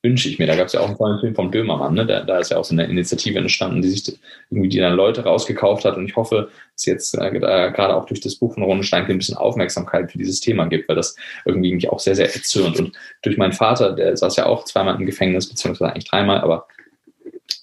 wünsche 0.04 0.28
ich 0.28 0.38
mir. 0.38 0.46
Da 0.46 0.54
gab 0.54 0.66
es 0.66 0.74
ja 0.74 0.80
auch 0.80 0.86
einen 0.86 0.98
tollen 0.98 1.18
Film 1.18 1.34
vom 1.34 1.50
Böhmermann, 1.50 1.94
ne? 1.94 2.06
da, 2.06 2.20
da 2.20 2.38
ist 2.38 2.50
ja 2.50 2.58
auch 2.58 2.64
so 2.64 2.74
eine 2.74 2.84
Initiative 2.84 3.38
entstanden, 3.38 3.80
die 3.80 3.88
sich 3.88 4.16
irgendwie 4.50 4.68
die 4.68 4.78
dann 4.78 4.94
Leute 4.94 5.24
rausgekauft 5.24 5.84
hat. 5.84 5.96
Und 5.96 6.06
ich 6.06 6.14
hoffe, 6.14 6.50
dass 6.74 6.84
jetzt 6.84 7.18
äh, 7.18 7.30
gerade 7.40 7.96
auch 7.96 8.04
durch 8.04 8.20
das 8.20 8.36
Buch 8.36 8.54
von 8.54 8.62
Ronne 8.62 8.84
Steinke 8.84 9.12
ein 9.12 9.18
bisschen 9.18 9.36
Aufmerksamkeit 9.36 10.12
für 10.12 10.18
dieses 10.18 10.40
Thema 10.40 10.66
gibt, 10.66 10.88
weil 10.88 10.96
das 10.96 11.16
irgendwie 11.46 11.74
mich 11.74 11.90
auch 11.90 11.98
sehr, 11.98 12.14
sehr 12.14 12.32
erzürnt. 12.32 12.78
Und 12.78 12.92
durch 13.22 13.38
meinen 13.38 13.52
Vater, 13.52 13.92
der 13.92 14.16
saß 14.16 14.36
ja 14.36 14.46
auch 14.46 14.64
zweimal 14.64 14.94
im 14.96 15.06
Gefängnis, 15.06 15.48
beziehungsweise 15.48 15.90
eigentlich 15.90 16.08
dreimal, 16.08 16.40
aber 16.42 16.66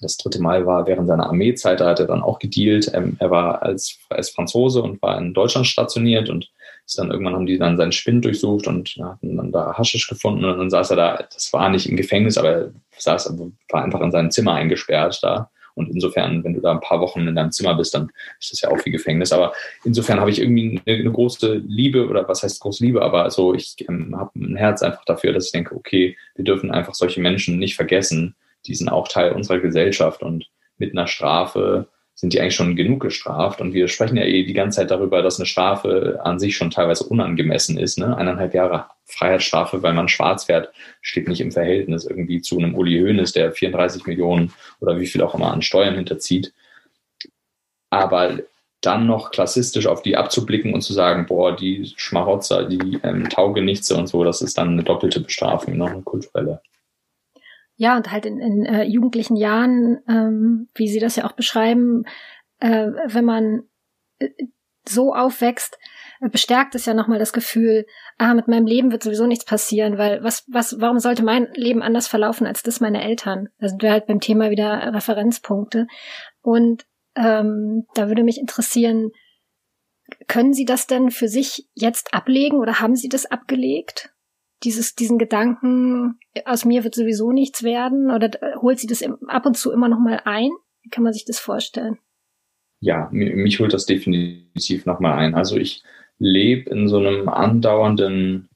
das 0.02 0.18
dritte 0.18 0.42
Mal 0.42 0.66
war 0.66 0.88
während 0.88 1.08
seiner 1.08 1.28
Armeezeit, 1.28 1.80
da 1.80 1.90
hat 1.90 2.00
er 2.00 2.08
dann 2.08 2.24
auch 2.24 2.40
gedealt. 2.40 2.92
Ähm, 2.94 3.18
er 3.20 3.30
war 3.30 3.62
als, 3.62 4.00
als 4.10 4.32
Franzose 4.32 4.82
und 4.82 5.02
war 5.02 5.18
in 5.20 5.34
Deutschland 5.34 5.68
stationiert 5.68 6.30
und 6.30 6.50
ist 6.86 6.98
dann 6.98 7.12
irgendwann 7.12 7.36
haben 7.36 7.46
die 7.46 7.58
dann 7.58 7.78
seinen 7.78 7.92
Spind 7.92 8.26
durchsucht 8.26 8.68
und 8.68 8.98
hatten 9.02 9.38
dann 9.38 9.52
da 9.52 9.78
Haschisch 9.78 10.08
gefunden 10.08 10.46
und 10.46 10.58
dann 10.58 10.70
saß 10.70 10.92
er 10.92 10.96
da, 10.96 11.26
das 11.34 11.52
war 11.54 11.70
nicht 11.70 11.88
im 11.88 11.98
Gefängnis, 11.98 12.38
aber 12.38 12.72
saß, 12.98 13.34
war 13.70 13.84
einfach 13.84 14.02
in 14.02 14.12
seinem 14.12 14.32
Zimmer 14.32 14.54
eingesperrt 14.54 15.20
da. 15.22 15.50
Und 15.74 15.90
insofern, 15.90 16.44
wenn 16.44 16.54
du 16.54 16.62
da 16.62 16.72
ein 16.72 16.82
paar 16.82 17.00
Wochen 17.00 17.28
in 17.28 17.36
deinem 17.36 17.52
Zimmer 17.52 17.76
bist, 17.76 17.94
dann 17.94 18.12
ist 18.40 18.52
das 18.52 18.62
ja 18.62 18.70
auch 18.70 18.86
wie 18.86 18.92
Gefängnis. 18.92 19.32
Aber 19.32 19.54
insofern 19.84 20.20
habe 20.20 20.30
ich 20.30 20.42
irgendwie 20.42 20.82
eine, 20.86 21.00
eine, 21.00 21.12
große 21.12 21.62
Liebe, 21.66 22.08
oder 22.08 22.28
was 22.28 22.44
heißt 22.44 22.60
große 22.60 22.84
Liebe, 22.84 23.02
aber 23.02 23.24
also 23.24 23.54
ich 23.54 23.76
ähm, 23.88 24.16
habe 24.18 24.32
ein 24.36 24.56
Herz 24.58 24.82
einfach 24.82 25.06
dafür, 25.06 25.34
dass 25.34 25.46
ich 25.46 25.52
denke, 25.52 25.76
okay, 25.76 26.18
wir 26.36 26.44
dürfen 26.44 26.72
einfach 26.72 26.94
solche 26.94 27.22
Menschen 27.22 27.58
nicht 27.58 27.76
vergessen. 27.76 28.36
Die 28.66 28.76
sind 28.76 28.90
auch 28.90 29.08
Teil 29.08 29.32
unserer 29.32 29.60
Gesellschaft 29.60 30.22
und 30.24 30.50
mit 30.78 30.92
einer 30.92 31.08
Strafe 31.08 31.88
sind 32.16 32.34
die 32.34 32.42
eigentlich 32.42 32.56
schon 32.56 32.76
genug 32.76 33.02
gestraft. 33.02 33.62
Und 33.62 33.74
wir 33.74 33.88
sprechen 33.88 34.18
ja 34.18 34.24
eh 34.24 34.44
die 34.44 34.54
ganze 34.54 34.78
Zeit 34.78 34.92
darüber, 34.92 35.22
dass 35.22 35.40
eine 35.40 35.46
Strafe 35.46 36.20
an 36.24 36.40
sich 36.40 36.56
schon 36.56 36.70
teilweise 36.70 37.06
unangemessen 37.06 37.78
ist. 37.78 37.98
Ne? 37.98 38.16
Eineinhalb 38.16 38.54
Jahre 38.54 38.86
Freiheitsstrafe, 39.06 39.82
weil 39.82 39.94
man 39.94 40.08
schwarz 40.08 40.46
fährt, 40.46 40.72
steht 41.02 41.28
nicht 41.28 41.42
im 41.42 41.52
Verhältnis 41.52 42.06
irgendwie 42.06 42.42
zu 42.42 42.60
einem 42.60 42.76
Uli 42.76 43.00
Hoeneß, 43.00 43.34
der 43.34 43.52
34 43.52 44.06
Millionen 44.06 44.54
oder 44.80 45.00
wie 45.00 45.08
viel 45.08 45.22
auch 45.22 45.36
immer 45.36 45.52
an 45.52 45.62
Steuern 45.62 45.96
hinterzieht. 45.96 46.54
Aber 47.90 48.40
dann 48.82 49.06
noch 49.06 49.32
klassistisch 49.32 49.86
auf 49.86 50.02
die 50.02 50.18
abzublicken 50.18 50.74
und 50.74 50.82
zu 50.82 50.94
sagen, 50.94 51.26
boah, 51.28 51.56
die 51.56 51.94
Schmarotzer, 51.98 52.66
die 52.66 53.00
ähm, 53.04 53.30
Taugenichtse 53.30 53.96
und 53.96 54.08
so, 54.08 54.24
das 54.24 54.42
ist 54.42 54.58
dann 54.58 54.70
eine 54.70 54.84
doppelte 54.84 55.20
Bestrafung, 55.20 55.78
noch 55.78 55.92
eine 55.92 56.02
kulturelle 56.02 56.62
ja, 57.76 57.98
und 57.98 58.12
halt 58.12 58.26
in, 58.26 58.40
in 58.40 58.66
äh, 58.66 58.84
jugendlichen 58.84 59.36
Jahren, 59.36 60.00
ähm, 60.08 60.70
wie 60.76 60.88
Sie 60.88 61.00
das 61.00 61.16
ja 61.16 61.26
auch 61.26 61.34
beschreiben, 61.34 62.06
äh, 62.60 62.88
wenn 63.08 63.26
man 63.26 63.64
äh, 64.20 64.30
so 64.88 65.14
aufwächst, 65.14 65.78
äh, 66.22 66.30
bestärkt 66.30 66.76
es 66.76 66.86
ja 66.86 66.94
nochmal 66.94 67.20
das 67.20 67.34
Gefühl, 67.34 67.86
ah, 68.18 68.34
mit 68.34 68.48
meinem 68.48 68.66
Leben 68.66 68.92
wird 68.92 69.04
sowieso 69.04 69.28
nichts 69.28 69.46
passieren, 69.46 69.98
weil 69.98 70.24
was, 70.24 70.46
was, 70.48 70.80
warum 70.80 71.00
sollte 71.00 71.24
mein 71.24 71.48
Leben 71.54 71.82
anders 71.82 72.08
verlaufen 72.08 72.48
als 72.48 72.64
das 72.64 72.80
meiner 72.80 73.04
Eltern? 73.04 73.50
Da 73.60 73.68
sind 73.68 73.82
wir 73.82 73.92
halt 73.92 74.08
beim 74.08 74.20
Thema 74.20 74.50
wieder 74.50 74.94
Referenzpunkte. 74.94 75.88
Und 76.42 76.86
ähm, 77.16 77.86
da 77.94 78.08
würde 78.08 78.24
mich 78.24 78.40
interessieren, 78.40 79.12
können 80.28 80.54
Sie 80.54 80.66
das 80.66 80.88
denn 80.88 81.10
für 81.10 81.28
sich 81.28 81.68
jetzt 81.74 82.14
ablegen 82.14 82.58
oder 82.58 82.80
haben 82.80 82.96
Sie 82.96 83.10
das 83.10 83.26
abgelegt? 83.26 84.11
Dieses, 84.64 84.96
diesen 84.96 85.18
Gedanken, 85.18 86.20
aus 86.46 86.66
mir 86.66 86.84
wird 86.84 86.96
sowieso 86.96 87.32
nichts 87.32 87.64
werden? 87.64 88.12
Oder 88.12 88.32
holt 88.62 88.80
sie 88.80 88.88
das 88.88 89.04
ab 89.28 89.46
und 89.46 89.58
zu 89.58 89.72
immer 89.72 89.90
noch 89.90 90.00
mal 90.00 90.22
ein? 90.26 90.50
Wie 90.84 90.90
kann 90.90 91.04
man 91.04 91.14
sich 91.14 91.26
das 91.26 91.40
vorstellen? 91.40 91.98
Ja, 92.80 93.10
mich 93.12 93.60
holt 93.60 93.74
das 93.74 93.86
definitiv 93.86 94.86
noch 94.86 95.00
mal 95.00 95.16
ein. 95.16 95.36
Also 95.36 95.58
ich 95.58 95.84
lebe 96.18 96.70
in 96.70 96.88
so 96.88 96.98
einem 96.98 97.30
andauernden, 97.30 98.50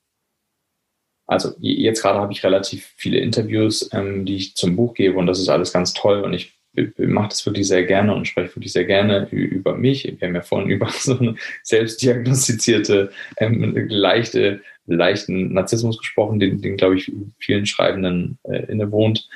also 1.27 1.53
jetzt 1.59 2.01
gerade 2.01 2.19
habe 2.19 2.33
ich 2.33 2.43
relativ 2.43 2.93
viele 2.97 3.19
Interviews, 3.19 3.89
ähm, 3.93 4.25
die 4.25 4.35
ich 4.35 4.55
zum 4.55 4.75
Buch 4.75 4.93
gebe 4.93 5.17
und 5.17 5.25
das 5.27 5.39
ist 5.39 5.49
alles 5.49 5.73
ganz 5.73 5.93
toll 5.93 6.21
und 6.21 6.33
ich 6.33 6.55
mache 6.97 7.29
das 7.29 7.45
wirklich 7.45 7.67
sehr 7.67 7.83
gerne 7.83 8.13
und 8.13 8.27
spreche 8.27 8.55
wirklich 8.55 8.73
sehr 8.73 8.85
gerne 8.85 9.27
über 9.31 9.75
mich. 9.75 10.03
Wir 10.03 10.27
haben 10.27 10.35
ja 10.35 10.41
vorhin 10.41 10.69
über 10.71 10.89
so 10.89 11.17
eine 11.17 11.35
selbstdiagnostizierte, 11.63 13.11
ähm, 13.37 13.87
leichte 13.89 14.61
leichten 14.87 15.53
Narzissmus 15.53 15.97
gesprochen, 15.97 16.39
den, 16.39 16.61
den 16.61 16.77
glaube 16.77 16.95
ich, 16.97 17.11
vielen 17.37 17.65
Schreibenden 17.65 18.37
äh, 18.43 18.65
innewohnt. 18.65 19.27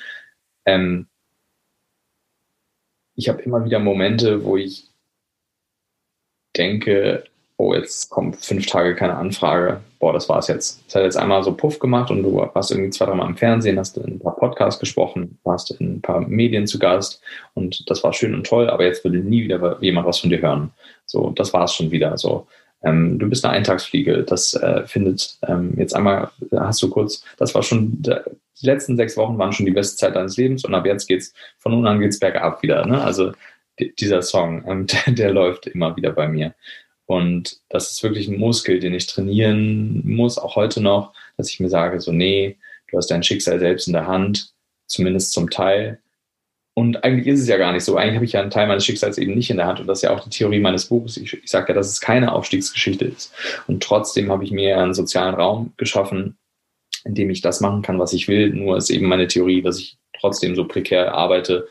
Ähm, 0.65 1.07
ich 3.15 3.29
habe 3.29 3.41
immer 3.41 3.65
wieder 3.65 3.79
Momente, 3.79 4.43
wo 4.45 4.55
ich 4.57 4.87
denke, 6.55 7.23
oh, 7.57 7.73
jetzt 7.73 8.09
kommen 8.09 8.33
fünf 8.33 8.65
Tage 8.67 8.95
keine 8.95 9.17
Anfrage. 9.17 9.81
Boah, 9.99 10.13
das 10.13 10.29
war's 10.29 10.47
jetzt. 10.47 10.81
Es 10.87 10.95
hat 10.95 11.03
jetzt 11.03 11.17
einmal 11.17 11.43
so 11.43 11.53
Puff 11.53 11.77
gemacht 11.79 12.09
und 12.09 12.23
du 12.23 12.37
warst 12.37 12.71
irgendwie 12.71 12.89
zwei, 12.89 13.05
dreimal 13.05 13.27
im 13.27 13.35
Fernsehen, 13.35 13.77
hast 13.77 13.97
in 13.97 14.13
ein 14.13 14.19
paar 14.19 14.37
Podcasts 14.37 14.79
gesprochen, 14.79 15.37
warst 15.43 15.71
in 15.71 15.95
ein 15.95 16.01
paar 16.01 16.21
Medien 16.21 16.67
zu 16.67 16.79
Gast 16.79 17.21
und 17.53 17.89
das 17.89 18.01
war 18.03 18.13
schön 18.13 18.33
und 18.33 18.47
toll, 18.47 18.69
aber 18.69 18.85
jetzt 18.85 19.03
will 19.03 19.11
nie 19.11 19.43
wieder 19.43 19.77
jemand 19.81 20.07
was 20.07 20.19
von 20.19 20.29
dir 20.29 20.41
hören. 20.41 20.71
So, 21.05 21.31
das 21.31 21.51
war's 21.51 21.73
schon 21.75 21.91
wieder. 21.91 22.17
So, 22.17 22.47
ähm, 22.83 23.19
du 23.19 23.29
bist 23.29 23.43
eine 23.45 23.55
Eintagsfliege. 23.55 24.23
Das 24.23 24.53
äh, 24.53 24.85
findet 24.85 25.37
ähm, 25.47 25.73
jetzt 25.77 25.95
einmal, 25.95 26.31
hast 26.55 26.81
du 26.81 26.89
kurz, 26.89 27.23
das 27.37 27.53
war 27.55 27.63
schon, 27.63 28.01
die 28.01 28.65
letzten 28.65 28.97
sechs 28.97 29.17
Wochen 29.17 29.37
waren 29.37 29.53
schon 29.53 29.65
die 29.65 29.71
beste 29.71 29.97
Zeit 29.97 30.15
deines 30.15 30.37
Lebens 30.37 30.63
und 30.65 30.73
ab 30.73 30.85
jetzt 30.85 31.07
geht's, 31.07 31.33
von 31.57 31.71
nun 31.71 31.87
an 31.87 31.99
geht's 31.99 32.19
bergab 32.19 32.61
wieder. 32.63 32.85
Ne? 32.85 33.01
Also 33.01 33.33
dieser 33.79 34.21
Song, 34.21 34.63
ähm, 34.67 34.87
der, 35.05 35.13
der 35.13 35.33
läuft 35.33 35.67
immer 35.67 35.95
wieder 35.95 36.11
bei 36.11 36.27
mir. 36.27 36.53
Und 37.05 37.59
das 37.69 37.91
ist 37.91 38.03
wirklich 38.03 38.27
ein 38.27 38.37
Muskel, 38.37 38.79
den 38.79 38.93
ich 38.93 39.07
trainieren 39.07 40.01
muss, 40.05 40.37
auch 40.37 40.55
heute 40.55 40.79
noch, 40.79 41.13
dass 41.37 41.49
ich 41.49 41.59
mir 41.59 41.69
sage, 41.69 41.99
so, 41.99 42.11
nee, 42.11 42.57
du 42.91 42.97
hast 42.97 43.09
dein 43.09 43.23
Schicksal 43.23 43.59
selbst 43.59 43.87
in 43.87 43.93
der 43.93 44.05
Hand, 44.05 44.53
zumindest 44.85 45.31
zum 45.31 45.49
Teil. 45.49 45.99
Und 46.79 47.03
eigentlich 47.03 47.27
ist 47.27 47.41
es 47.41 47.49
ja 47.49 47.57
gar 47.57 47.73
nicht 47.73 47.83
so. 47.83 47.97
Eigentlich 47.97 48.15
habe 48.15 48.23
ich 48.23 48.31
ja 48.31 48.39
einen 48.39 48.51
Teil 48.51 48.65
meines 48.65 48.85
Schicksals 48.85 49.17
eben 49.17 49.35
nicht 49.35 49.49
in 49.49 49.57
der 49.57 49.67
Hand. 49.67 49.81
Und 49.81 49.87
das 49.87 49.97
ist 49.97 50.03
ja 50.03 50.11
auch 50.11 50.23
die 50.23 50.29
Theorie 50.29 50.61
meines 50.61 50.85
Buches. 50.85 51.17
Ich, 51.17 51.33
ich 51.33 51.51
sage 51.51 51.67
ja, 51.67 51.73
dass 51.73 51.89
es 51.89 51.99
keine 51.99 52.31
Aufstiegsgeschichte 52.31 53.03
ist. 53.03 53.33
Und 53.67 53.83
trotzdem 53.83 54.31
habe 54.31 54.45
ich 54.45 54.51
mir 54.51 54.77
einen 54.77 54.93
sozialen 54.93 55.35
Raum 55.35 55.73
geschaffen, 55.75 56.37
in 57.03 57.15
dem 57.15 57.29
ich 57.31 57.41
das 57.41 57.59
machen 57.59 57.81
kann, 57.81 57.99
was 57.99 58.13
ich 58.13 58.29
will. 58.29 58.53
Nur 58.53 58.77
ist 58.77 58.91
eben 58.91 59.07
meine 59.07 59.27
Theorie, 59.27 59.61
dass 59.61 59.77
ich 59.77 59.97
trotzdem 60.17 60.55
so 60.55 60.69
prekär 60.69 61.13
arbeite 61.13 61.67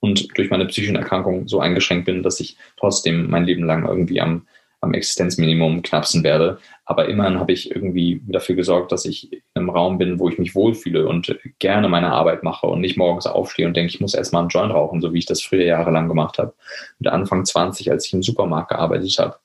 und 0.00 0.28
durch 0.36 0.50
meine 0.50 0.66
psychischen 0.66 0.96
Erkrankungen 0.96 1.48
so 1.48 1.60
eingeschränkt 1.60 2.04
bin, 2.04 2.22
dass 2.22 2.38
ich 2.38 2.58
trotzdem 2.76 3.30
mein 3.30 3.46
Leben 3.46 3.64
lang 3.64 3.88
irgendwie 3.88 4.20
am 4.20 4.46
am 4.80 4.94
Existenzminimum 4.94 5.82
knapsen 5.82 6.24
werde. 6.24 6.58
Aber 6.84 7.08
immerhin 7.08 7.38
habe 7.38 7.52
ich 7.52 7.70
irgendwie 7.70 8.22
dafür 8.26 8.54
gesorgt, 8.54 8.92
dass 8.92 9.04
ich 9.04 9.32
in 9.32 9.40
einem 9.54 9.70
Raum 9.70 9.98
bin, 9.98 10.18
wo 10.18 10.28
ich 10.28 10.38
mich 10.38 10.54
wohlfühle 10.54 11.06
und 11.06 11.38
gerne 11.58 11.88
meine 11.88 12.12
Arbeit 12.12 12.42
mache 12.42 12.66
und 12.66 12.80
nicht 12.80 12.96
morgens 12.96 13.26
aufstehe 13.26 13.66
und 13.66 13.76
denke, 13.76 13.92
ich 13.92 14.00
muss 14.00 14.14
erstmal 14.14 14.42
einen 14.42 14.48
Joint 14.48 14.72
rauchen, 14.72 15.00
so 15.00 15.12
wie 15.12 15.18
ich 15.18 15.26
das 15.26 15.42
früher 15.42 15.64
jahrelang 15.64 16.08
gemacht 16.08 16.38
habe. 16.38 16.54
Mit 16.98 17.12
Anfang 17.12 17.44
20, 17.44 17.90
als 17.90 18.06
ich 18.06 18.14
im 18.14 18.22
Supermarkt 18.22 18.70
gearbeitet 18.70 19.18
habe, 19.18 19.36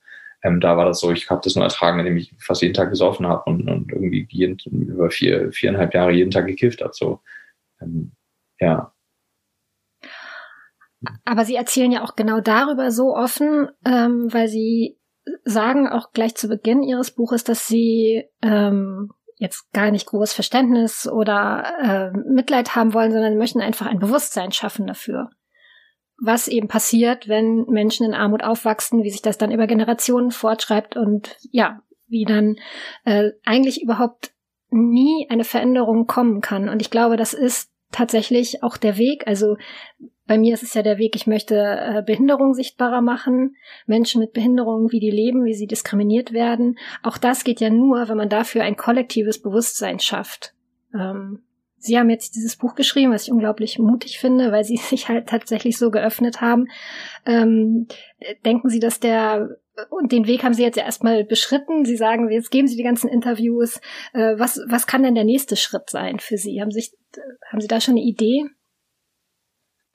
ähm, 0.43 0.61
da 0.61 0.77
war 0.77 0.85
das 0.85 0.99
so, 0.99 1.11
ich 1.11 1.29
habe 1.29 1.41
das 1.43 1.55
nur 1.55 1.65
ertragen, 1.65 1.99
indem 1.99 2.17
ich 2.17 2.33
fast 2.39 2.61
jeden 2.61 2.73
Tag 2.73 2.89
gesoffen 2.89 3.27
habe 3.27 3.43
und, 3.49 3.67
und 3.67 3.91
irgendwie 3.91 4.27
jeden, 4.29 4.57
über 4.65 5.09
vier, 5.09 5.51
viereinhalb 5.51 5.93
Jahre 5.93 6.11
jeden 6.11 6.31
Tag 6.31 6.45
gekifft 6.45 6.81
habe. 6.81 6.93
So, 6.93 7.19
ähm, 7.81 8.11
ja. 8.59 8.91
Aber 11.25 11.45
Sie 11.45 11.55
erzählen 11.55 11.91
ja 11.91 12.03
auch 12.03 12.15
genau 12.15 12.41
darüber 12.41 12.91
so 12.91 13.15
offen, 13.15 13.69
ähm, 13.85 14.31
weil 14.31 14.47
Sie 14.47 14.97
sagen 15.43 15.87
auch 15.87 16.11
gleich 16.11 16.35
zu 16.35 16.47
Beginn 16.47 16.83
ihres 16.83 17.11
Buches, 17.11 17.43
dass 17.43 17.67
sie 17.67 18.25
ähm, 18.41 19.11
jetzt 19.37 19.71
gar 19.73 19.91
nicht 19.91 20.07
großes 20.07 20.33
Verständnis 20.33 21.07
oder 21.07 22.11
äh, 22.13 22.17
Mitleid 22.17 22.75
haben 22.75 22.93
wollen, 22.93 23.11
sondern 23.11 23.37
möchten 23.37 23.61
einfach 23.61 23.85
ein 23.87 23.99
Bewusstsein 23.99 24.51
schaffen 24.51 24.87
dafür. 24.87 25.29
Was 26.17 26.47
eben 26.47 26.67
passiert, 26.67 27.27
wenn 27.27 27.65
Menschen 27.65 28.05
in 28.05 28.13
Armut 28.13 28.43
aufwachsen, 28.43 29.03
wie 29.03 29.09
sich 29.09 29.21
das 29.21 29.37
dann 29.37 29.51
über 29.51 29.67
Generationen 29.67 30.31
fortschreibt 30.31 30.95
und 30.95 31.35
ja, 31.51 31.81
wie 32.07 32.23
dann 32.23 32.55
äh, 33.03 33.31
eigentlich 33.43 33.81
überhaupt 33.81 34.31
nie 34.69 35.27
eine 35.29 35.43
Veränderung 35.43 36.07
kommen 36.07 36.39
kann. 36.39 36.69
Und 36.69 36.81
ich 36.81 36.89
glaube, 36.89 37.17
das 37.17 37.33
ist 37.33 37.69
tatsächlich 37.95 38.61
auch 38.61 38.77
der 38.77 38.97
Weg. 38.97 39.25
Also 39.25 39.57
bei 40.27 40.37
mir 40.37 40.53
ist 40.53 40.63
es 40.63 40.73
ja 40.73 40.81
der 40.81 40.97
Weg, 40.97 41.15
ich 41.15 41.27
möchte 41.27 41.55
äh, 41.55 42.03
Behinderung 42.05 42.53
sichtbarer 42.53 43.01
machen, 43.01 43.55
Menschen 43.85 44.19
mit 44.19 44.33
Behinderungen, 44.33 44.91
wie 44.91 44.99
die 44.99 45.11
leben, 45.11 45.45
wie 45.45 45.53
sie 45.53 45.67
diskriminiert 45.67 46.33
werden. 46.33 46.77
Auch 47.03 47.17
das 47.17 47.43
geht 47.43 47.61
ja 47.61 47.69
nur, 47.69 48.09
wenn 48.09 48.17
man 48.17 48.29
dafür 48.29 48.63
ein 48.63 48.75
kollektives 48.75 49.41
Bewusstsein 49.41 49.99
schafft. 49.99 50.53
Ähm, 50.93 51.43
sie 51.85 51.97
haben 51.97 52.09
jetzt 52.09 52.35
dieses 52.35 52.55
Buch 52.55 52.75
geschrieben, 52.75 53.11
was 53.11 53.23
ich 53.23 53.31
unglaublich 53.31 53.79
mutig 53.79 54.19
finde, 54.19 54.51
weil 54.51 54.63
sie 54.63 54.77
sich 54.89 55.07
halt 55.07 55.27
tatsächlich 55.27 55.77
so 55.77 55.91
geöffnet 55.91 56.41
haben. 56.41 56.67
Ähm, 57.25 57.87
denken 58.43 58.69
Sie, 58.69 58.79
dass 58.79 58.99
der 58.99 59.57
und 59.89 60.13
den 60.13 60.25
Weg 60.25 60.43
haben 60.43 60.53
Sie 60.53 60.63
jetzt 60.63 60.77
ja 60.77 60.85
erstmal 60.85 61.25
beschritten. 61.25 61.83
Sie 61.83 61.97
sagen, 61.97 62.29
jetzt 62.31 62.49
geben 62.49 62.67
Sie 62.67 62.77
die 62.77 62.83
ganzen 62.83 63.09
Interviews. 63.09 63.81
Äh, 64.13 64.37
was, 64.37 64.59
was 64.69 64.87
kann 64.87 65.03
denn 65.03 65.15
der 65.15 65.25
nächste 65.25 65.57
Schritt 65.57 65.89
sein 65.89 66.19
für 66.19 66.37
Sie? 66.37 66.61
Haben, 66.61 66.71
sich, 66.71 66.93
haben 67.51 67.59
Sie 67.59 67.67
da 67.67 67.81
schon 67.81 67.95
eine 67.95 68.03
Idee? 68.03 68.45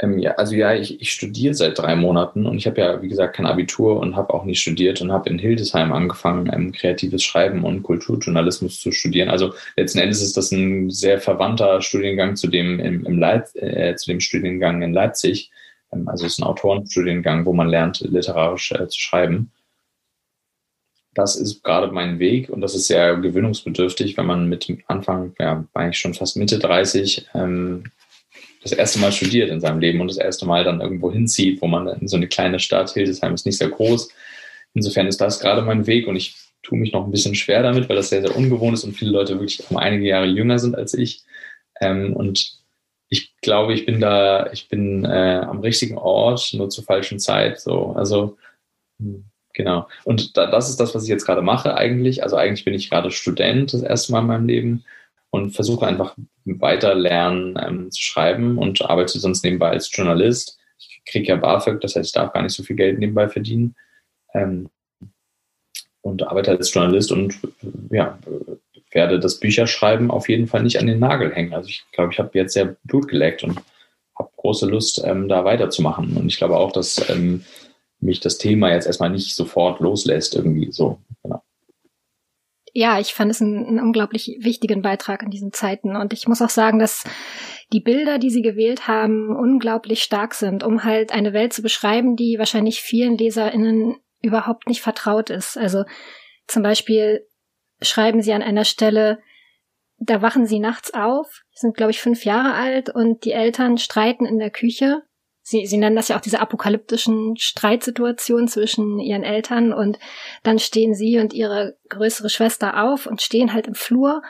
Ähm, 0.03 0.19
ja, 0.19 0.33
also 0.33 0.55
ja, 0.55 0.75
ich, 0.75 1.01
ich 1.01 1.13
studiere 1.13 1.53
seit 1.55 1.79
drei 1.79 1.95
Monaten 1.95 2.47
und 2.47 2.57
ich 2.57 2.67
habe 2.67 2.81
ja, 2.81 3.03
wie 3.03 3.09
gesagt, 3.09 3.37
kein 3.37 3.47
Abitur 3.47 4.01
und 4.01 4.17
habe 4.17 4.33
auch 4.33 4.45
nicht 4.45 4.61
studiert 4.61 5.01
und 5.03 5.13
habe 5.13 5.29
in 5.29 5.39
Hildesheim 5.39 5.93
angefangen, 5.93 6.51
ähm, 6.53 6.73
kreatives 6.73 7.23
Schreiben 7.23 7.65
und 7.65 7.83
Kulturjournalismus 7.83 8.81
zu 8.81 8.93
studieren. 8.93 9.29
Also 9.29 9.53
letzten 9.77 9.99
Endes 9.99 10.23
ist 10.23 10.37
das 10.37 10.53
ein 10.53 10.91
sehr 10.91 11.21
verwandter 11.21 11.83
Studiengang 11.83 12.37
zu 12.37 12.49
dem, 12.49 12.81
im, 12.81 13.05
im 13.05 13.19
Leip 13.19 13.55
äh, 13.57 13.95
zu 13.97 14.11
dem 14.11 14.21
Studiengang 14.21 14.81
in 14.83 14.95
Leipzig. 14.95 15.51
Ähm, 15.93 16.09
also 16.09 16.25
es 16.25 16.33
ist 16.33 16.39
ein 16.39 16.45
Autorenstudiengang, 16.45 17.45
wo 17.45 17.53
man 17.53 17.69
lernt, 17.69 18.01
literarisch 18.01 18.73
äh, 18.73 18.89
zu 18.89 18.99
schreiben. 18.99 19.53
Das 21.13 21.37
ist 21.37 21.63
gerade 21.63 21.93
mein 21.93 22.19
Weg 22.21 22.49
und 22.49 22.63
das 22.63 22.75
ist 22.75 22.87
sehr 22.87 23.17
gewöhnungsbedürftig, 23.17 24.17
wenn 24.17 24.27
man 24.27 24.49
mit 24.49 24.67
Anfang, 24.87 25.35
ja, 25.39 25.65
eigentlich 25.75 25.99
schon 25.99 26.15
fast 26.15 26.37
Mitte 26.37 26.59
30 26.59 27.27
ähm, 27.35 27.85
das 28.63 28.73
erste 28.73 28.99
Mal 28.99 29.13
studiert 29.13 29.51
in 29.51 29.61
seinem 29.61 29.81
Leben 29.81 30.01
und 30.01 30.09
das 30.09 30.19
erste 30.19 30.47
Mal 30.47 30.65
dann 30.65 30.81
irgendwo 30.81 31.11
hinzieht, 31.11 31.63
wo 31.63 31.67
man 31.67 31.89
in 31.89 32.09
so 32.09 32.17
eine 32.17 32.29
kleine 32.29 32.59
Stadt, 32.59 32.91
Hildesheim 32.91 33.35
ist 33.35 33.47
nicht 33.47 33.59
sehr 33.59 33.71
groß. 33.71 34.11
Insofern 34.75 35.07
ist 35.07 35.21
das 35.21 35.41
gerade 35.41 35.63
mein 35.63 35.87
Weg 35.87 36.07
und 36.07 36.17
ich 36.17 36.37
tue 36.63 36.79
mich 36.79 36.93
noch 36.93 37.05
ein 37.05 37.11
bisschen 37.11 37.35
schwer 37.35 37.63
damit, 37.63 37.89
weil 37.89 37.97
das 37.97 38.11
sehr, 38.11 38.21
sehr 38.21 38.37
ungewohnt 38.37 38.75
ist 38.75 38.85
und 38.85 38.93
viele 38.93 39.11
Leute 39.11 39.35
wirklich 39.41 39.69
um 39.71 39.77
einige 39.79 40.07
Jahre 40.07 40.27
jünger 40.27 40.59
sind 40.59 40.77
als 40.77 40.95
ich. 40.95 41.23
Ähm, 41.81 42.15
und 42.15 42.59
ich 43.09 43.35
glaube, 43.41 43.73
ich 43.73 43.87
bin 43.87 44.01
da, 44.01 44.51
ich 44.53 44.69
bin 44.69 45.05
äh, 45.05 45.41
am 45.43 45.61
richtigen 45.61 45.99
Ort, 45.99 46.53
nur 46.53 46.69
zur 46.69 46.85
falschen 46.85 47.19
Zeit. 47.19 47.61
So, 47.61 47.95
also 47.97 48.37
hm, 49.01 49.25
genau. 49.55 49.89
Und 50.05 50.37
da, 50.37 50.47
das 50.47 50.69
ist 50.69 50.79
das, 50.79 50.95
was 50.95 51.05
ich 51.05 51.09
jetzt 51.09 51.27
gerade 51.27 51.43
mache 51.43 51.75
eigentlich. 51.75 52.23
Also 52.23 52.37
eigentlich 52.37 52.65
bin 52.65 52.75
ich 52.75 52.91
gerade 52.91 53.11
Student 53.11 53.73
das 53.73 53.83
erste 53.83 54.13
Mal 54.13 54.21
in 54.21 54.27
meinem 54.27 54.47
Leben 54.47 54.85
und 55.31 55.53
versuche 55.53 55.87
einfach 55.87 56.17
weiter 56.45 56.95
lernen 56.95 57.59
ähm, 57.61 57.91
zu 57.91 58.03
schreiben 58.03 58.59
und 58.59 58.83
arbeite 58.83 59.19
sonst 59.19 59.45
nebenbei 59.45 59.71
als 59.71 59.91
Journalist. 59.93 60.59
Ich 60.79 61.03
kriege 61.07 61.29
ja 61.29 61.37
BAföG, 61.37 61.81
das 61.81 61.97
heißt, 61.97 62.09
ich 62.09 62.13
darf 62.13 62.33
gar 62.33 62.43
nicht 62.43 62.55
so 62.55 62.63
viel 62.63 62.77
Geld 62.77 62.99
nebenbei 62.99 63.29
verdienen. 63.29 63.75
Ähm, 64.35 64.69
und 66.03 66.27
arbeite 66.27 66.53
als 66.53 66.73
Journalist 66.73 67.13
und 67.13 67.39
ja, 67.91 68.19
werde 68.91 69.21
das 69.21 69.39
Bücherschreiben 69.39 70.11
auf 70.11 70.29
jeden 70.29 70.47
Fall 70.47 70.63
nicht 70.63 70.79
an 70.79 70.87
den 70.87 70.99
Nagel 70.99 71.35
hängen. 71.35 71.53
Also 71.53 71.69
ich 71.69 71.85
glaube, 71.93 72.13
ich 72.13 72.19
habe 72.19 72.31
jetzt 72.35 72.55
sehr 72.55 72.77
Blut 72.85 73.09
geleckt 73.09 73.45
und 73.45 73.61
habe 74.19 74.31
große 74.37 74.67
Lust, 74.67 75.03
ähm, 75.05 75.29
da 75.29 75.45
weiterzumachen. 75.45 76.17
Und 76.17 76.27
ich 76.27 76.39
glaube 76.39 76.57
auch, 76.57 76.73
dass 76.73 77.09
ähm, 77.11 77.45
mich 78.01 78.21
das 78.21 78.39
Thema 78.39 78.73
jetzt 78.73 78.87
erstmal 78.87 79.11
nicht 79.11 79.35
sofort 79.35 79.81
loslässt, 79.81 80.35
irgendwie 80.35 80.73
so. 80.73 80.99
Genau. 81.23 81.43
Ja, 82.73 83.01
ich 83.01 83.15
fand 83.15 83.31
es 83.31 83.41
einen, 83.41 83.67
einen 83.67 83.81
unglaublich 83.81 84.39
wichtigen 84.41 84.83
Beitrag 84.83 85.23
in 85.23 85.31
diesen 85.31 85.53
Zeiten. 85.53 85.97
Und 85.97 86.13
ich 86.13 86.29
muss 86.29 86.43
auch 86.43 86.51
sagen, 86.51 86.79
dass 86.79 87.05
die 87.73 87.81
Bilder, 87.81 88.19
die 88.19 88.31
sie 88.31 88.43
gewählt 88.43 88.87
haben, 88.87 89.35
unglaublich 89.37 90.03
stark 90.03 90.35
sind, 90.35 90.63
um 90.63 90.85
halt 90.85 91.13
eine 91.13 91.33
Welt 91.33 91.53
zu 91.53 91.63
beschreiben, 91.63 92.17
die 92.17 92.39
wahrscheinlich 92.39 92.81
vielen 92.81 93.17
LeserInnen 93.19 93.97
überhaupt 94.23 94.69
nicht 94.69 94.83
vertraut 94.83 95.31
ist. 95.31 95.57
Also 95.57 95.85
zum 96.47 96.63
Beispiel 96.63 97.27
schreiben 97.83 98.23
sie 98.23 98.33
an 98.33 98.43
einer 98.43 98.65
Stelle, 98.65 99.21
da 99.99 100.23
wachen 100.23 100.47
sie 100.47 100.61
nachts 100.61 100.95
auf, 100.95 101.43
sind, 101.53 101.77
glaube 101.77 101.91
ich, 101.91 102.01
fünf 102.01 102.25
Jahre 102.25 102.55
alt 102.55 102.89
und 102.89 103.25
die 103.25 103.33
Eltern 103.33 103.79
streiten 103.79 104.25
in 104.25 104.39
der 104.39 104.51
Küche. 104.51 105.03
Sie, 105.51 105.67
sie 105.67 105.79
nennen 105.79 105.97
das 105.97 106.07
ja 106.07 106.17
auch 106.17 106.21
diese 106.21 106.39
apokalyptischen 106.39 107.35
Streitsituationen 107.37 108.47
zwischen 108.47 109.01
ihren 109.01 109.25
Eltern 109.25 109.73
und 109.73 109.99
dann 110.45 110.61
stehen 110.61 110.95
sie 110.95 111.19
und 111.19 111.33
ihre 111.33 111.77
größere 111.89 112.31
Schwester 112.31 112.85
auf 112.85 113.07
und 113.07 113.21
stehen 113.21 113.53
halt 113.53 113.67
im 113.67 113.75
Flur 113.75 114.23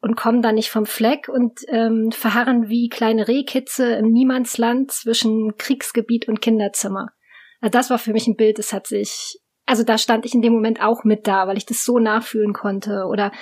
und 0.00 0.16
kommen 0.16 0.42
da 0.42 0.50
nicht 0.50 0.70
vom 0.70 0.84
Fleck 0.84 1.28
und 1.28 1.60
ähm, 1.68 2.10
verharren 2.10 2.68
wie 2.68 2.88
kleine 2.88 3.28
Rehkitze 3.28 3.94
im 3.94 4.10
Niemandsland 4.10 4.90
zwischen 4.90 5.56
Kriegsgebiet 5.56 6.26
und 6.26 6.42
Kinderzimmer. 6.42 7.12
Also 7.60 7.70
das 7.70 7.90
war 7.90 8.00
für 8.00 8.12
mich 8.12 8.26
ein 8.26 8.34
Bild, 8.34 8.58
das 8.58 8.72
hat 8.72 8.88
sich 8.88 9.38
also 9.66 9.82
da 9.82 9.98
stand 9.98 10.24
ich 10.24 10.34
in 10.34 10.42
dem 10.42 10.52
Moment 10.52 10.80
auch 10.80 11.02
mit 11.02 11.26
da, 11.26 11.48
weil 11.48 11.56
ich 11.56 11.66
das 11.66 11.84
so 11.84 11.98
nachfühlen 11.98 12.52
konnte. 12.52 13.06
Oder 13.10 13.32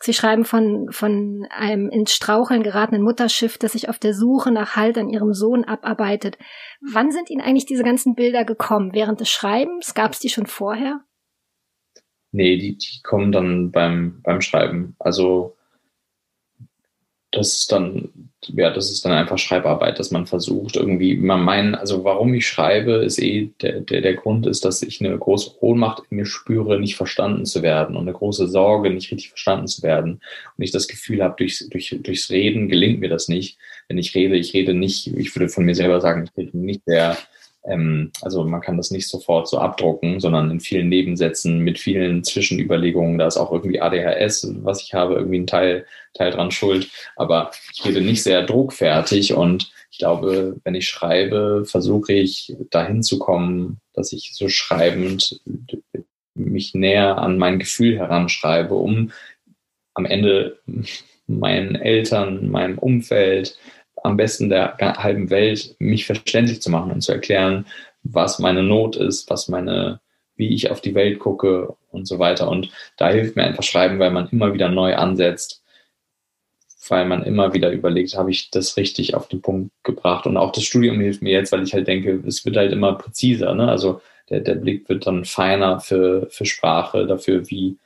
sie 0.00 0.14
schreiben 0.14 0.44
von, 0.44 0.88
von 0.90 1.46
einem 1.50 1.90
ins 1.90 2.12
Straucheln 2.14 2.62
geratenen 2.62 3.02
Mutterschiff, 3.02 3.58
das 3.58 3.72
sich 3.72 3.90
auf 3.90 3.98
der 3.98 4.14
Suche 4.14 4.50
nach 4.50 4.76
Halt 4.76 4.96
an 4.96 5.10
ihrem 5.10 5.34
Sohn 5.34 5.64
abarbeitet. 5.64 6.38
Wann 6.80 7.12
sind 7.12 7.28
Ihnen 7.30 7.42
eigentlich 7.42 7.66
diese 7.66 7.84
ganzen 7.84 8.14
Bilder 8.14 8.44
gekommen? 8.44 8.94
Während 8.94 9.20
des 9.20 9.28
Schreibens? 9.28 9.94
Gab 9.94 10.12
es 10.12 10.20
die 10.20 10.30
schon 10.30 10.46
vorher? 10.46 11.00
Nee, 12.32 12.56
die, 12.56 12.78
die 12.78 13.00
kommen 13.02 13.30
dann 13.30 13.70
beim, 13.70 14.20
beim 14.22 14.40
Schreiben. 14.40 14.96
Also 14.98 15.53
das 17.34 17.52
ist 17.54 17.72
dann, 17.72 18.10
ja, 18.46 18.70
das 18.70 18.90
ist 18.90 19.04
dann 19.04 19.12
einfach 19.12 19.38
Schreibarbeit, 19.38 19.98
dass 19.98 20.10
man 20.10 20.26
versucht, 20.26 20.76
irgendwie, 20.76 21.16
man 21.16 21.42
meinen, 21.42 21.74
also 21.74 22.04
warum 22.04 22.32
ich 22.34 22.46
schreibe, 22.46 22.92
ist 23.04 23.20
eh, 23.20 23.50
der, 23.60 23.80
der, 23.80 24.02
der 24.02 24.14
Grund 24.14 24.46
ist, 24.46 24.64
dass 24.64 24.82
ich 24.82 25.00
eine 25.00 25.18
große 25.18 25.56
Ohnmacht 25.60 26.04
in 26.10 26.18
mir 26.18 26.26
spüre, 26.26 26.78
nicht 26.78 26.96
verstanden 26.96 27.44
zu 27.44 27.62
werden 27.62 27.96
und 27.96 28.02
eine 28.02 28.16
große 28.16 28.46
Sorge, 28.48 28.90
nicht 28.90 29.10
richtig 29.10 29.30
verstanden 29.30 29.66
zu 29.66 29.82
werden. 29.82 30.20
Und 30.56 30.64
ich 30.64 30.70
das 30.70 30.86
Gefühl 30.86 31.22
habe, 31.22 31.34
durch, 31.36 31.64
durch, 31.70 31.96
durchs 32.02 32.30
Reden 32.30 32.68
gelingt 32.68 33.00
mir 33.00 33.08
das 33.08 33.28
nicht. 33.28 33.58
Wenn 33.88 33.98
ich 33.98 34.14
rede, 34.14 34.36
ich 34.36 34.54
rede 34.54 34.74
nicht, 34.74 35.08
ich 35.08 35.34
würde 35.34 35.48
von 35.48 35.64
mir 35.64 35.74
selber 35.74 36.00
sagen, 36.00 36.24
ich 36.24 36.36
rede 36.36 36.56
nicht 36.56 36.82
sehr 36.86 37.16
ähm, 37.64 38.12
also 38.20 38.44
man 38.44 38.60
kann 38.60 38.76
das 38.76 38.90
nicht 38.90 39.08
sofort 39.08 39.48
so 39.48 39.58
abdrucken, 39.58 40.20
sondern 40.20 40.50
in 40.50 40.60
vielen 40.60 40.88
Nebensätzen 40.88 41.60
mit 41.60 41.78
vielen 41.78 42.22
Zwischenüberlegungen. 42.22 43.18
Da 43.18 43.26
ist 43.26 43.36
auch 43.36 43.52
irgendwie 43.52 43.80
ADHS, 43.80 44.48
was 44.62 44.82
ich 44.82 44.94
habe, 44.94 45.14
irgendwie 45.14 45.40
ein 45.40 45.46
Teil, 45.46 45.86
Teil 46.12 46.30
dran 46.30 46.50
schuld. 46.50 46.90
Aber 47.16 47.50
ich 47.72 47.84
rede 47.84 48.00
nicht 48.00 48.22
sehr 48.22 48.42
druckfertig 48.42 49.34
und 49.34 49.72
ich 49.90 49.98
glaube, 49.98 50.56
wenn 50.64 50.74
ich 50.74 50.88
schreibe, 50.88 51.64
versuche 51.64 52.12
ich 52.12 52.54
dahin 52.70 53.02
zu 53.02 53.18
kommen, 53.18 53.80
dass 53.94 54.12
ich 54.12 54.32
so 54.34 54.48
schreibend 54.48 55.40
mich 56.34 56.74
näher 56.74 57.18
an 57.18 57.38
mein 57.38 57.60
Gefühl 57.60 57.96
heranschreibe, 57.98 58.74
um 58.74 59.12
am 59.94 60.04
Ende 60.04 60.58
meinen 61.26 61.76
Eltern, 61.76 62.50
meinem 62.50 62.78
Umfeld, 62.78 63.56
am 64.04 64.18
besten 64.18 64.50
der 64.50 64.76
halben 64.78 65.30
Welt, 65.30 65.74
mich 65.78 66.06
verständlich 66.06 66.62
zu 66.62 66.70
machen 66.70 66.92
und 66.92 67.00
zu 67.00 67.10
erklären, 67.10 67.66
was 68.02 68.38
meine 68.38 68.62
Not 68.62 68.96
ist, 68.96 69.28
was 69.30 69.48
meine, 69.48 69.98
wie 70.36 70.54
ich 70.54 70.70
auf 70.70 70.82
die 70.82 70.94
Welt 70.94 71.18
gucke 71.18 71.74
und 71.90 72.06
so 72.06 72.18
weiter. 72.18 72.48
Und 72.48 72.70
da 72.98 73.08
hilft 73.08 73.34
mir 73.34 73.44
einfach 73.44 73.62
Schreiben, 73.62 73.98
weil 73.98 74.10
man 74.10 74.28
immer 74.28 74.52
wieder 74.52 74.68
neu 74.68 74.94
ansetzt, 74.94 75.62
weil 76.86 77.06
man 77.06 77.22
immer 77.22 77.54
wieder 77.54 77.72
überlegt, 77.72 78.14
habe 78.14 78.30
ich 78.30 78.50
das 78.50 78.76
richtig 78.76 79.14
auf 79.14 79.28
den 79.28 79.40
Punkt 79.40 79.70
gebracht. 79.84 80.26
Und 80.26 80.36
auch 80.36 80.52
das 80.52 80.64
Studium 80.64 81.00
hilft 81.00 81.22
mir 81.22 81.32
jetzt, 81.32 81.50
weil 81.50 81.62
ich 81.62 81.72
halt 81.72 81.88
denke, 81.88 82.22
es 82.26 82.44
wird 82.44 82.58
halt 82.58 82.72
immer 82.72 82.92
präziser. 82.92 83.54
Ne? 83.54 83.66
Also 83.66 84.02
der, 84.28 84.40
der 84.40 84.56
Blick 84.56 84.86
wird 84.90 85.06
dann 85.06 85.24
feiner 85.24 85.80
für, 85.80 86.26
für 86.30 86.44
Sprache, 86.44 87.06
dafür, 87.06 87.48
wie, 87.48 87.78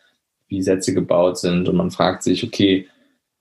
wie 0.48 0.62
Sätze 0.62 0.94
gebaut 0.94 1.38
sind. 1.38 1.68
Und 1.68 1.76
man 1.76 1.92
fragt 1.92 2.24
sich, 2.24 2.42
okay, 2.42 2.88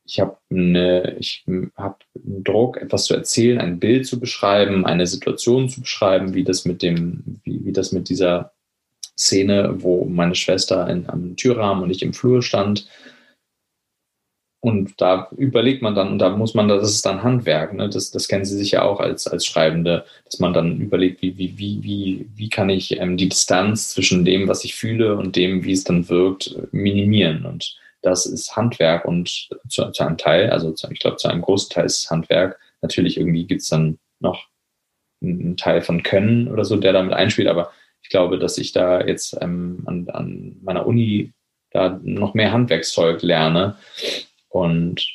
ich 0.08 0.22
habe 0.22 0.38
eine, 0.50 1.18
ich 1.20 1.44
habe 1.76 1.98
einen 2.16 2.44
Druck, 2.44 2.78
etwas 2.78 3.06
zu 3.06 3.14
erzählen, 3.14 3.60
ein 3.60 3.80
Bild 3.80 4.08
zu 4.08 4.20
beschreiben, 4.20 4.86
eine 4.86 5.06
Situation 5.06 5.68
zu 5.70 5.82
beschreiben, 5.82 6.34
wie 6.34 6.46
das 6.46 6.64
mit 6.64 6.82
dem, 6.82 7.42
wie, 7.44 7.66
wie 7.66 7.74
das 7.74 7.92
mit 7.92 8.08
dieser 8.08 8.54
Szene, 9.18 9.76
wo 9.80 10.06
meine 10.06 10.36
Schwester 10.36 10.88
in, 10.90 11.10
am 11.10 11.36
Türrahmen 11.36 11.84
und 11.84 11.90
ich 11.90 12.02
im 12.04 12.14
Flur 12.14 12.42
stand. 12.42 12.88
Und 14.62 15.00
da 15.00 15.30
überlegt 15.38 15.82
man 15.82 15.94
dann, 15.94 16.10
und 16.14 16.20
da 16.20 16.30
muss 16.30 16.54
man, 16.54 16.68
das 16.70 16.90
ist 16.90 17.06
dann 17.06 17.24
Handwerk, 17.24 17.74
ne? 17.74 17.90
das, 17.90 18.10
das 18.10 18.28
kennen 18.28 18.46
Sie 18.46 18.58
sicher 18.58 18.86
auch 18.86 19.00
als, 19.00 19.28
als 19.28 19.46
Schreibende, 19.46 20.06
dass 20.26 20.40
man 20.40 20.54
dann 20.54 20.80
überlegt, 20.80 21.22
wie, 21.22 21.38
wie, 21.38 21.58
wie, 21.58 21.84
wie, 21.84 22.30
wie 22.34 22.50
kann 22.50 22.70
ich 22.70 22.98
ähm, 23.00 23.18
die 23.18 23.30
Distanz 23.30 23.90
zwischen 23.90 24.24
dem, 24.24 24.48
was 24.48 24.64
ich 24.64 24.74
fühle 24.74 25.18
und 25.18 25.36
dem, 25.36 25.64
wie 25.64 25.74
es 25.74 25.84
dann 25.84 26.10
wirkt, 26.10 26.58
minimieren. 26.72 27.46
Und 27.46 27.78
das 28.08 28.26
ist 28.26 28.56
Handwerk 28.56 29.06
und 29.06 29.50
zu, 29.70 29.92
zu 29.92 30.04
einem 30.04 30.18
Teil, 30.18 30.50
also 30.50 30.72
zu, 30.72 30.90
ich 30.92 31.00
glaube, 31.00 31.18
zu 31.18 31.28
einem 31.28 31.42
großen 31.42 31.70
Teil 31.70 31.86
ist 31.86 32.10
Handwerk. 32.10 32.60
Natürlich 32.82 33.18
irgendwie 33.18 33.46
gibt 33.46 33.62
es 33.62 33.70
dann 33.70 34.00
noch 34.20 34.48
einen 35.22 35.58
Teil 35.58 35.82
von 35.82 36.04
Können 36.04 36.48
oder 36.48 36.64
so, 36.64 36.78
der 36.78 36.94
damit 36.94 37.14
einspielt, 37.14 37.48
aber 37.48 37.72
ich 38.02 38.10
glaube, 38.10 38.40
dass 38.40 38.58
ich 38.58 38.72
da 38.72 39.02
jetzt 39.02 39.38
ähm, 39.42 39.84
an, 39.86 40.08
an 40.10 40.58
meiner 40.62 40.86
Uni 40.86 41.34
da 41.72 42.00
noch 42.02 42.34
mehr 42.34 42.54
Handwerkszeug 42.54 43.22
lerne 43.22 43.76
und 44.48 45.06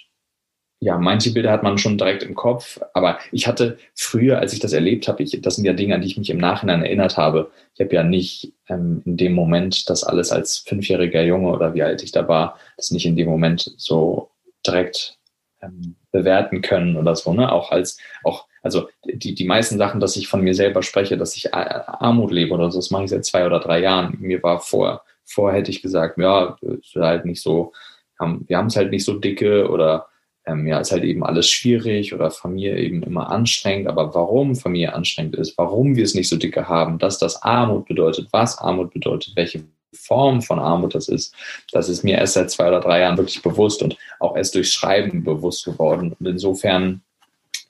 ja, 0.83 0.99
manche 0.99 1.31
Bilder 1.31 1.53
hat 1.53 1.63
man 1.63 1.79
schon 1.79 1.97
direkt 1.97 2.25
im 2.25 2.35
Kopf, 2.35 2.81
aber 2.93 3.21
ich 3.31 3.47
hatte 3.47 3.79
früher, 3.95 4.41
als 4.41 4.53
ich 4.53 4.59
das 4.59 4.73
erlebt 4.73 5.07
habe, 5.07 5.23
ich, 5.23 5.41
das 5.41 5.55
sind 5.55 5.65
ja 5.65 5.75
Dinge, 5.75 5.95
an 5.95 6.01
die 6.01 6.09
ich 6.09 6.19
mich 6.19 6.29
im 6.29 6.39
Nachhinein 6.39 6.83
erinnert 6.83 7.17
habe. 7.17 7.53
Ich 7.75 7.81
habe 7.81 7.95
ja 7.95 8.03
nicht 8.03 8.53
ähm, 8.69 9.01
in 9.05 9.17
dem 9.17 9.33
Moment 9.33 9.89
das 9.89 10.03
alles 10.03 10.33
als 10.33 10.59
fünfjähriger 10.59 11.23
Junge 11.23 11.51
oder 11.51 11.73
wie 11.75 11.85
alt 11.85 12.03
ich 12.03 12.11
da 12.11 12.27
war, 12.27 12.59
das 12.77 12.91
nicht 12.91 13.07
in 13.07 13.15
dem 13.15 13.29
Moment 13.29 13.73
so 13.77 14.33
direkt 14.67 15.19
ähm, 15.61 15.95
bewerten 16.11 16.63
können 16.63 16.97
oder 16.97 17.15
so, 17.15 17.33
ne? 17.33 17.53
Auch 17.53 17.71
als, 17.71 17.99
auch, 18.25 18.49
also 18.61 18.89
die, 19.05 19.37
die 19.37 19.47
meisten 19.47 19.79
Sachen, 19.79 20.01
dass 20.01 20.17
ich 20.17 20.27
von 20.27 20.41
mir 20.41 20.55
selber 20.57 20.83
spreche, 20.83 21.17
dass 21.17 21.37
ich 21.37 21.55
Armut 21.55 22.33
lebe 22.33 22.55
oder 22.55 22.73
so, 22.73 22.81
das 22.81 22.91
mache 22.91 23.05
ich 23.05 23.11
seit 23.11 23.25
zwei 23.25 23.47
oder 23.47 23.61
drei 23.61 23.79
Jahren. 23.79 24.17
Mir 24.19 24.43
war 24.43 24.59
vor, 24.59 25.05
vorher 25.25 25.61
hätte 25.61 25.71
ich 25.71 25.81
gesagt, 25.81 26.19
ja, 26.19 26.57
ist 26.61 26.97
halt 26.97 27.25
nicht 27.25 27.41
so, 27.41 27.73
wir 28.19 28.59
haben 28.59 28.67
es 28.67 28.75
halt 28.75 28.91
nicht 28.91 29.05
so 29.05 29.15
dicke 29.15 29.71
oder 29.71 30.09
ähm, 30.45 30.67
ja, 30.67 30.81
ist 30.81 30.93
halt 30.93 31.05
eben 31.05 31.25
alles 31.25 31.49
schwierig 31.49 32.13
oder 32.15 32.31
Familie 32.31 32.79
eben 32.79 33.03
immer 33.03 33.31
anstrengend. 33.31 33.89
Aber 33.89 34.15
warum 34.15 34.57
Familie 34.57 34.95
anstrengend 34.95 35.37
ist, 35.37 35.57
warum 35.57 35.95
wir 35.97 36.05
es 36.05 36.15
nicht 36.15 36.29
so 36.29 36.37
dicke 36.37 36.69
haben, 36.69 36.99
dass 36.99 37.19
das 37.19 37.43
Armut 37.43 37.87
bedeutet, 37.87 38.29
was 38.33 38.59
Armut 38.59 38.93
bedeutet, 38.93 39.35
welche 39.37 39.65
Form 39.95 40.43
von 40.43 40.59
Armut 40.59 40.95
das 40.95 41.09
ist, 41.09 41.35
das 41.71 41.89
ist 41.89 42.03
mir 42.03 42.17
erst 42.17 42.35
seit 42.35 42.51
zwei 42.51 42.69
oder 42.69 42.81
drei 42.81 43.01
Jahren 43.01 43.19
wirklich 43.19 43.43
bewusst 43.43 43.83
und 43.83 43.97
auch 44.21 44.37
erst 44.37 44.55
durch 44.55 44.73
Schreiben 44.73 45.23
bewusst 45.23 45.65
geworden. 45.65 46.17
Und 46.19 46.27
insofern 46.27 47.03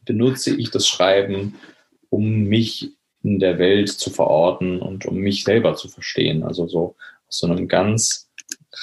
benutze 0.04 0.54
ich 0.54 0.70
das 0.70 0.86
Schreiben, 0.86 1.56
um 2.10 2.44
mich 2.44 2.90
in 3.22 3.38
der 3.38 3.58
Welt 3.58 3.88
zu 3.88 4.10
verorten 4.10 4.80
und 4.80 5.06
um 5.06 5.16
mich 5.16 5.44
selber 5.44 5.74
zu 5.74 5.88
verstehen. 5.88 6.42
Also 6.42 6.66
so 6.66 6.96
aus 7.28 7.38
so 7.38 7.46
einem 7.46 7.68
ganz 7.68 8.30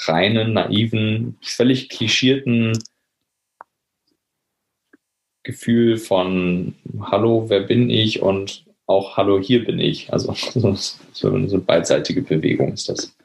reinen, 0.06 0.54
naiven, 0.54 1.36
völlig 1.42 1.88
klischierten 1.88 2.72
Gefühl 5.42 5.96
von 5.96 6.74
Hallo, 7.00 7.48
wer 7.48 7.60
bin 7.60 7.90
ich 7.90 8.22
und 8.22 8.66
auch 8.86 9.16
Hallo, 9.16 9.40
hier 9.40 9.64
bin 9.64 9.78
ich. 9.78 10.12
Also 10.12 10.32
so 11.12 11.28
eine 11.28 11.58
beidseitige 11.58 12.22
Bewegung 12.22 12.72
ist 12.72 12.88
das. 12.88 13.16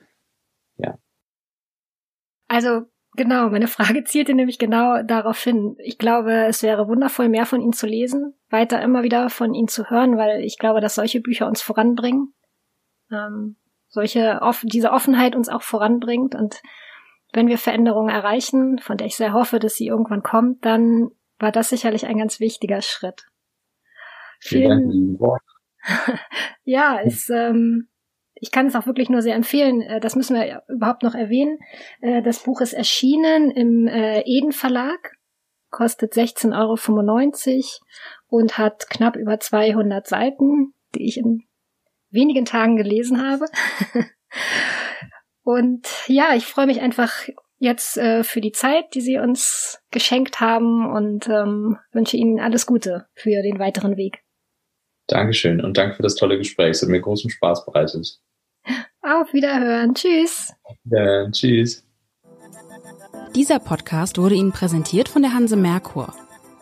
Ja. 0.78 0.98
Also 2.48 2.86
Genau, 3.16 3.50
meine 3.50 3.68
Frage 3.68 4.04
zielte 4.04 4.34
nämlich 4.34 4.60
genau 4.60 5.02
darauf 5.02 5.42
hin. 5.42 5.78
Ich 5.80 5.98
glaube, 5.98 6.46
es 6.48 6.64
wäre 6.64 6.88
wundervoll, 6.88 7.30
mehr 7.30 7.46
von 7.46 7.62
Ihnen 7.62 7.74
zu 7.74 7.88
lesen, 7.88 8.34
weiter 8.50 8.82
immer 8.82 9.04
wieder 9.04 9.30
von 9.30 9.54
Ihnen 9.54 9.70
zu 9.70 9.90
hören, 9.90 10.18
weil 10.18 10.44
ich 10.44 10.58
glaube, 10.58 10.82
dass 10.82 10.96
solche 10.96 11.22
Bücher 11.22 11.48
uns 11.48 11.62
voranbringen, 11.62 12.34
ähm, 13.12 13.56
solche 13.88 14.42
diese 14.64 14.92
Offenheit 14.92 15.36
uns 15.36 15.48
auch 15.48 15.62
voranbringt 15.62 16.36
und 16.36 16.62
wenn 17.32 17.48
wir 17.48 17.58
Veränderungen 17.58 18.10
erreichen, 18.10 18.80
von 18.80 18.98
der 18.98 19.08
ich 19.08 19.16
sehr 19.16 19.34
hoffe, 19.34 19.60
dass 19.60 19.76
sie 19.76 19.88
irgendwann 19.88 20.24
kommt, 20.24 20.66
dann 20.66 21.12
war 21.40 21.52
das 21.52 21.70
sicherlich 21.70 22.06
ein 22.06 22.18
ganz 22.18 22.40
wichtiger 22.40 22.82
Schritt. 22.82 23.26
Vielen, 24.40 25.18
Dank. 25.18 25.42
ja, 26.64 27.00
es 27.04 27.30
ähm, 27.30 27.90
ich 28.36 28.52
kann 28.52 28.68
es 28.68 28.76
auch 28.76 28.86
wirklich 28.86 29.10
nur 29.10 29.22
sehr 29.22 29.36
empfehlen. 29.36 29.82
Äh, 29.82 30.00
das 30.00 30.16
müssen 30.16 30.36
wir 30.36 30.64
überhaupt 30.68 31.04
noch 31.04 31.16
erwähnen. 31.16 31.58
Äh, 32.02 32.22
das 32.22 32.44
Buch 32.44 32.62
ist 32.62 32.74
erschienen 32.74 33.50
im 33.52 33.88
äh, 33.88 34.22
Eden 34.22 34.52
Verlag, 34.52 35.16
kostet 35.70 36.14
16,95 36.14 36.54
Euro 36.54 37.68
und 38.28 38.58
hat 38.58 38.90
knapp 38.90 39.16
über 39.16 39.40
200 39.40 40.06
Seiten, 40.06 40.74
die 40.94 41.08
ich 41.08 41.18
in 41.18 41.44
wenigen 42.10 42.46
Tagen 42.46 42.76
gelesen 42.76 43.26
habe. 43.26 43.46
und 45.44 45.88
ja, 46.08 46.36
ich 46.36 46.46
freue 46.46 46.68
mich 46.68 46.82
einfach 46.82 47.28
jetzt 47.66 48.00
für 48.22 48.42
die 48.42 48.52
Zeit, 48.52 48.94
die 48.94 49.02
Sie 49.02 49.18
uns 49.18 49.82
geschenkt 49.92 50.40
haben 50.40 50.90
und 50.90 51.28
ähm, 51.28 51.78
wünsche 51.92 52.16
Ihnen 52.16 52.40
alles 52.40 52.66
Gute 52.66 53.08
für 53.14 53.42
den 53.42 53.60
weiteren 53.60 53.98
Weg. 53.98 54.24
Dankeschön 55.08 55.62
und 55.62 55.78
danke 55.78 55.96
für 55.96 56.04
das 56.04 56.16
tolle 56.16 56.38
Gespräch. 56.38 56.72
Es 56.72 56.82
hat 56.82 56.90
mir 56.90 57.02
großen 57.02 57.30
Spaß 57.30 57.66
bereitet. 57.66 58.20
Auf 59.02 59.34
Wiederhören. 59.34 59.94
Tschüss. 59.94 60.54
Ja, 60.86 61.30
tschüss. 61.30 61.86
Dieser 63.36 63.60
Podcast 63.60 64.18
wurde 64.18 64.36
Ihnen 64.36 64.52
präsentiert 64.52 65.10
von 65.10 65.22
der 65.22 65.34
Hanse 65.34 65.58
Merkur. 65.58 66.14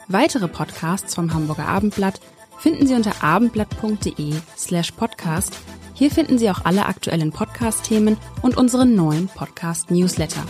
Weitere 0.08 0.48
Podcasts 0.48 1.16
vom 1.16 1.34
Hamburger 1.34 1.68
Abendblatt 1.68 2.20
finden 2.60 2.88
Sie 2.88 2.96
unter 2.96 3.24
abendblatt.de 3.24 4.34
slash 4.58 4.92
podcast. 4.92 5.58
Hier 5.94 6.12
finden 6.12 6.38
Sie 6.38 6.50
auch 6.50 6.66
alle 6.66 6.86
aktuellen 6.86 7.32
Podcast-Themen 7.32 8.18
und 8.42 8.58
unseren 8.58 8.96
neuen 8.96 9.28
Podcast-Newsletter. 9.28 10.44